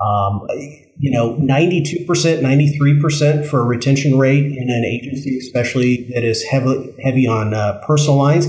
Um, 0.04 0.42
you 0.98 1.12
know, 1.12 1.36
92%, 1.38 2.06
93% 2.06 3.46
for 3.48 3.62
a 3.62 3.64
retention 3.64 4.18
rate 4.18 4.46
in 4.46 4.70
an 4.70 4.84
agency, 4.86 5.38
especially 5.38 6.10
that 6.14 6.24
is 6.24 6.44
heavy, 6.44 6.96
heavy 7.04 7.28
on 7.28 7.54
uh, 7.54 7.82
personal 7.86 8.18
lines, 8.18 8.48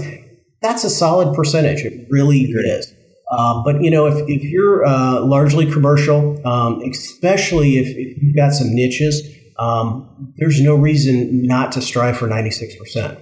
that's 0.61 0.84
a 0.84 0.90
solid 0.90 1.34
percentage. 1.34 1.80
It 1.84 2.07
really 2.11 2.40
is. 2.40 2.92
Um, 3.30 3.64
but 3.64 3.82
you 3.82 3.90
know, 3.90 4.06
if, 4.06 4.16
if 4.28 4.44
you're 4.44 4.84
uh, 4.84 5.20
largely 5.20 5.70
commercial, 5.70 6.40
um, 6.46 6.80
especially 6.82 7.78
if, 7.78 7.88
if, 7.88 8.22
you've 8.22 8.36
got 8.36 8.52
some 8.52 8.68
niches, 8.70 9.22
um, 9.58 10.32
there's 10.36 10.60
no 10.60 10.76
reason 10.76 11.42
not 11.42 11.72
to 11.72 11.80
strive 11.80 12.16
for 12.16 12.28
96%. 12.28 13.18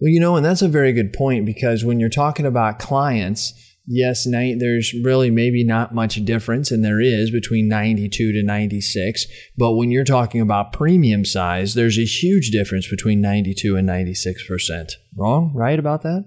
Well, 0.00 0.10
you 0.10 0.18
know, 0.18 0.34
and 0.34 0.44
that's 0.44 0.62
a 0.62 0.68
very 0.68 0.92
good 0.92 1.12
point 1.12 1.46
because 1.46 1.84
when 1.84 2.00
you're 2.00 2.08
talking 2.08 2.44
about 2.44 2.80
clients, 2.80 3.52
yes, 3.86 4.24
there's 4.24 4.92
really 5.04 5.30
maybe 5.30 5.62
not 5.62 5.94
much 5.94 6.16
difference, 6.24 6.72
and 6.72 6.84
there 6.84 7.00
is 7.00 7.30
between 7.30 7.68
92 7.68 8.32
to 8.32 8.42
96. 8.42 9.26
But 9.56 9.74
when 9.74 9.92
you're 9.92 10.02
talking 10.02 10.40
about 10.40 10.72
premium 10.72 11.24
size, 11.24 11.74
there's 11.74 11.98
a 11.98 12.04
huge 12.04 12.50
difference 12.50 12.88
between 12.88 13.20
92 13.20 13.76
and 13.76 13.88
96%. 13.88 14.92
Wrong, 15.16 15.52
right 15.54 15.78
about 15.78 16.02
that? 16.02 16.24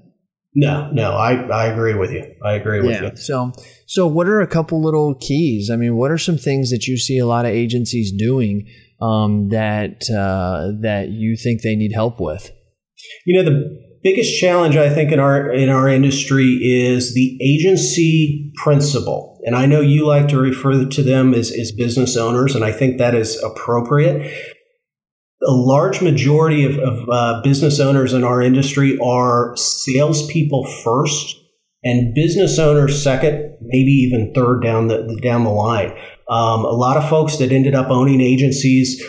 No, 0.57 0.89
no, 0.91 1.11
I, 1.11 1.33
I 1.33 1.65
agree 1.65 1.95
with 1.95 2.11
you. 2.11 2.33
I 2.43 2.53
agree 2.53 2.79
with 2.79 2.91
yeah. 2.91 3.09
you. 3.09 3.17
So, 3.17 3.51
so 3.87 4.07
what 4.07 4.29
are 4.29 4.39
a 4.39 4.47
couple 4.47 4.81
little 4.81 5.13
keys? 5.13 5.69
I 5.69 5.75
mean, 5.75 5.97
what 5.97 6.11
are 6.11 6.17
some 6.17 6.37
things 6.37 6.71
that 6.71 6.87
you 6.87 6.97
see 6.97 7.19
a 7.19 7.25
lot 7.25 7.45
of 7.45 7.51
agencies 7.51 8.13
doing 8.17 8.65
um, 9.01 9.49
that 9.49 10.09
uh, 10.09 10.71
that 10.81 11.09
you 11.09 11.35
think 11.35 11.61
they 11.61 11.75
need 11.75 11.91
help 11.93 12.21
with? 12.21 12.51
You 13.25 13.35
know, 13.37 13.49
the 13.49 13.85
biggest 14.01 14.39
challenge 14.39 14.77
I 14.77 14.89
think 14.89 15.11
in 15.11 15.19
our 15.19 15.51
in 15.51 15.67
our 15.67 15.89
industry 15.89 16.59
is 16.61 17.13
the 17.13 17.37
agency 17.41 18.53
principal, 18.63 19.41
And 19.45 19.57
I 19.57 19.65
know 19.65 19.81
you 19.81 20.07
like 20.07 20.29
to 20.29 20.37
refer 20.37 20.85
to 20.85 21.03
them 21.03 21.33
as, 21.33 21.51
as 21.51 21.73
business 21.73 22.15
owners, 22.15 22.55
and 22.55 22.63
I 22.63 22.71
think 22.71 22.97
that 22.97 23.13
is 23.13 23.41
appropriate 23.43 24.54
a 25.45 25.51
large 25.51 26.01
majority 26.01 26.65
of, 26.65 26.77
of 26.79 27.09
uh, 27.09 27.41
business 27.43 27.79
owners 27.79 28.13
in 28.13 28.23
our 28.23 28.41
industry 28.41 28.97
are 28.99 29.55
salespeople 29.55 30.65
first, 30.65 31.37
and 31.83 32.15
business 32.15 32.57
owners 32.57 33.01
second, 33.01 33.57
maybe 33.61 33.91
even 33.91 34.33
third 34.33 34.61
down 34.61 34.87
the, 34.87 35.03
the 35.03 35.19
down 35.21 35.43
the 35.43 35.51
line. 35.51 35.91
Um, 36.27 36.65
a 36.65 36.71
lot 36.71 36.97
of 36.97 37.07
folks 37.07 37.37
that 37.37 37.51
ended 37.51 37.75
up 37.75 37.91
owning 37.91 38.21
agencies, 38.21 38.99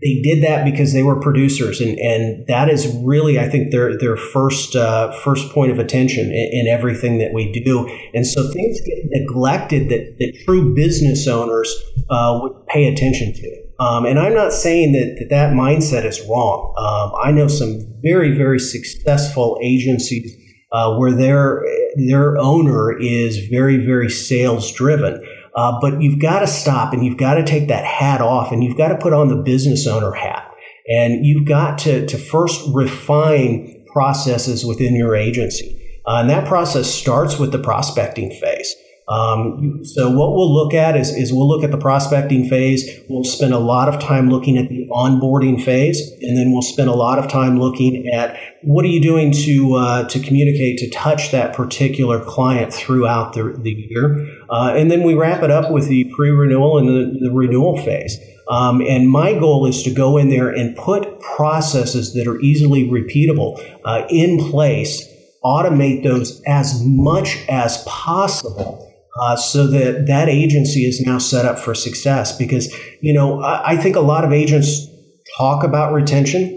they 0.00 0.22
did 0.22 0.42
that 0.42 0.64
because 0.64 0.94
they 0.94 1.02
were 1.02 1.20
producers, 1.20 1.80
and 1.80 1.98
and 1.98 2.46
that 2.46 2.70
is 2.70 2.86
really, 3.04 3.38
I 3.38 3.48
think, 3.48 3.70
their 3.70 3.98
their 3.98 4.16
first 4.16 4.74
uh, 4.74 5.12
first 5.12 5.52
point 5.52 5.70
of 5.70 5.78
attention 5.78 6.26
in, 6.26 6.50
in, 6.52 6.66
everything 6.66 7.18
that 7.18 7.34
we 7.34 7.52
do. 7.52 7.86
And 8.14 8.26
so 8.26 8.50
things 8.50 8.80
get 8.86 8.98
neglected 9.10 9.90
that 9.90 10.16
that 10.18 10.42
true 10.46 10.74
business 10.74 11.28
owners 11.28 11.74
uh, 12.08 12.38
would 12.42 12.66
pay 12.68 12.86
attention 12.88 13.34
to. 13.34 13.67
Um, 13.80 14.06
and 14.06 14.18
I'm 14.18 14.34
not 14.34 14.52
saying 14.52 14.92
that, 14.92 15.16
that 15.18 15.28
that 15.30 15.52
mindset 15.52 16.04
is 16.04 16.20
wrong. 16.28 16.74
Um, 16.76 17.20
I 17.22 17.30
know 17.30 17.46
some 17.46 17.86
very, 18.02 18.36
very 18.36 18.58
successful 18.58 19.58
agencies 19.62 20.34
uh, 20.72 20.96
where 20.96 21.12
their 21.12 21.64
their 21.96 22.36
owner 22.38 22.96
is 22.98 23.46
very, 23.48 23.84
very 23.84 24.10
sales 24.10 24.70
driven. 24.72 25.22
Uh, 25.54 25.78
but 25.80 26.00
you've 26.00 26.20
got 26.20 26.40
to 26.40 26.46
stop 26.46 26.92
and 26.92 27.04
you've 27.04 27.18
got 27.18 27.34
to 27.34 27.44
take 27.44 27.68
that 27.68 27.84
hat 27.84 28.20
off 28.20 28.52
and 28.52 28.62
you've 28.62 28.76
got 28.76 28.88
to 28.88 28.96
put 28.96 29.12
on 29.12 29.28
the 29.28 29.36
business 29.36 29.86
owner 29.86 30.12
hat. 30.12 30.48
And 30.88 31.26
you've 31.26 31.46
got 31.46 31.78
to, 31.78 32.06
to 32.06 32.16
first 32.16 32.62
refine 32.72 33.84
processes 33.92 34.64
within 34.64 34.94
your 34.94 35.16
agency. 35.16 35.74
Uh, 36.06 36.20
and 36.20 36.30
that 36.30 36.46
process 36.46 36.88
starts 36.88 37.38
with 37.38 37.52
the 37.52 37.58
prospecting 37.58 38.30
phase. 38.30 38.74
Um, 39.08 39.82
so 39.84 40.10
what 40.10 40.34
we'll 40.34 40.52
look 40.52 40.74
at 40.74 40.94
is, 40.94 41.10
is 41.10 41.32
we'll 41.32 41.48
look 41.48 41.64
at 41.64 41.70
the 41.70 41.78
prospecting 41.78 42.46
phase. 42.46 42.86
We'll 43.08 43.24
spend 43.24 43.54
a 43.54 43.58
lot 43.58 43.88
of 43.88 43.98
time 44.00 44.28
looking 44.28 44.58
at 44.58 44.68
the 44.68 44.86
onboarding 44.90 45.62
phase, 45.62 46.12
and 46.20 46.36
then 46.36 46.52
we'll 46.52 46.60
spend 46.60 46.90
a 46.90 46.94
lot 46.94 47.18
of 47.18 47.30
time 47.30 47.58
looking 47.58 48.06
at 48.12 48.38
what 48.62 48.84
are 48.84 48.88
you 48.88 49.00
doing 49.00 49.32
to 49.32 49.74
uh, 49.76 50.08
to 50.08 50.20
communicate 50.20 50.78
to 50.78 50.90
touch 50.90 51.30
that 51.30 51.54
particular 51.54 52.22
client 52.22 52.72
throughout 52.72 53.32
the, 53.32 53.58
the 53.62 53.70
year, 53.70 54.28
uh, 54.50 54.74
and 54.76 54.90
then 54.90 55.02
we 55.02 55.14
wrap 55.14 55.42
it 55.42 55.50
up 55.50 55.70
with 55.70 55.88
the 55.88 56.04
pre-renewal 56.14 56.76
and 56.76 56.88
the, 56.88 57.18
the 57.20 57.32
renewal 57.32 57.78
phase. 57.78 58.18
Um, 58.50 58.80
and 58.80 59.10
my 59.10 59.38
goal 59.38 59.66
is 59.66 59.82
to 59.82 59.90
go 59.90 60.16
in 60.16 60.30
there 60.30 60.48
and 60.48 60.74
put 60.74 61.20
processes 61.20 62.14
that 62.14 62.26
are 62.26 62.40
easily 62.40 62.88
repeatable 62.88 63.62
uh, 63.84 64.06
in 64.08 64.50
place, 64.50 65.06
automate 65.44 66.02
those 66.02 66.42
as 66.46 66.82
much 66.82 67.38
as 67.48 67.84
possible 67.86 68.87
uh, 69.18 69.36
so 69.36 69.66
that 69.66 70.06
that 70.06 70.28
agency 70.28 70.86
is 70.86 71.00
now 71.00 71.18
set 71.18 71.44
up 71.44 71.58
for 71.58 71.74
success. 71.74 72.36
Because 72.36 72.72
you 73.00 73.12
know, 73.12 73.42
I, 73.42 73.72
I, 73.72 73.76
think 73.76 73.96
a 73.96 74.00
lot 74.00 74.24
of 74.24 74.32
agents 74.32 74.86
talk 75.36 75.64
about 75.64 75.92
retention. 75.92 76.54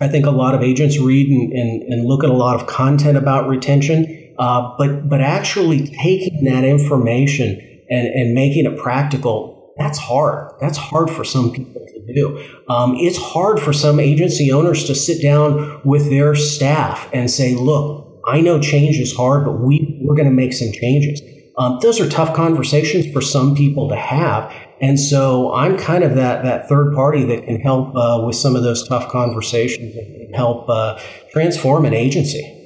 I 0.00 0.08
think 0.08 0.26
a 0.26 0.30
lot 0.30 0.54
of 0.54 0.62
agents 0.62 0.98
read 0.98 1.28
and, 1.28 1.52
and, 1.52 1.82
and 1.84 2.04
look 2.06 2.24
at 2.24 2.30
a 2.30 2.34
lot 2.34 2.60
of 2.60 2.66
content 2.66 3.16
about 3.16 3.48
retention, 3.48 4.34
uh, 4.38 4.74
but 4.76 5.08
but 5.08 5.20
actually 5.20 5.86
taking 6.02 6.44
that 6.44 6.64
information 6.64 7.60
and, 7.90 8.08
and 8.08 8.34
making 8.34 8.66
it 8.66 8.78
practical, 8.78 9.72
that's 9.78 9.98
hard. 9.98 10.52
That's 10.60 10.76
hard 10.76 11.10
for 11.10 11.24
some 11.24 11.52
people 11.52 11.84
to 12.06 12.14
do. 12.14 12.38
Um, 12.68 12.96
it's 12.96 13.18
hard 13.18 13.60
for 13.60 13.72
some 13.72 13.98
agency 14.00 14.52
owners 14.52 14.84
to 14.84 14.94
sit 14.94 15.22
down 15.22 15.80
with 15.84 16.10
their 16.10 16.34
staff 16.34 17.08
and 17.12 17.30
say, 17.30 17.54
look, 17.54 18.22
I 18.26 18.40
know 18.40 18.60
change 18.60 18.98
is 18.98 19.14
hard, 19.14 19.44
but 19.44 19.60
we, 19.60 20.00
we're 20.02 20.16
going 20.16 20.28
to 20.28 20.34
make 20.34 20.52
some 20.52 20.72
changes. 20.72 21.20
Um, 21.56 21.78
those 21.82 22.00
are 22.00 22.08
tough 22.08 22.34
conversations 22.34 23.12
for 23.12 23.20
some 23.20 23.54
people 23.54 23.88
to 23.88 23.96
have. 23.96 24.52
And 24.80 24.98
so 24.98 25.52
I'm 25.54 25.78
kind 25.78 26.02
of 26.02 26.16
that, 26.16 26.42
that 26.42 26.68
third 26.68 26.94
party 26.94 27.24
that 27.24 27.44
can 27.44 27.60
help 27.60 27.94
uh, 27.96 28.24
with 28.26 28.36
some 28.36 28.56
of 28.56 28.62
those 28.62 28.86
tough 28.88 29.10
conversations 29.10 29.94
and 29.94 30.34
help 30.34 30.68
uh, 30.68 30.98
transform 31.32 31.84
an 31.84 31.94
agency. 31.94 32.63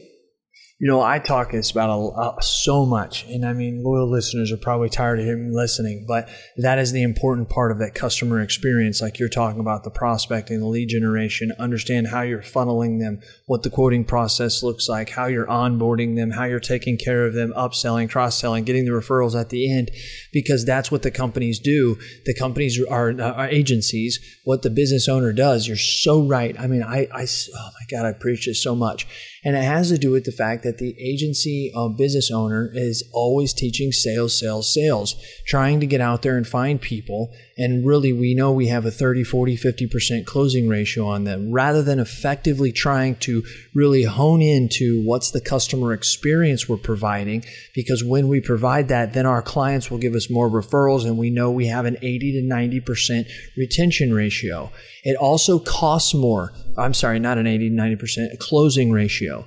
You 0.81 0.87
know, 0.87 1.03
I 1.03 1.19
talk 1.19 1.51
this 1.51 1.73
about 1.73 1.91
a, 1.91 2.07
uh, 2.07 2.41
so 2.41 2.87
much, 2.87 3.25
and 3.25 3.45
I 3.45 3.53
mean, 3.53 3.83
loyal 3.83 4.09
listeners 4.09 4.53
are 4.53 4.57
probably 4.57 4.89
tired 4.89 5.19
of 5.19 5.25
hearing 5.25 5.53
listening, 5.53 6.05
but 6.07 6.29
that 6.57 6.79
is 6.79 6.93
the 6.93 7.03
important 7.03 7.49
part 7.51 7.73
of 7.73 7.81
that 7.81 7.97
customer 7.97 8.41
experience. 8.41 9.03
Like 9.03 9.19
you're 9.19 9.29
talking 9.29 9.59
about 9.59 9.83
the 9.83 9.91
prospecting, 9.91 10.61
the 10.61 10.67
lead 10.67 10.89
generation, 10.89 11.51
understand 11.59 12.07
how 12.07 12.23
you're 12.23 12.43
funneling 12.43 13.01
them, 13.01 13.19
what 13.47 13.65
the 13.65 13.71
quoting 13.71 14.05
process 14.05 14.63
looks 14.63 14.89
like, 14.89 15.11
how 15.11 15.27
you're 15.27 15.49
onboarding 15.49 16.15
them, 16.15 16.31
how 16.31 16.45
you're 16.45 16.61
taking 16.61 16.97
care 16.97 17.27
of 17.27 17.35
them, 17.35 17.53
upselling, 17.57 18.09
cross 18.09 18.39
selling, 18.39 18.63
getting 18.63 18.85
the 18.85 18.93
referrals 18.93 19.35
at 19.35 19.49
the 19.49 19.69
end, 19.69 19.91
because 20.33 20.65
that's 20.65 20.93
what 20.93 21.03
the 21.03 21.11
companies 21.11 21.59
do. 21.59 21.99
The 22.25 22.35
companies 22.35 22.81
are, 22.89 23.21
are 23.21 23.49
agencies. 23.49 24.21
What 24.45 24.63
the 24.63 24.71
business 24.71 25.09
owner 25.09 25.33
does, 25.33 25.67
you're 25.67 25.77
so 25.77 26.23
right. 26.23 26.55
I 26.57 26.69
mean, 26.69 26.85
I, 26.85 27.09
I, 27.13 27.27
oh 27.27 27.71
my 27.81 27.87
God, 27.91 28.07
I 28.07 28.13
preach 28.13 28.47
this 28.47 28.63
so 28.63 28.77
much. 28.77 29.09
And 29.49 29.57
it 29.57 29.65
has 29.65 29.89
to 29.89 29.97
do 29.97 30.11
with 30.11 30.25
the 30.25 30.31
fact 30.31 30.63
that 30.65 30.77
the 30.77 30.95
agency 31.01 31.73
uh, 31.75 31.89
business 31.89 32.31
owner 32.31 32.71
is 32.75 33.03
always 33.15 33.55
teaching 33.55 33.93
sales, 33.93 34.39
sales, 34.39 34.75
sales, 34.75 35.15
trying 35.47 35.81
to 35.81 35.87
get 35.87 36.03
out 36.03 36.21
there 36.21 36.37
and 36.37 36.47
find 36.47 36.79
people. 36.79 37.33
And 37.59 37.85
really, 37.85 38.13
we 38.13 38.35
know 38.35 38.53
we 38.53 38.69
have 38.69 38.87
a 38.87 38.91
30, 38.91 39.25
40, 39.25 39.57
50% 39.57 40.25
closing 40.25 40.69
ratio 40.69 41.07
on 41.07 41.25
them 41.25 41.51
rather 41.51 41.83
than 41.83 41.99
effectively 41.99 42.71
trying 42.71 43.17
to 43.17 43.45
really 43.75 44.05
hone 44.05 44.41
into 44.41 45.03
what's 45.05 45.33
the 45.33 45.41
customer 45.41 45.93
experience 45.93 46.69
we're 46.69 46.77
providing. 46.77 47.45
Because 47.75 48.05
when 48.05 48.29
we 48.29 48.41
provide 48.41 48.89
that, 48.89 49.13
then 49.13 49.27
our 49.27 49.43
clients 49.43 49.91
will 49.91 49.99
give 49.99 50.15
us 50.15 50.31
more 50.31 50.49
referrals 50.49 51.05
and 51.05 51.19
we 51.19 51.31
know 51.31 51.51
we 51.51 51.67
have 51.67 51.85
an 51.85 51.97
80 52.01 52.41
to 52.41 52.43
90% 52.43 53.29
retention 53.57 54.15
ratio. 54.15 54.71
It 55.03 55.17
also 55.17 55.59
costs 55.59 56.15
more. 56.15 56.53
I'm 56.77 56.95
sorry, 56.95 57.19
not 57.19 57.39
an 57.39 57.49
80 57.49 57.71
to 57.71 57.77
90% 57.77 58.39
closing 58.39 58.93
ratio. 58.93 59.47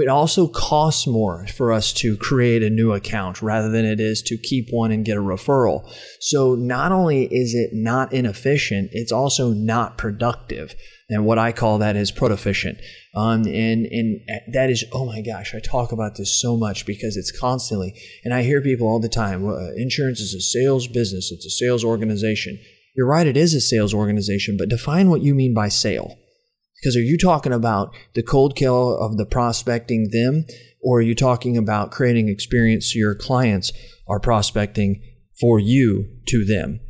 It 0.00 0.08
also 0.08 0.48
costs 0.48 1.06
more 1.06 1.46
for 1.48 1.70
us 1.70 1.92
to 1.94 2.16
create 2.16 2.62
a 2.62 2.70
new 2.70 2.92
account 2.92 3.42
rather 3.42 3.68
than 3.68 3.84
it 3.84 4.00
is 4.00 4.22
to 4.22 4.38
keep 4.38 4.68
one 4.70 4.90
and 4.90 5.04
get 5.04 5.18
a 5.18 5.20
referral. 5.20 5.86
So 6.18 6.54
not 6.54 6.92
only 6.92 7.24
is 7.24 7.52
it 7.52 7.70
not 7.74 8.12
inefficient, 8.12 8.88
it's 8.92 9.12
also 9.12 9.50
not 9.50 9.98
productive. 9.98 10.74
And 11.10 11.26
what 11.26 11.38
I 11.38 11.52
call 11.52 11.76
that 11.78 11.94
is 11.94 12.10
proficient. 12.10 12.78
Um, 13.14 13.42
and, 13.42 13.84
and 13.84 14.20
that 14.54 14.70
is, 14.70 14.82
oh 14.92 15.04
my 15.04 15.20
gosh, 15.20 15.54
I 15.54 15.60
talk 15.60 15.92
about 15.92 16.16
this 16.16 16.40
so 16.40 16.56
much 16.56 16.86
because 16.86 17.18
it's 17.18 17.38
constantly, 17.38 17.92
and 18.24 18.32
I 18.32 18.44
hear 18.44 18.62
people 18.62 18.88
all 18.88 19.00
the 19.00 19.10
time, 19.10 19.42
well, 19.42 19.58
insurance 19.76 20.20
is 20.20 20.32
a 20.32 20.40
sales 20.40 20.88
business. 20.88 21.30
It's 21.30 21.44
a 21.44 21.50
sales 21.50 21.84
organization. 21.84 22.58
You're 22.96 23.08
right, 23.08 23.26
it 23.26 23.36
is 23.36 23.52
a 23.52 23.60
sales 23.60 23.92
organization, 23.92 24.56
but 24.58 24.70
define 24.70 25.10
what 25.10 25.20
you 25.20 25.34
mean 25.34 25.52
by 25.52 25.68
sale. 25.68 26.18
Because 26.82 26.96
are 26.96 27.00
you 27.00 27.16
talking 27.16 27.52
about 27.52 27.94
the 28.14 28.24
cold 28.24 28.56
kill 28.56 28.98
of 28.98 29.16
the 29.16 29.24
prospecting 29.24 30.08
them, 30.10 30.46
or 30.80 30.98
are 30.98 31.02
you 31.02 31.14
talking 31.14 31.56
about 31.56 31.92
creating 31.92 32.28
experience 32.28 32.96
your 32.96 33.14
clients 33.14 33.72
are 34.08 34.18
prospecting 34.18 35.00
for 35.40 35.60
you 35.60 36.08
to 36.26 36.44
them? 36.44 36.80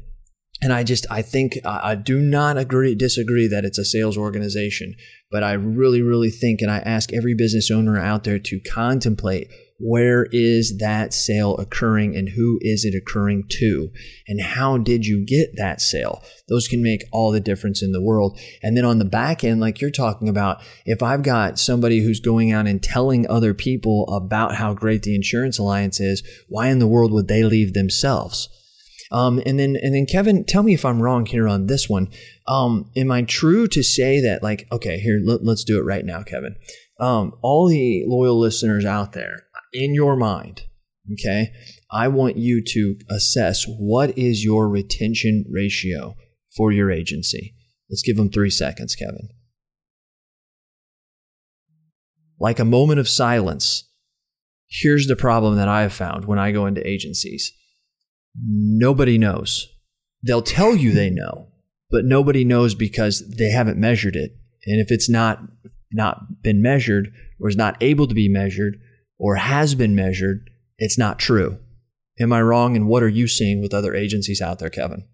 And 0.62 0.72
I 0.72 0.84
just 0.84 1.06
I 1.10 1.22
think 1.22 1.58
I 1.64 1.96
do 1.96 2.20
not 2.20 2.56
agree 2.56 2.94
disagree 2.94 3.48
that 3.48 3.64
it's 3.64 3.78
a 3.78 3.84
sales 3.84 4.16
organization, 4.16 4.94
but 5.30 5.42
I 5.42 5.52
really 5.52 6.00
really 6.00 6.30
think 6.30 6.60
and 6.60 6.70
I 6.70 6.78
ask 6.78 7.12
every 7.12 7.34
business 7.34 7.70
owner 7.70 7.98
out 7.98 8.22
there 8.24 8.38
to 8.38 8.60
contemplate 8.60 9.48
where 9.84 10.28
is 10.30 10.78
that 10.78 11.12
sale 11.12 11.56
occurring 11.56 12.14
and 12.14 12.28
who 12.28 12.56
is 12.60 12.84
it 12.84 12.94
occurring 12.94 13.42
to? 13.48 13.90
And 14.28 14.40
how 14.40 14.78
did 14.78 15.04
you 15.04 15.26
get 15.26 15.56
that 15.56 15.80
sale? 15.80 16.22
Those 16.48 16.68
can 16.68 16.84
make 16.84 17.02
all 17.10 17.32
the 17.32 17.40
difference 17.40 17.82
in 17.82 17.90
the 17.90 18.00
world. 18.00 18.38
And 18.62 18.76
then 18.76 18.84
on 18.84 19.00
the 19.00 19.04
back 19.04 19.42
end 19.42 19.60
like 19.60 19.80
you're 19.80 19.90
talking 19.90 20.28
about 20.28 20.62
if 20.86 21.02
i've 21.02 21.22
got 21.22 21.58
somebody 21.58 22.02
who's 22.02 22.20
going 22.20 22.52
out 22.52 22.66
and 22.66 22.80
telling 22.80 23.28
other 23.28 23.54
people 23.54 24.06
about 24.08 24.54
how 24.54 24.74
great 24.74 25.02
the 25.02 25.14
insurance 25.14 25.58
alliance 25.58 25.98
is 25.98 26.22
why 26.48 26.68
in 26.68 26.78
the 26.78 26.86
world 26.86 27.12
would 27.12 27.28
they 27.28 27.42
leave 27.42 27.72
themselves 27.72 28.48
um, 29.12 29.42
and 29.44 29.60
then 29.60 29.76
and 29.76 29.94
then 29.94 30.06
Kevin, 30.06 30.44
tell 30.44 30.62
me 30.62 30.72
if 30.72 30.86
I'm 30.86 31.02
wrong 31.02 31.26
here 31.26 31.46
on 31.46 31.66
this 31.66 31.88
one. 31.88 32.08
Um, 32.48 32.90
am 32.96 33.12
I 33.12 33.22
true 33.22 33.68
to 33.68 33.82
say 33.82 34.20
that 34.22 34.42
like 34.42 34.66
okay 34.72 34.98
here 34.98 35.20
let, 35.22 35.46
us 35.46 35.64
do 35.64 35.78
it 35.78 35.84
right 35.84 36.04
now, 36.04 36.22
Kevin? 36.22 36.56
Um, 36.98 37.34
all 37.42 37.68
the 37.68 38.04
loyal 38.06 38.40
listeners 38.40 38.86
out 38.86 39.12
there, 39.12 39.44
in 39.72 39.94
your 39.94 40.16
mind, 40.16 40.62
okay, 41.12 41.52
I 41.90 42.08
want 42.08 42.38
you 42.38 42.62
to 42.64 42.96
assess 43.10 43.64
what 43.66 44.16
is 44.16 44.44
your 44.44 44.68
retention 44.68 45.44
ratio 45.50 46.14
for 46.56 46.72
your 46.72 46.90
agency. 46.90 47.54
Let's 47.90 48.02
give 48.02 48.16
them 48.16 48.30
three 48.30 48.50
seconds, 48.50 48.94
Kevin. 48.94 49.28
Like 52.40 52.58
a 52.58 52.64
moment 52.64 52.98
of 52.98 53.08
silence. 53.08 53.88
Here's 54.68 55.06
the 55.06 55.16
problem 55.16 55.56
that 55.56 55.68
I 55.68 55.82
have 55.82 55.92
found 55.92 56.24
when 56.24 56.38
I 56.38 56.50
go 56.50 56.64
into 56.64 56.86
agencies 56.88 57.52
nobody 58.36 59.18
knows. 59.18 59.68
They'll 60.24 60.42
tell 60.42 60.76
you 60.76 60.92
they 60.92 61.10
know, 61.10 61.48
but 61.90 62.04
nobody 62.04 62.44
knows 62.44 62.74
because 62.74 63.26
they 63.36 63.50
haven't 63.50 63.78
measured 63.78 64.16
it. 64.16 64.32
And 64.66 64.80
if 64.80 64.90
it's 64.90 65.08
not 65.08 65.40
not 65.92 66.42
been 66.42 66.62
measured 66.62 67.12
or 67.40 67.48
is 67.48 67.56
not 67.56 67.76
able 67.82 68.06
to 68.06 68.14
be 68.14 68.28
measured, 68.28 68.78
or 69.18 69.36
has 69.36 69.74
been 69.74 69.94
measured, 69.94 70.50
it's 70.78 70.98
not 70.98 71.18
true. 71.18 71.58
Am 72.20 72.32
I 72.32 72.42
wrong? 72.42 72.76
And 72.76 72.88
what 72.88 73.02
are 73.02 73.08
you 73.08 73.28
seeing 73.28 73.60
with 73.60 73.72
other 73.72 73.94
agencies 73.94 74.40
out 74.40 74.58
there, 74.58 74.70
Kevin? 74.70 75.04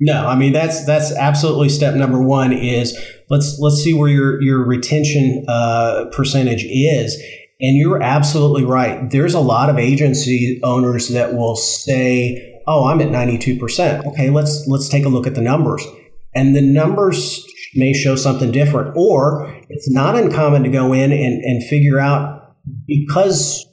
No, 0.00 0.26
I 0.26 0.36
mean 0.36 0.52
that's 0.52 0.84
that's 0.84 1.12
absolutely 1.12 1.68
step 1.68 1.94
number 1.94 2.20
one. 2.20 2.52
Is 2.52 2.98
let's 3.30 3.58
let's 3.60 3.76
see 3.76 3.94
where 3.94 4.08
your 4.08 4.42
your 4.42 4.64
retention 4.64 5.44
uh, 5.46 6.06
percentage 6.12 6.64
is, 6.64 7.14
and 7.60 7.76
you're 7.76 8.02
absolutely 8.02 8.64
right. 8.64 9.08
There's 9.10 9.34
a 9.34 9.40
lot 9.40 9.70
of 9.70 9.78
agency 9.78 10.60
owners 10.64 11.08
that 11.10 11.34
will 11.34 11.54
say, 11.54 12.53
"Oh, 12.66 12.86
I'm 12.86 13.00
at 13.00 13.10
92 13.10 13.58
percent." 13.58 14.06
Okay, 14.06 14.30
let's 14.30 14.66
let's 14.66 14.88
take 14.88 15.04
a 15.04 15.08
look 15.08 15.26
at 15.26 15.34
the 15.34 15.40
numbers, 15.40 15.86
and 16.34 16.54
the 16.54 16.62
numbers 16.62 17.46
may 17.74 17.92
show 17.92 18.16
something 18.16 18.52
different, 18.52 18.94
or 18.96 19.60
it's 19.68 19.90
not 19.90 20.16
uncommon 20.16 20.62
to 20.62 20.68
go 20.68 20.92
in 20.92 21.12
and, 21.12 21.42
and 21.42 21.64
figure 21.64 21.98
out 21.98 22.56
because 22.86 23.66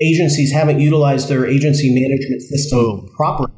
agencies 0.00 0.52
haven't 0.52 0.80
utilized 0.80 1.28
their 1.28 1.46
agency 1.46 1.94
management 1.94 2.42
system 2.42 2.78
Boom. 2.78 3.10
properly, 3.16 3.52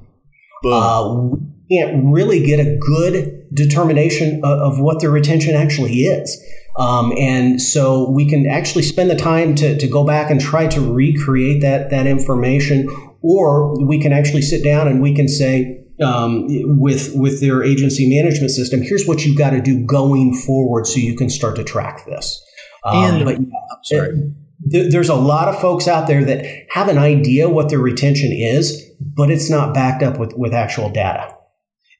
Boom. 0.63 0.73
Uh, 0.73 1.15
we 1.23 1.79
can't 1.79 2.05
really 2.13 2.45
get 2.45 2.61
a 2.61 2.77
good 2.77 3.47
determination 3.53 4.41
of, 4.45 4.73
of 4.75 4.81
what 4.81 5.01
their 5.01 5.11
retention 5.11 5.55
actually 5.55 6.01
is. 6.03 6.41
Um, 6.79 7.13
and 7.19 7.61
so 7.61 8.11
we 8.11 8.29
can 8.29 8.47
actually 8.47 8.83
spend 8.83 9.11
the 9.11 9.17
time 9.17 9.55
to, 9.57 9.79
to 9.79 9.89
go 9.89 10.05
back 10.05 10.31
and 10.31 10.41
try 10.41 10.67
to 10.67 10.81
recreate 10.93 11.63
that, 11.63 11.89
that 11.91 12.07
information, 12.07 12.89
or 13.23 13.85
we 13.87 14.01
can 14.01 14.13
actually 14.13 14.43
sit 14.43 14.63
down 14.65 14.89
and 14.89 15.01
we 15.01 15.15
can 15.15 15.29
say, 15.29 15.83
um, 16.03 16.47
with 16.79 17.13
with 17.15 17.41
their 17.41 17.63
agency 17.63 18.09
management 18.09 18.51
system, 18.51 18.83
here's 18.83 19.07
what 19.07 19.25
you've 19.25 19.39
got 19.39 19.51
to 19.51 19.61
do 19.61 19.85
going 19.87 20.35
forward 20.35 20.87
so 20.87 20.99
you 20.99 21.17
can 21.17 21.31
start 21.31 21.57
to 21.57 21.65
track 21.65 22.05
this. 22.07 22.43
Um, 22.85 22.97
and 22.97 23.25
but, 23.25 23.39
sorry 23.83 24.33
there's 24.67 25.09
a 25.09 25.15
lot 25.15 25.49
of 25.49 25.61
folks 25.61 25.87
out 25.87 26.07
there 26.07 26.25
that 26.25 26.45
have 26.71 26.89
an 26.89 26.99
idea 26.99 27.49
what 27.49 27.69
their 27.69 27.79
retention 27.79 28.33
is, 28.33 28.83
but 29.01 29.31
it's 29.31 29.51
not 29.51 29.75
backed 29.75 30.03
up 30.03 30.19
with, 30.19 30.33
with 30.37 30.53
actual 30.53 30.91
data. 30.91 31.36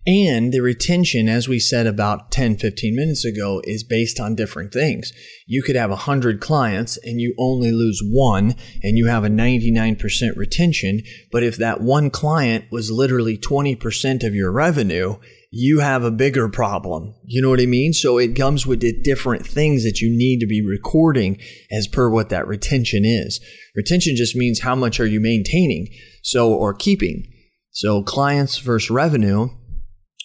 And 0.07 0.53
the 0.53 0.61
retention, 0.61 1.29
as 1.29 1.49
we 1.49 1.59
said 1.59 1.89
about 1.89 2.31
10, 2.31 2.59
15 2.59 2.95
minutes 2.95 3.25
ago, 3.25 3.61
is 3.65 3.83
based 3.83 4.21
on 4.21 4.37
different 4.37 4.73
things. 4.73 5.13
You 5.49 5.65
could 5.65 5.75
have 5.75 5.91
100 5.91 6.41
clients 6.41 6.97
and 7.03 7.21
you 7.21 7.35
only 7.39 7.73
lose 7.73 8.01
one 8.05 8.55
and 8.85 8.97
you 8.97 9.09
have 9.09 9.25
a 9.25 9.29
99% 9.29 10.37
retention. 10.37 11.03
But 11.33 11.43
if 11.43 11.57
that 11.57 11.81
one 11.81 12.11
client 12.11 12.67
was 12.71 12.93
literally 12.93 13.37
20% 13.37 14.25
of 14.25 14.33
your 14.33 14.53
revenue, 14.53 15.17
you 15.51 15.81
have 15.81 16.05
a 16.05 16.13
bigger 16.13 16.49
problem. 16.49 17.13
You 17.25 17.43
know 17.43 17.51
what 17.51 17.61
I 17.61 17.67
mean? 17.67 17.93
So 17.93 18.19
it 18.19 18.37
comes 18.37 18.65
with 18.65 18.85
different 19.03 19.45
things 19.45 19.83
that 19.83 20.01
you 20.01 20.09
need 20.09 20.39
to 20.39 20.47
be 20.47 20.65
recording 20.65 21.41
as 21.73 21.89
per 21.89 22.09
what 22.09 22.29
that 22.29 22.47
retention 22.47 23.05
is. 23.05 23.41
Retention 23.75 24.15
just 24.15 24.37
means 24.37 24.61
how 24.61 24.77
much 24.77 25.01
are 25.01 25.07
you 25.07 25.19
maintaining, 25.19 25.89
so 26.23 26.53
or 26.53 26.75
keeping. 26.75 27.27
So 27.73 28.03
clients 28.03 28.59
versus 28.59 28.91
revenue 28.91 29.49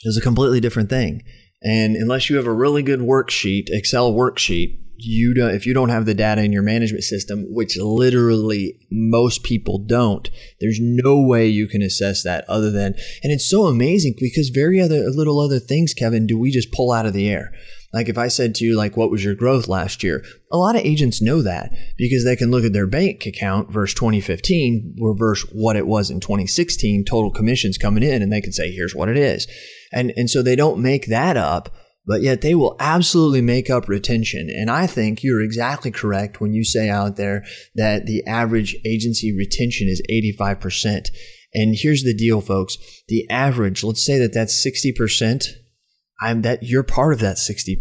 is 0.03 0.17
a 0.17 0.21
completely 0.21 0.59
different 0.59 0.89
thing. 0.89 1.23
And 1.61 1.95
unless 1.95 2.29
you 2.29 2.37
have 2.37 2.47
a 2.47 2.53
really 2.53 2.81
good 2.81 3.01
worksheet, 3.01 3.65
Excel 3.69 4.13
worksheet, 4.13 4.79
you 5.03 5.33
don't, 5.33 5.53
if 5.53 5.65
you 5.65 5.73
don't 5.73 5.89
have 5.89 6.05
the 6.05 6.13
data 6.13 6.43
in 6.43 6.51
your 6.51 6.61
management 6.61 7.03
system, 7.03 7.45
which 7.49 7.77
literally 7.77 8.79
most 8.91 9.43
people 9.43 9.79
don't, 9.79 10.29
there's 10.59 10.79
no 10.79 11.19
way 11.19 11.47
you 11.47 11.67
can 11.67 11.81
assess 11.81 12.23
that 12.23 12.45
other 12.47 12.71
than, 12.71 12.93
and 13.23 13.31
it's 13.31 13.49
so 13.49 13.65
amazing 13.65 14.15
because 14.19 14.49
very 14.49 14.79
other 14.79 15.09
little 15.09 15.39
other 15.39 15.59
things, 15.59 15.93
Kevin, 15.93 16.27
do 16.27 16.37
we 16.37 16.51
just 16.51 16.71
pull 16.71 16.91
out 16.91 17.05
of 17.05 17.13
the 17.13 17.29
air? 17.29 17.51
Like 17.93 18.07
if 18.07 18.17
I 18.17 18.29
said 18.29 18.55
to 18.55 18.65
you, 18.65 18.77
like, 18.77 18.95
what 18.95 19.11
was 19.11 19.23
your 19.23 19.35
growth 19.35 19.67
last 19.67 20.01
year? 20.01 20.23
A 20.51 20.57
lot 20.57 20.75
of 20.75 20.85
agents 20.85 21.21
know 21.21 21.41
that 21.41 21.71
because 21.97 22.23
they 22.23 22.37
can 22.37 22.49
look 22.49 22.63
at 22.63 22.71
their 22.71 22.87
bank 22.87 23.25
account 23.25 23.69
versus 23.71 23.95
2015 23.95 24.97
or 25.01 25.15
versus 25.17 25.49
what 25.53 25.75
it 25.75 25.87
was 25.87 26.09
in 26.09 26.21
2016, 26.21 27.03
total 27.03 27.31
commissions 27.31 27.77
coming 27.77 28.03
in, 28.03 28.21
and 28.21 28.31
they 28.31 28.39
can 28.39 28.53
say, 28.53 28.71
here's 28.71 28.95
what 28.95 29.09
it 29.09 29.17
is. 29.17 29.45
And, 29.91 30.13
and 30.15 30.29
so 30.29 30.41
they 30.41 30.55
don't 30.55 30.81
make 30.81 31.07
that 31.07 31.37
up 31.37 31.69
but 32.05 32.21
yet 32.21 32.41
they 32.41 32.55
will 32.55 32.75
absolutely 32.79 33.41
make 33.41 33.69
up 33.69 33.87
retention. 33.87 34.49
And 34.49 34.69
I 34.69 34.87
think 34.87 35.23
you're 35.23 35.41
exactly 35.41 35.91
correct 35.91 36.41
when 36.41 36.53
you 36.53 36.63
say 36.63 36.89
out 36.89 37.15
there 37.15 37.45
that 37.75 38.05
the 38.05 38.25
average 38.25 38.75
agency 38.85 39.35
retention 39.35 39.87
is 39.87 40.01
85%. 40.09 41.09
And 41.53 41.75
here's 41.77 42.03
the 42.03 42.13
deal, 42.13 42.41
folks. 42.41 42.77
The 43.07 43.29
average, 43.29 43.83
let's 43.83 44.05
say 44.05 44.17
that 44.19 44.33
that's 44.33 44.65
60%. 44.65 45.45
I'm 46.21 46.41
that 46.43 46.63
you're 46.63 46.83
part 46.83 47.13
of 47.13 47.19
that 47.19 47.37
60%. 47.37 47.77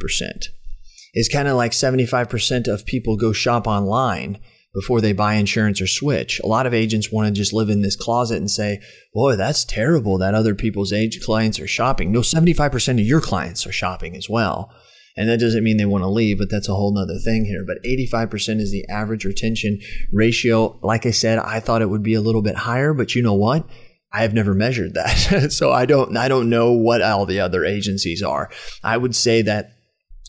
It's 1.13 1.29
kind 1.29 1.49
of 1.49 1.57
like 1.57 1.73
75% 1.73 2.73
of 2.73 2.87
people 2.87 3.17
go 3.17 3.33
shop 3.33 3.67
online 3.67 4.39
before 4.75 5.01
they 5.01 5.13
buy 5.13 5.35
insurance 5.35 5.81
or 5.81 5.87
switch. 5.87 6.41
A 6.41 6.47
lot 6.47 6.67
of 6.67 6.75
agents 6.75 7.11
want 7.11 7.27
to 7.27 7.33
just 7.33 7.53
live 7.53 7.69
in 7.69 7.83
this 7.83 7.97
closet 7.97 8.37
and 8.37 8.51
say, 8.51 8.81
boy, 9.13 9.37
that's 9.37 9.65
terrible 9.65 10.19
that 10.19 10.35
other 10.35 10.55
people's 10.55 10.93
age 10.93 11.21
clients 11.23 11.59
are 11.59 11.67
shopping. 11.67 12.13
No, 12.13 12.21
75% 12.21 12.93
of 12.93 13.01
your 13.01 13.21
clients 13.21 13.67
are 13.67 13.73
shopping 13.73 14.17
as 14.17 14.29
well. 14.29 14.73
And 15.17 15.29
that 15.29 15.41
doesn't 15.41 15.65
mean 15.65 15.77
they 15.77 15.87
want 15.87 16.03
to 16.03 16.09
leave, 16.09 16.39
but 16.39 16.51
that's 16.51 16.69
a 16.69 16.75
whole 16.75 16.95
nother 16.95 17.19
thing 17.19 17.45
here. 17.45 17.65
But 17.67 17.83
85% 17.83 18.61
is 18.61 18.71
the 18.71 18.87
average 18.89 19.25
retention 19.25 19.81
ratio. 20.13 20.79
Like 20.83 21.05
I 21.05 21.11
said, 21.11 21.39
I 21.39 21.61
thought 21.61 21.83
it 21.83 21.91
would 21.91 22.03
be 22.03 22.15
a 22.15 22.21
little 22.21 22.43
bit 22.43 22.55
higher, 22.57 22.95
but 22.95 23.15
you 23.15 23.23
know 23.23 23.35
what? 23.35 23.69
I 24.13 24.23
have 24.23 24.35
never 24.35 24.55
measured 24.55 24.95
that. 24.95 25.53
so 25.53 25.73
I 25.73 25.87
don't 25.87 26.17
I 26.17 26.29
don't 26.29 26.49
know 26.49 26.73
what 26.73 27.03
all 27.03 27.27
the 27.27 27.41
other 27.41 27.65
agencies 27.65 28.23
are. 28.23 28.51
I 28.83 28.97
would 28.97 29.15
say 29.15 29.43
that 29.43 29.73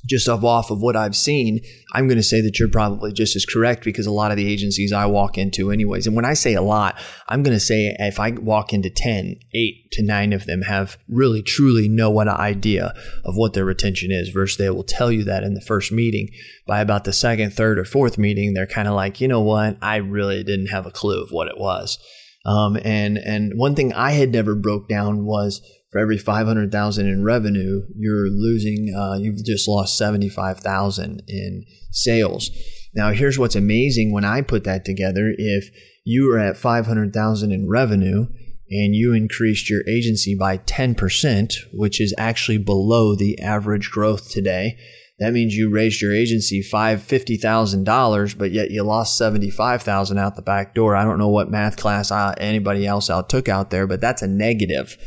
just 0.06 0.28
off 0.28 0.72
of 0.72 0.82
what 0.82 0.96
I've 0.96 1.16
seen, 1.16 1.62
I'm 1.94 2.08
going 2.08 2.18
to 2.18 2.24
say 2.24 2.42
that 2.42 2.60
you're 2.60 2.70
probably 2.70 3.12
just 3.14 3.36
as 3.36 3.46
correct 3.46 3.84
because 3.84 4.08
a 4.08 4.12
lot 4.12 4.32
of 4.32 4.38
the 4.38 4.52
agencies 4.52 4.92
I 4.92 5.06
walk 5.06 5.38
into, 5.38 5.72
anyways, 5.72 6.08
and 6.08 6.16
when 6.16 6.26
I 6.26 6.34
say 6.34 6.54
a 6.54 6.62
lot, 6.62 7.00
I'm 7.28 7.44
going 7.44 7.56
to 7.56 7.60
say 7.60 7.96
if 8.00 8.20
I 8.20 8.32
walk 8.32 8.74
into 8.74 8.90
10, 8.90 9.36
8 9.54 9.92
to 9.94 10.04
9 10.04 10.34
of 10.34 10.46
them 10.46 10.64
have 10.64 10.98
really 11.08 11.44
truly 11.44 11.88
no 11.88 12.20
idea 12.20 12.94
of 13.26 13.36
what 13.36 13.54
their 13.54 13.66
retention 13.66 14.12
is, 14.12 14.30
versus 14.30 14.58
they 14.58 14.70
will 14.70 14.84
tell 14.84 15.12
you 15.12 15.24
that 15.26 15.44
in 15.44 15.54
the 15.54 15.62
first 15.62 15.92
meeting. 15.92 16.30
By 16.68 16.82
about 16.82 17.04
the 17.04 17.14
second, 17.14 17.54
third, 17.54 17.78
or 17.78 17.86
fourth 17.86 18.18
meeting, 18.18 18.54
they're 18.54 18.68
kind 18.68 18.88
of 18.88 18.96
like, 18.96 19.22
you 19.22 19.28
know 19.28 19.42
what, 19.42 19.78
I 19.82 19.98
really 19.98 20.44
didn't 20.44 20.68
have 20.68 20.86
a 20.86 20.92
clue 20.92 21.22
of 21.22 21.30
what 21.32 21.48
it 21.48 21.58
was. 21.58 22.00
Um, 22.46 22.78
and 22.84 23.18
and 23.18 23.54
one 23.56 23.76
thing 23.76 23.94
I 23.94 24.12
had 24.12 24.32
never 24.32 24.56
broke 24.56 24.90
down 24.90 25.26
was 25.26 25.62
for 25.92 26.00
every 26.00 26.18
500,000 26.18 27.08
in 27.08 27.24
revenue, 27.24 27.82
you're 27.98 28.30
losing, 28.30 28.94
uh, 28.96 29.18
you've 29.20 29.44
just 29.44 29.68
lost 29.68 29.98
75,000 29.98 31.22
in 31.28 31.66
sales. 31.92 32.50
Now, 32.96 33.12
here's 33.12 33.38
what's 33.38 33.56
amazing 33.56 34.14
when 34.14 34.26
I 34.26 34.42
put 34.42 34.64
that 34.64 34.86
together. 34.86 35.34
If 35.38 35.70
you 36.06 36.32
are 36.34 36.40
at 36.40 36.58
500,000 36.58 37.52
in 37.52 37.70
revenue 37.70 38.28
and 38.70 38.96
you 38.96 39.14
increased 39.14 39.70
your 39.70 39.82
agency 39.88 40.34
by 40.34 40.60
10%, 40.60 41.54
which 41.74 42.00
is 42.00 42.16
actually 42.18 42.58
below 42.58 43.16
the 43.16 43.38
average 43.40 43.92
growth 43.92 44.30
today, 44.30 44.78
that 45.20 45.34
means 45.34 45.56
you 45.56 45.70
raised 45.70 46.02
your 46.02 46.16
agency 46.16 46.64
five 46.64 47.04
fifty 47.04 47.38
thousand 47.38 47.84
dollars, 47.84 48.34
but 48.34 48.50
yet 48.50 48.72
you 48.72 48.82
lost 48.82 49.20
seventy 49.20 49.52
five 49.52 49.84
thousand 49.84 50.18
out 50.18 50.36
the 50.36 50.42
back 50.42 50.74
door. 50.74 50.96
I 50.96 51.04
don't 51.04 51.20
know 51.20 51.30
what 51.30 51.52
math 51.52 51.78
class 51.78 52.10
uh, 52.10 52.34
anybody 52.40 52.88
else 52.88 53.08
out 53.08 53.30
took 53.30 53.48
out 53.48 53.70
there, 53.70 53.86
but 53.86 54.02
that's 54.02 54.24
a 54.24 54.28
negative 54.28 54.98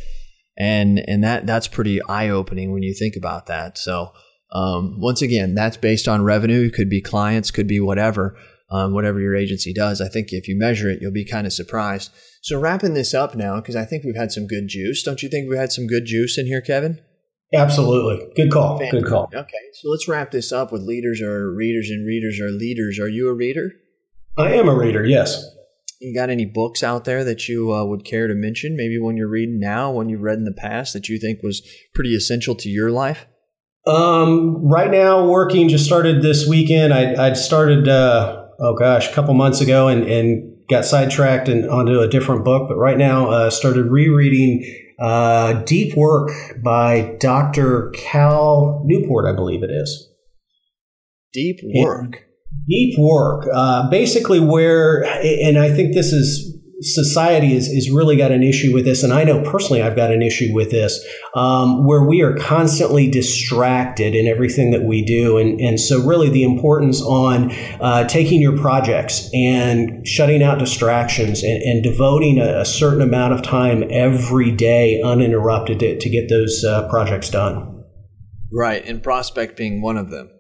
and 0.57 1.03
and 1.07 1.23
that 1.25 1.47
that's 1.47 1.69
pretty 1.69 2.01
eye 2.03 2.29
opening 2.29 2.73
when 2.73 2.83
you 2.83 2.95
think 2.95 3.17
about 3.17 3.47
that. 3.47 3.79
So 3.79 4.13
um, 4.53 5.01
once 5.01 5.21
again, 5.21 5.55
that's 5.55 5.77
based 5.77 6.07
on 6.07 6.23
revenue. 6.23 6.67
It 6.67 6.75
could 6.75 6.89
be 6.89 7.03
clients, 7.03 7.51
could 7.51 7.67
be 7.67 7.81
whatever, 7.81 8.37
um, 8.71 8.95
whatever 8.95 9.21
your 9.21 9.35
agency 9.35 9.73
does. 9.73 10.01
I 10.01 10.09
think 10.09 10.29
if 10.31 10.47
you 10.47 10.57
measure 10.57 10.89
it, 10.89 11.01
you'll 11.03 11.13
be 11.13 11.25
kind 11.25 11.47
of 11.47 11.53
surprised. 11.53 12.13
So 12.43 12.61
wrapping 12.61 12.95
this 12.95 13.15
up 13.15 13.35
now, 13.35 13.57
because 13.57 13.75
I 13.75 13.85
think 13.85 14.05
we've 14.05 14.17
had 14.17 14.31
some 14.31 14.47
good 14.47 14.69
juice. 14.69 15.03
Don't 15.03 15.23
you 15.23 15.29
think 15.29 15.51
we 15.51 15.57
had 15.57 15.73
some 15.73 15.87
good 15.87 16.05
juice 16.07 16.39
in 16.39 16.47
here, 16.47 16.61
Kevin? 16.61 17.01
Absolutely. 17.53 18.27
Good 18.37 18.53
call. 18.53 18.79
Good 18.91 19.07
call. 19.07 19.31
Okay, 19.33 19.59
so 19.75 19.89
let's 19.89 20.09
wrap 20.09 20.31
this 20.31 20.53
up 20.53 20.73
with 20.73 20.83
leaders 20.83 21.21
are 21.21 21.53
readers 21.53 21.89
and 21.91 22.07
readers 22.07 22.41
are 22.41 22.51
leaders. 22.51 22.99
Are 22.99 23.09
you 23.09 23.29
a 23.29 23.35
reader? 23.35 23.71
I 24.37 24.55
am 24.55 24.69
a 24.69 24.75
reader. 24.75 25.05
Yes. 25.05 25.54
You 26.05 26.15
got 26.15 26.29
any 26.29 26.45
books 26.45 26.83
out 26.83 27.05
there 27.05 27.25
that 27.25 27.49
you 27.49 27.73
uh, 27.73 27.85
would 27.85 28.05
care 28.05 28.29
to 28.29 28.35
mention? 28.35 28.77
Maybe 28.77 28.99
one 28.99 29.17
you're 29.17 29.29
reading 29.29 29.59
now, 29.59 29.91
one 29.91 30.11
you've 30.11 30.21
read 30.21 30.39
in 30.39 30.45
the 30.45 30.53
past 30.53 30.93
that 30.93 31.09
you 31.09 31.19
think 31.19 31.43
was 31.43 31.67
pretty 31.95 32.15
essential 32.15 32.55
to 32.57 32.69
your 32.69 32.91
life? 32.91 33.27
Um, 33.87 34.67
right 34.67 34.91
now, 34.91 35.27
working 35.27 35.69
just 35.69 35.85
started 35.85 36.23
this 36.23 36.47
weekend. 36.47 36.93
I 36.93 37.31
I 37.31 37.33
started 37.33 37.89
uh, 37.89 38.47
oh 38.61 38.75
gosh, 38.75 39.11
a 39.11 39.13
couple 39.13 39.35
months 39.35 39.61
ago, 39.61 39.89
and 39.89 40.05
and 40.05 40.55
got 40.69 40.85
sidetracked 40.85 41.49
and 41.49 41.69
onto 41.69 42.01
a 42.01 42.09
different 42.09 42.45
book. 42.45 42.69
But 42.69 42.77
right 42.77 42.99
now, 42.99 43.31
uh, 43.31 43.51
started 43.51 43.87
rereading 43.87 44.65
uh, 44.99 45.55
Deep 45.65 45.97
Work 45.97 46.31
by 46.63 47.17
Dr. 47.21 47.91
Cal 47.95 48.83
Newport, 48.85 49.27
I 49.27 49.35
believe 49.35 49.63
it 49.63 49.71
is. 49.71 50.11
Deep 51.33 51.61
Work. 51.63 52.25
Deep 52.69 52.99
Work, 52.99 53.49
uh, 53.53 53.91
basically 53.91 54.41
where, 54.41 55.05
and 55.05 55.59
I 55.59 55.71
think 55.71 55.95
this 55.95 56.13
is 56.13 56.55
society 56.81 57.55
is, 57.55 57.69
is 57.69 57.91
really 57.91 58.17
got 58.17 58.33
an 58.33 58.43
issue 58.43 58.73
with 58.73 58.85
this, 58.85 59.03
and 59.03 59.13
I 59.13 59.25
know 59.25 59.43
personally 59.43 59.83
I've 59.83 59.97
got 59.97 60.13
an 60.13 60.23
issue 60.23 60.53
with 60.53 60.71
this, 60.71 61.05
um, 61.35 61.87
where 61.87 62.07
we 62.07 62.23
are 62.23 62.35
constantly 62.37 63.09
distracted 63.09 64.15
in 64.15 64.27
everything 64.27 64.71
that 64.73 64.83
we 64.83 65.05
do. 65.05 65.39
And, 65.39 65.61
and 65.61 65.79
so, 65.79 66.05
really, 66.05 66.29
the 66.29 66.43
importance 66.43 67.01
on 67.03 67.53
uh, 67.81 68.07
taking 68.09 68.41
your 68.41 68.59
projects 68.59 69.31
and 69.33 70.07
shutting 70.07 70.43
out 70.43 70.59
distractions 70.59 71.43
and, 71.43 71.63
and 71.63 71.83
devoting 71.83 72.39
a, 72.39 72.61
a, 72.61 72.65
certain 72.65 73.03
amount 73.03 73.33
of 73.33 73.43
time 73.43 73.85
every 73.91 74.51
day 74.51 75.01
uninterrupted 75.03 75.79
to, 75.79 75.99
to 75.99 76.11
get 76.11 76.29
those 76.29 76.65
uh, 76.65 76.89
projects 76.89 77.31
done. 77.31 77.85
Right, 78.53 78.85
and 78.85 79.03
prospect 79.03 79.57
being 79.57 79.81
one 79.81 79.97
of 79.97 80.11
them 80.11 80.34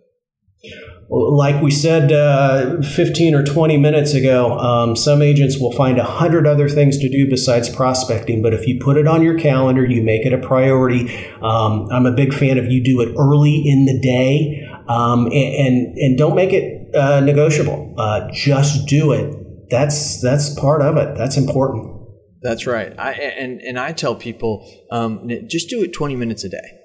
like 1.09 1.63
we 1.63 1.71
said 1.71 2.13
uh, 2.13 2.81
15 2.83 3.35
or 3.35 3.45
20 3.45 3.77
minutes 3.77 4.15
ago, 4.15 4.59
um, 4.59 4.97
some 4.97 5.23
agents 5.23 5.59
will 5.61 5.73
find 5.73 5.99
a 5.99 6.05
hundred 6.05 6.47
other 6.47 6.69
things 6.69 6.99
to 6.99 7.09
do 7.09 7.29
besides 7.29 7.69
prospecting. 7.69 8.43
But 8.43 8.55
if 8.55 8.67
you 8.67 8.81
put 8.81 8.97
it 8.97 9.07
on 9.07 9.23
your 9.23 9.39
calendar, 9.39 9.85
you 9.85 10.03
make 10.03 10.25
it 10.25 10.33
a 10.33 10.39
priority. 10.39 11.15
Um, 11.43 11.89
I'm 11.93 12.07
a 12.07 12.13
big 12.13 12.33
fan 12.33 12.59
of 12.59 12.67
you 12.67 12.83
do 12.83 13.01
it 13.01 13.15
early 13.19 13.63
in 13.67 13.85
the 13.85 14.01
day, 14.01 14.69
um, 14.89 15.27
and, 15.27 15.35
and, 15.35 15.99
and 15.99 16.19
don't 16.19 16.35
make 16.35 16.53
it 16.53 16.95
uh, 16.95 17.21
negotiable. 17.21 17.95
Uh, 17.99 18.29
just 18.33 18.87
do 18.87 19.13
it. 19.13 19.71
That's 19.71 20.21
that's 20.21 20.55
part 20.59 20.83
of 20.83 20.97
it. 20.97 21.17
That's 21.17 21.37
important. 21.37 21.95
That's 22.43 22.67
right. 22.67 22.93
I 22.99 23.13
and 23.13 23.61
and 23.63 23.79
I 23.79 23.93
tell 23.93 24.15
people 24.15 24.71
um, 24.91 25.29
just 25.49 25.71
do 25.71 25.83
it 25.83 25.93
20 25.93 26.17
minutes 26.17 26.45
a 26.45 26.51
day. 26.51 26.84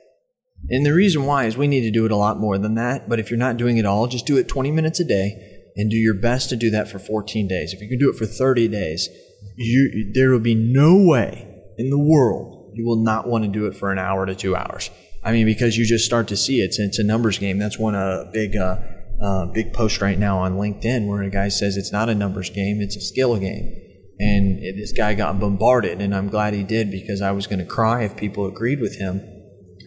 And 0.72 0.86
the 0.86 0.94
reason 0.94 1.26
why 1.26 1.46
is 1.46 1.58
we 1.58 1.68
need 1.68 1.82
to 1.82 1.92
do 1.92 2.06
it 2.06 2.12
a 2.12 2.16
lot 2.16 2.40
more 2.40 2.58
than 2.58 2.76
that. 2.76 3.10
But 3.10 3.20
if 3.20 3.32
you're 3.32 3.40
not 3.40 3.58
doing 3.58 3.78
it 3.78 3.86
all, 3.86 4.08
just 4.08 4.26
do 4.26 4.38
it 4.38 4.48
20 4.48 4.72
minutes 4.72 5.00
a 5.00 5.06
day 5.06 5.60
and 5.76 5.90
do 5.90 5.98
your 5.98 6.14
best 6.14 6.50
to 6.50 6.56
do 6.56 6.70
that 6.72 6.90
for 6.90 7.00
14 7.00 7.48
days. 7.48 7.74
If 7.74 7.82
you 7.82 7.88
can 7.88 7.98
do 7.98 8.10
it 8.10 8.16
for 8.16 8.26
30 8.26 8.68
days, 8.68 9.10
you, 9.56 10.12
there 10.14 10.30
will 10.30 10.40
be 10.40 10.56
no 10.56 10.96
way 10.96 11.48
in 11.78 11.90
the 11.90 11.98
world 11.98 12.72
you 12.74 12.86
will 12.86 13.04
not 13.04 13.28
want 13.28 13.44
to 13.44 13.50
do 13.50 13.66
it 13.66 13.76
for 13.76 13.92
an 13.92 14.00
hour 14.00 14.26
to 14.26 14.36
two 14.36 14.56
hours. 14.56 14.90
I 15.24 15.32
mean, 15.32 15.46
because 15.46 15.78
you 15.78 15.86
just 15.86 16.06
start 16.06 16.28
to 16.30 16.38
see 16.38 16.62
it. 16.62 16.66
It's, 16.66 16.80
it's 16.80 17.00
a 17.00 17.04
numbers 17.04 17.38
game. 17.38 17.58
That's 17.58 17.78
one 17.78 17.96
a 17.96 17.98
uh, 17.98 18.32
big 18.32 18.56
uh, 18.56 18.78
uh, 19.22 19.46
big 19.48 19.74
post 19.74 20.02
right 20.02 20.18
now 20.18 20.40
on 20.40 20.54
LinkedIn 20.54 21.08
where 21.08 21.22
a 21.22 21.30
guy 21.30 21.50
says 21.50 21.76
it's 21.76 21.92
not 21.92 22.08
a 22.08 22.16
numbers 22.16 22.50
game, 22.50 22.80
it's 22.80 22.96
a 22.96 23.02
skill 23.02 23.38
game. 23.38 23.76
And 24.20 24.60
this 24.78 24.92
guy 24.92 25.14
got 25.14 25.40
bombarded, 25.40 26.02
and 26.02 26.14
I'm 26.14 26.28
glad 26.28 26.54
he 26.54 26.64
did 26.64 26.92
because 26.92 27.22
I 27.22 27.32
was 27.32 27.48
going 27.48 27.60
to 27.60 27.66
cry 27.66 28.04
if 28.04 28.18
people 28.18 28.48
agreed 28.48 28.82
with 28.82 28.98
him 28.98 29.22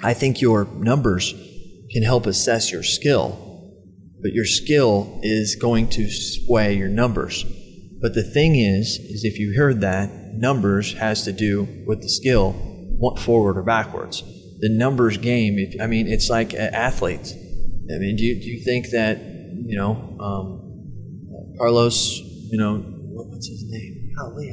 I 0.05 0.14
think 0.14 0.40
your 0.40 0.64
numbers 0.74 1.32
can 1.90 2.03
help 2.03 2.26
assess 2.26 2.72
your 2.72 2.82
skill, 2.82 3.38
but 4.20 4.32
your 4.32 4.44
skill 4.44 5.20
is 5.22 5.57
going 5.57 5.88
to 5.90 6.11
sway 6.11 6.74
your 6.74 6.88
numbers. 6.88 7.44
But 8.00 8.14
the 8.14 8.24
thing 8.24 8.57
is, 8.57 8.98
is 8.98 9.24
if 9.24 9.38
you 9.38 9.55
heard 9.57 9.80
that, 9.82 10.11
numbers 10.34 10.94
has 10.94 11.24
to 11.24 11.32
do 11.32 11.84
with 11.86 12.03
the 12.03 12.09
skill, 12.09 12.57
forward 13.18 13.59
or 13.59 13.62
backwards. 13.62 14.22
The 14.61 14.68
numbers 14.68 15.16
game, 15.16 15.59
if, 15.59 15.80
I 15.80 15.86
mean, 15.86 16.07
it's 16.07 16.30
like 16.30 16.55
athletes. 16.55 17.32
I 17.32 17.98
mean, 17.98 18.16
do 18.16 18.24
you, 18.24 18.40
do 18.40 18.46
you 18.46 18.64
think 18.64 18.90
that, 18.90 19.18
you 19.18 19.76
know, 19.76 20.16
um, 20.20 21.57
Carlos, 21.59 22.18
you 22.50 22.59
know, 22.59 22.78
what's 22.78 23.48
his 23.48 23.64
name? 23.68 24.12
Golly, 24.16 24.53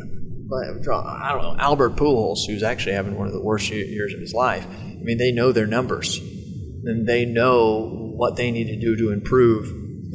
I 0.51 1.31
don't 1.31 1.41
know, 1.41 1.55
Albert 1.59 1.95
Pujols, 1.95 2.45
who's 2.47 2.63
actually 2.63 2.93
having 2.93 3.17
one 3.17 3.27
of 3.27 3.33
the 3.33 3.41
worst 3.41 3.69
years 3.69 4.13
of 4.13 4.19
his 4.19 4.33
life 4.33 4.65
I 4.99 5.03
mean, 5.03 5.17
they 5.17 5.31
know 5.31 5.51
their 5.51 5.67
numbers 5.67 6.17
and 6.17 7.07
they 7.07 7.25
know 7.25 8.13
what 8.15 8.35
they 8.35 8.51
need 8.51 8.65
to 8.65 8.75
do 8.75 8.97
to 8.97 9.11
improve. 9.11 9.73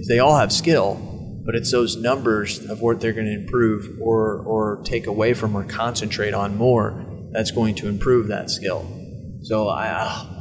They 0.08 0.18
all 0.18 0.36
have 0.36 0.52
skill, 0.52 1.00
but 1.46 1.54
it's 1.54 1.72
those 1.72 1.96
numbers 1.96 2.64
of 2.68 2.82
what 2.82 3.00
they're 3.00 3.12
going 3.12 3.26
to 3.26 3.32
improve 3.32 3.98
or, 4.00 4.40
or 4.40 4.82
take 4.84 5.06
away 5.06 5.32
from 5.32 5.56
or 5.56 5.64
concentrate 5.64 6.34
on 6.34 6.56
more 6.56 7.02
that's 7.32 7.50
going 7.50 7.76
to 7.76 7.88
improve 7.88 8.28
that 8.28 8.50
skill. 8.50 8.86
So 9.42 9.68
I, 9.68 9.88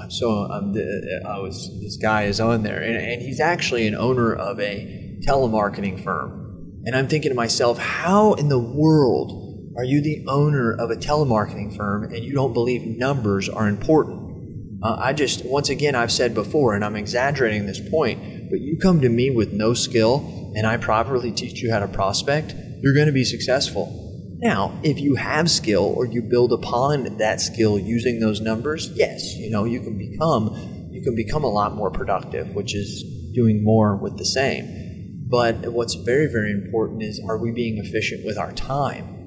I'm 0.02 0.12
so 0.12 0.30
I'm, 0.30 0.72
uh, 0.72 1.30
I 1.30 1.39
was 1.39 1.70
this 1.82 1.98
guy 1.98 2.24
is 2.24 2.39
on 2.39 2.64
there, 2.64 2.82
and, 2.82 2.96
and 2.96 3.22
he's 3.22 3.41
actually 3.41 3.86
an 3.88 3.96
owner 3.96 4.34
of 4.34 4.60
a 4.62 5.20
telemarketing 5.28 6.02
firm, 6.02 6.82
and 6.86 6.96
I'm 6.96 7.10
thinking 7.10 7.30
to 7.30 7.36
myself, 7.36 7.78
how 7.78 8.34
in 8.34 8.48
the 8.48 8.60
world 8.60 9.43
are 9.76 9.84
you 9.84 10.01
the 10.01 10.24
owner 10.28 10.74
of 10.74 10.91
a 10.91 10.95
telemarketing 10.95 11.76
firm 11.76 12.03
and 12.03 12.24
you 12.24 12.34
don't 12.34 12.53
believe 12.53 12.86
numbers 12.97 13.49
are 13.49 13.67
important? 13.67 14.82
Uh, 14.84 14.97
I 14.99 15.13
just, 15.13 15.45
once 15.45 15.69
again, 15.69 15.95
I've 15.95 16.11
said 16.11 16.34
before, 16.34 16.76
and 16.76 16.84
I'm 16.84 16.95
exaggerating 16.95 17.65
this 17.65 17.80
point, 17.89 18.49
but 18.49 18.59
you 18.59 18.78
come 18.78 19.01
to 19.01 19.09
me 19.09 19.32
with 19.32 19.53
no 19.53 19.74
skill 19.74 20.51
and 20.55 20.67
I 20.67 20.78
properly 20.78 21.32
teach 21.32 21.61
you 21.61 21.71
how 21.71 21.80
to 21.80 21.88
prospect, 21.88 22.53
you're 22.82 22.93
going 22.93 23.07
to 23.07 23.13
be 23.13 23.24
successful. 23.24 23.99
Now, 24.39 24.78
if 24.84 24.99
you 24.99 25.15
have 25.15 25.49
skill 25.49 25.93
or 25.95 26.05
you 26.05 26.21
build 26.21 26.51
upon 26.51 27.17
that 27.17 27.39
skill 27.39 27.80
using 27.80 28.19
those 28.19 28.41
numbers, 28.41 28.91
yes, 28.93 29.36
you 29.36 29.49
know, 29.49 29.63
you 29.63 29.80
can 29.80 29.97
become 29.97 30.89
you 30.91 31.01
can 31.01 31.15
become 31.15 31.43
a 31.43 31.49
lot 31.49 31.74
more 31.74 31.89
productive, 31.89 32.53
which 32.53 32.76
is 32.76 33.03
doing 33.34 33.63
more 33.63 33.95
with 33.95 34.17
the 34.17 34.26
same. 34.26 35.26
But 35.28 35.71
what's 35.71 35.95
very, 35.95 36.28
very 36.28 36.51
important 36.51 37.01
is 37.01 37.19
are 37.28 37.38
we 37.38 37.51
being 37.51 37.78
efficient 37.78 38.26
with 38.26 38.38
our 38.38 38.51
time? 38.51 39.22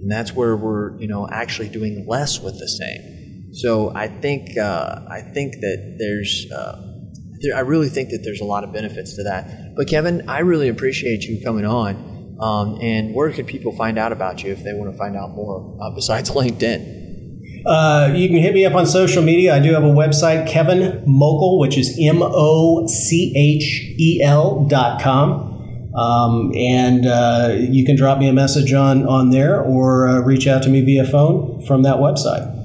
And 0.00 0.10
that's 0.10 0.32
where 0.34 0.56
we're, 0.56 0.98
you 0.98 1.08
know, 1.08 1.28
actually 1.30 1.68
doing 1.68 2.06
less 2.06 2.40
with 2.40 2.58
the 2.58 2.68
same. 2.68 3.52
So 3.52 3.92
I 3.94 4.08
think 4.08 4.56
uh, 4.56 5.00
I 5.08 5.20
think 5.20 5.54
that 5.60 5.96
there's 5.98 6.50
uh, 6.52 6.90
there, 7.40 7.56
I 7.56 7.60
really 7.60 7.88
think 7.88 8.10
that 8.10 8.22
there's 8.22 8.40
a 8.40 8.44
lot 8.44 8.64
of 8.64 8.72
benefits 8.72 9.16
to 9.16 9.24
that. 9.24 9.74
But 9.76 9.88
Kevin, 9.88 10.28
I 10.28 10.40
really 10.40 10.68
appreciate 10.68 11.24
you 11.24 11.42
coming 11.44 11.64
on. 11.64 12.36
Um, 12.40 12.78
and 12.80 13.14
where 13.14 13.30
can 13.32 13.44
people 13.44 13.72
find 13.72 13.98
out 13.98 14.12
about 14.12 14.42
you 14.42 14.52
if 14.52 14.64
they 14.64 14.72
want 14.72 14.90
to 14.92 14.96
find 14.96 15.16
out 15.16 15.30
more 15.30 15.76
uh, 15.82 15.90
besides 15.94 16.30
LinkedIn? 16.30 16.98
Uh, 17.66 18.14
you 18.16 18.28
can 18.28 18.38
hit 18.38 18.54
me 18.54 18.64
up 18.64 18.74
on 18.74 18.86
social 18.86 19.22
media. 19.22 19.54
I 19.54 19.58
do 19.58 19.74
have 19.74 19.84
a 19.84 19.88
website, 19.88 20.48
Kevin 20.48 21.04
Mochel, 21.06 21.60
which 21.60 21.76
is 21.76 21.98
M 22.00 22.22
O 22.22 22.86
C 22.86 23.34
H 23.36 23.94
E 23.98 24.22
L 24.24 24.66
dot 24.66 25.02
com. 25.02 25.49
Um, 25.96 26.52
and 26.54 27.06
uh, 27.06 27.56
you 27.58 27.84
can 27.84 27.96
drop 27.96 28.18
me 28.18 28.28
a 28.28 28.32
message 28.32 28.72
on, 28.72 29.06
on 29.06 29.30
there 29.30 29.60
or 29.60 30.08
uh, 30.08 30.20
reach 30.20 30.46
out 30.46 30.62
to 30.62 30.68
me 30.68 30.84
via 30.84 31.04
phone 31.04 31.64
from 31.66 31.82
that 31.82 31.96
website 31.96 32.60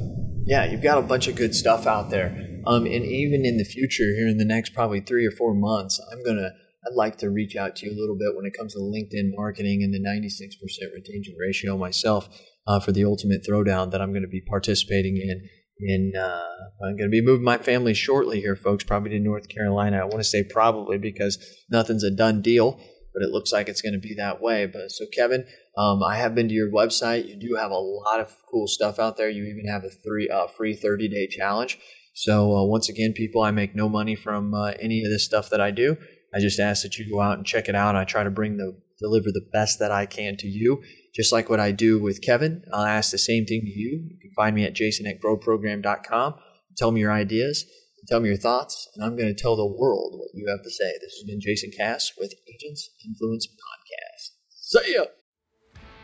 yeah, 0.45 0.65
you've 0.65 0.81
got 0.81 0.99
a 0.99 1.01
bunch 1.01 1.27
of 1.27 1.35
good 1.35 1.55
stuff 1.55 1.87
out 1.87 2.09
there. 2.11 2.27
Um, 2.67 2.85
and 2.85 3.03
even 3.03 3.45
in 3.45 3.57
the 3.57 3.63
future, 3.63 4.05
here 4.15 4.27
in 4.27 4.37
the 4.37 4.45
next 4.45 4.73
probably 4.73 5.01
three 5.01 5.25
or 5.25 5.31
four 5.31 5.53
months, 5.53 5.99
I'm 6.11 6.23
gonna 6.23 6.51
I'd 6.85 6.95
like 6.95 7.17
to 7.19 7.31
reach 7.31 7.55
out 7.55 7.75
to 7.77 7.85
you 7.87 7.91
a 7.91 7.99
little 7.99 8.15
bit 8.15 8.35
when 8.35 8.45
it 8.45 8.55
comes 8.55 8.73
to 8.73 8.79
LinkedIn 8.79 9.31
marketing 9.35 9.81
and 9.81 9.91
the 9.91 9.99
96% 9.99 10.93
retention 10.93 11.35
ratio 11.39 11.77
myself 11.77 12.29
uh, 12.67 12.79
for 12.79 12.91
the 12.91 13.05
ultimate 13.05 13.41
throwdown 13.43 13.89
that 13.89 14.03
I'm 14.03 14.11
going 14.11 14.21
to 14.21 14.27
be 14.27 14.43
participating 14.47 15.17
in. 15.17 15.49
In 15.79 16.13
uh, 16.15 16.43
I'm 16.85 16.95
going 16.95 17.09
to 17.09 17.11
be 17.11 17.25
moving 17.25 17.43
my 17.43 17.57
family 17.57 17.95
shortly 17.95 18.39
here, 18.39 18.55
folks, 18.55 18.83
probably 18.83 19.09
to 19.09 19.19
North 19.19 19.49
Carolina. 19.49 19.97
I 19.97 20.03
want 20.03 20.17
to 20.17 20.23
say 20.23 20.43
probably 20.43 20.99
because 20.99 21.43
nothing's 21.71 22.03
a 22.03 22.11
done 22.11 22.43
deal 22.43 22.79
but 23.15 23.23
it 23.23 23.31
looks 23.31 23.53
like 23.53 23.69
it's 23.69 23.81
going 23.81 23.93
to 23.93 23.99
be 23.99 24.13
that 24.15 24.41
way. 24.41 24.65
But 24.65 24.91
so, 24.91 25.05
Kevin, 25.11 25.45
um, 25.77 26.03
I 26.03 26.17
have 26.17 26.35
been 26.35 26.49
to 26.49 26.53
your 26.53 26.69
website. 26.69 27.27
You 27.27 27.37
do 27.37 27.55
have 27.55 27.71
a 27.71 27.75
lot 27.75 28.19
of 28.19 28.35
cool 28.51 28.67
stuff 28.67 28.99
out 28.99 29.15
there. 29.15 29.29
You 29.29 29.45
even 29.45 29.71
have 29.71 29.85
a 29.85 29.89
three 29.89 30.29
uh, 30.29 30.47
free 30.47 30.75
30 30.75 31.07
day 31.07 31.27
challenge. 31.27 31.79
So 32.13 32.55
uh, 32.55 32.65
once 32.65 32.89
again, 32.89 33.13
people, 33.13 33.41
I 33.41 33.51
make 33.51 33.75
no 33.75 33.89
money 33.89 34.15
from 34.15 34.53
uh, 34.53 34.73
any 34.79 35.03
of 35.03 35.11
this 35.11 35.25
stuff 35.25 35.49
that 35.49 35.61
I 35.61 35.71
do. 35.71 35.97
I 36.33 36.39
just 36.39 36.59
ask 36.59 36.83
that 36.83 36.97
you 36.97 37.09
go 37.09 37.21
out 37.21 37.37
and 37.37 37.47
check 37.47 37.69
it 37.69 37.75
out. 37.75 37.95
I 37.95 38.03
try 38.03 38.23
to 38.23 38.29
bring 38.29 38.57
the 38.57 38.77
deliver 38.99 39.31
the 39.31 39.45
best 39.51 39.79
that 39.79 39.91
I 39.91 40.05
can 40.05 40.37
to 40.37 40.47
you, 40.47 40.81
just 41.13 41.31
like 41.31 41.49
what 41.49 41.59
I 41.59 41.71
do 41.71 42.01
with 42.01 42.21
Kevin. 42.21 42.63
I'll 42.73 42.85
ask 42.85 43.11
the 43.11 43.17
same 43.17 43.45
thing 43.45 43.61
to 43.61 43.69
you. 43.69 44.07
You 44.09 44.17
can 44.21 44.31
find 44.35 44.55
me 44.55 44.63
at 44.63 44.73
jason 44.73 45.07
at 45.07 45.21
growprogram.com. 45.21 46.35
Tell 46.77 46.91
me 46.91 47.01
your 47.01 47.11
ideas, 47.11 47.65
tell 48.07 48.19
me 48.19 48.29
your 48.29 48.37
thoughts, 48.37 48.89
and 48.95 49.03
I'm 49.03 49.15
going 49.15 49.33
to 49.33 49.41
tell 49.41 49.55
the 49.55 49.65
world 49.65 50.13
what 50.17 50.29
you 50.33 50.47
have 50.49 50.63
to 50.63 50.69
say. 50.69 50.91
This 51.01 51.13
has 51.13 51.23
been 51.27 51.41
Jason 51.41 51.71
Cass 51.77 52.11
with 52.17 52.33
Agents 52.47 52.89
Influence 53.05 53.47
Podcast. 53.47 54.31
See 54.49 54.95
ya. 54.95 55.05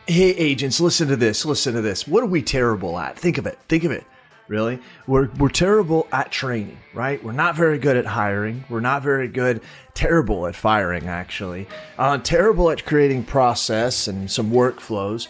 Hey, 0.07 0.31
agents, 0.31 0.79
listen 0.79 1.07
to 1.09 1.15
this. 1.15 1.45
Listen 1.45 1.73
to 1.75 1.81
this. 1.81 2.07
What 2.07 2.23
are 2.23 2.27
we 2.27 2.41
terrible 2.41 2.97
at? 2.99 3.17
Think 3.17 3.37
of 3.37 3.45
it. 3.45 3.59
Think 3.67 3.83
of 3.83 3.91
it 3.91 4.05
really. 4.51 4.79
We're, 5.07 5.29
we're 5.37 5.47
terrible 5.47 6.07
at 6.11 6.29
training, 6.29 6.77
right? 6.93 7.23
We're 7.23 7.31
not 7.31 7.55
very 7.55 7.79
good 7.79 7.95
at 7.95 8.05
hiring. 8.05 8.65
We're 8.69 8.81
not 8.81 9.01
very 9.01 9.29
good, 9.29 9.61
terrible 9.93 10.45
at 10.45 10.57
firing, 10.57 11.07
actually. 11.07 11.67
Uh, 11.97 12.17
terrible 12.17 12.69
at 12.69 12.85
creating 12.85 13.23
process 13.23 14.09
and 14.09 14.29
some 14.29 14.51
workflows. 14.51 15.29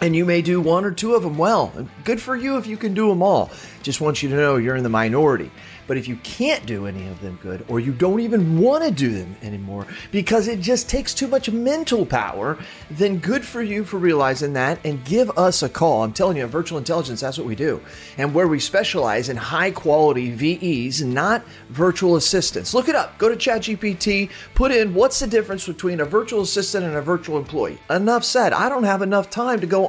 And 0.00 0.16
you 0.16 0.24
may 0.24 0.40
do 0.40 0.60
one 0.60 0.84
or 0.84 0.92
two 0.92 1.14
of 1.14 1.22
them 1.22 1.36
well. 1.36 1.72
Good 2.04 2.20
for 2.20 2.34
you 2.34 2.56
if 2.56 2.66
you 2.66 2.76
can 2.76 2.94
do 2.94 3.08
them 3.08 3.22
all. 3.22 3.50
Just 3.82 4.00
want 4.00 4.22
you 4.22 4.28
to 4.30 4.36
know 4.36 4.56
you're 4.56 4.76
in 4.76 4.82
the 4.82 4.88
minority. 4.88 5.50
But 5.90 5.96
if 5.96 6.06
you 6.06 6.14
can't 6.22 6.64
do 6.66 6.86
any 6.86 7.08
of 7.08 7.20
them 7.20 7.36
good, 7.42 7.64
or 7.66 7.80
you 7.80 7.92
don't 7.92 8.20
even 8.20 8.60
want 8.60 8.84
to 8.84 8.92
do 8.92 9.10
them 9.12 9.34
anymore 9.42 9.88
because 10.12 10.46
it 10.46 10.60
just 10.60 10.88
takes 10.88 11.12
too 11.12 11.26
much 11.26 11.50
mental 11.50 12.06
power, 12.06 12.58
then 12.92 13.18
good 13.18 13.44
for 13.44 13.60
you 13.60 13.82
for 13.82 13.98
realizing 13.98 14.52
that 14.52 14.78
and 14.84 15.04
give 15.04 15.36
us 15.36 15.64
a 15.64 15.68
call. 15.68 16.04
I'm 16.04 16.12
telling 16.12 16.36
you, 16.36 16.46
virtual 16.46 16.78
intelligence, 16.78 17.22
that's 17.22 17.38
what 17.38 17.46
we 17.48 17.56
do. 17.56 17.80
And 18.18 18.32
where 18.32 18.46
we 18.46 18.60
specialize 18.60 19.28
in 19.28 19.36
high 19.36 19.72
quality 19.72 20.30
VEs, 20.30 21.02
not 21.02 21.44
virtual 21.70 22.14
assistants. 22.14 22.72
Look 22.72 22.88
it 22.88 22.94
up. 22.94 23.18
Go 23.18 23.28
to 23.28 23.34
ChatGPT, 23.34 24.30
put 24.54 24.70
in 24.70 24.94
what's 24.94 25.18
the 25.18 25.26
difference 25.26 25.66
between 25.66 25.98
a 25.98 26.04
virtual 26.04 26.42
assistant 26.42 26.84
and 26.84 26.94
a 26.94 27.02
virtual 27.02 27.36
employee. 27.36 27.80
Enough 27.90 28.22
said. 28.22 28.52
I 28.52 28.68
don't 28.68 28.84
have 28.84 29.02
enough 29.02 29.28
time 29.28 29.58
to 29.58 29.66
go 29.66 29.88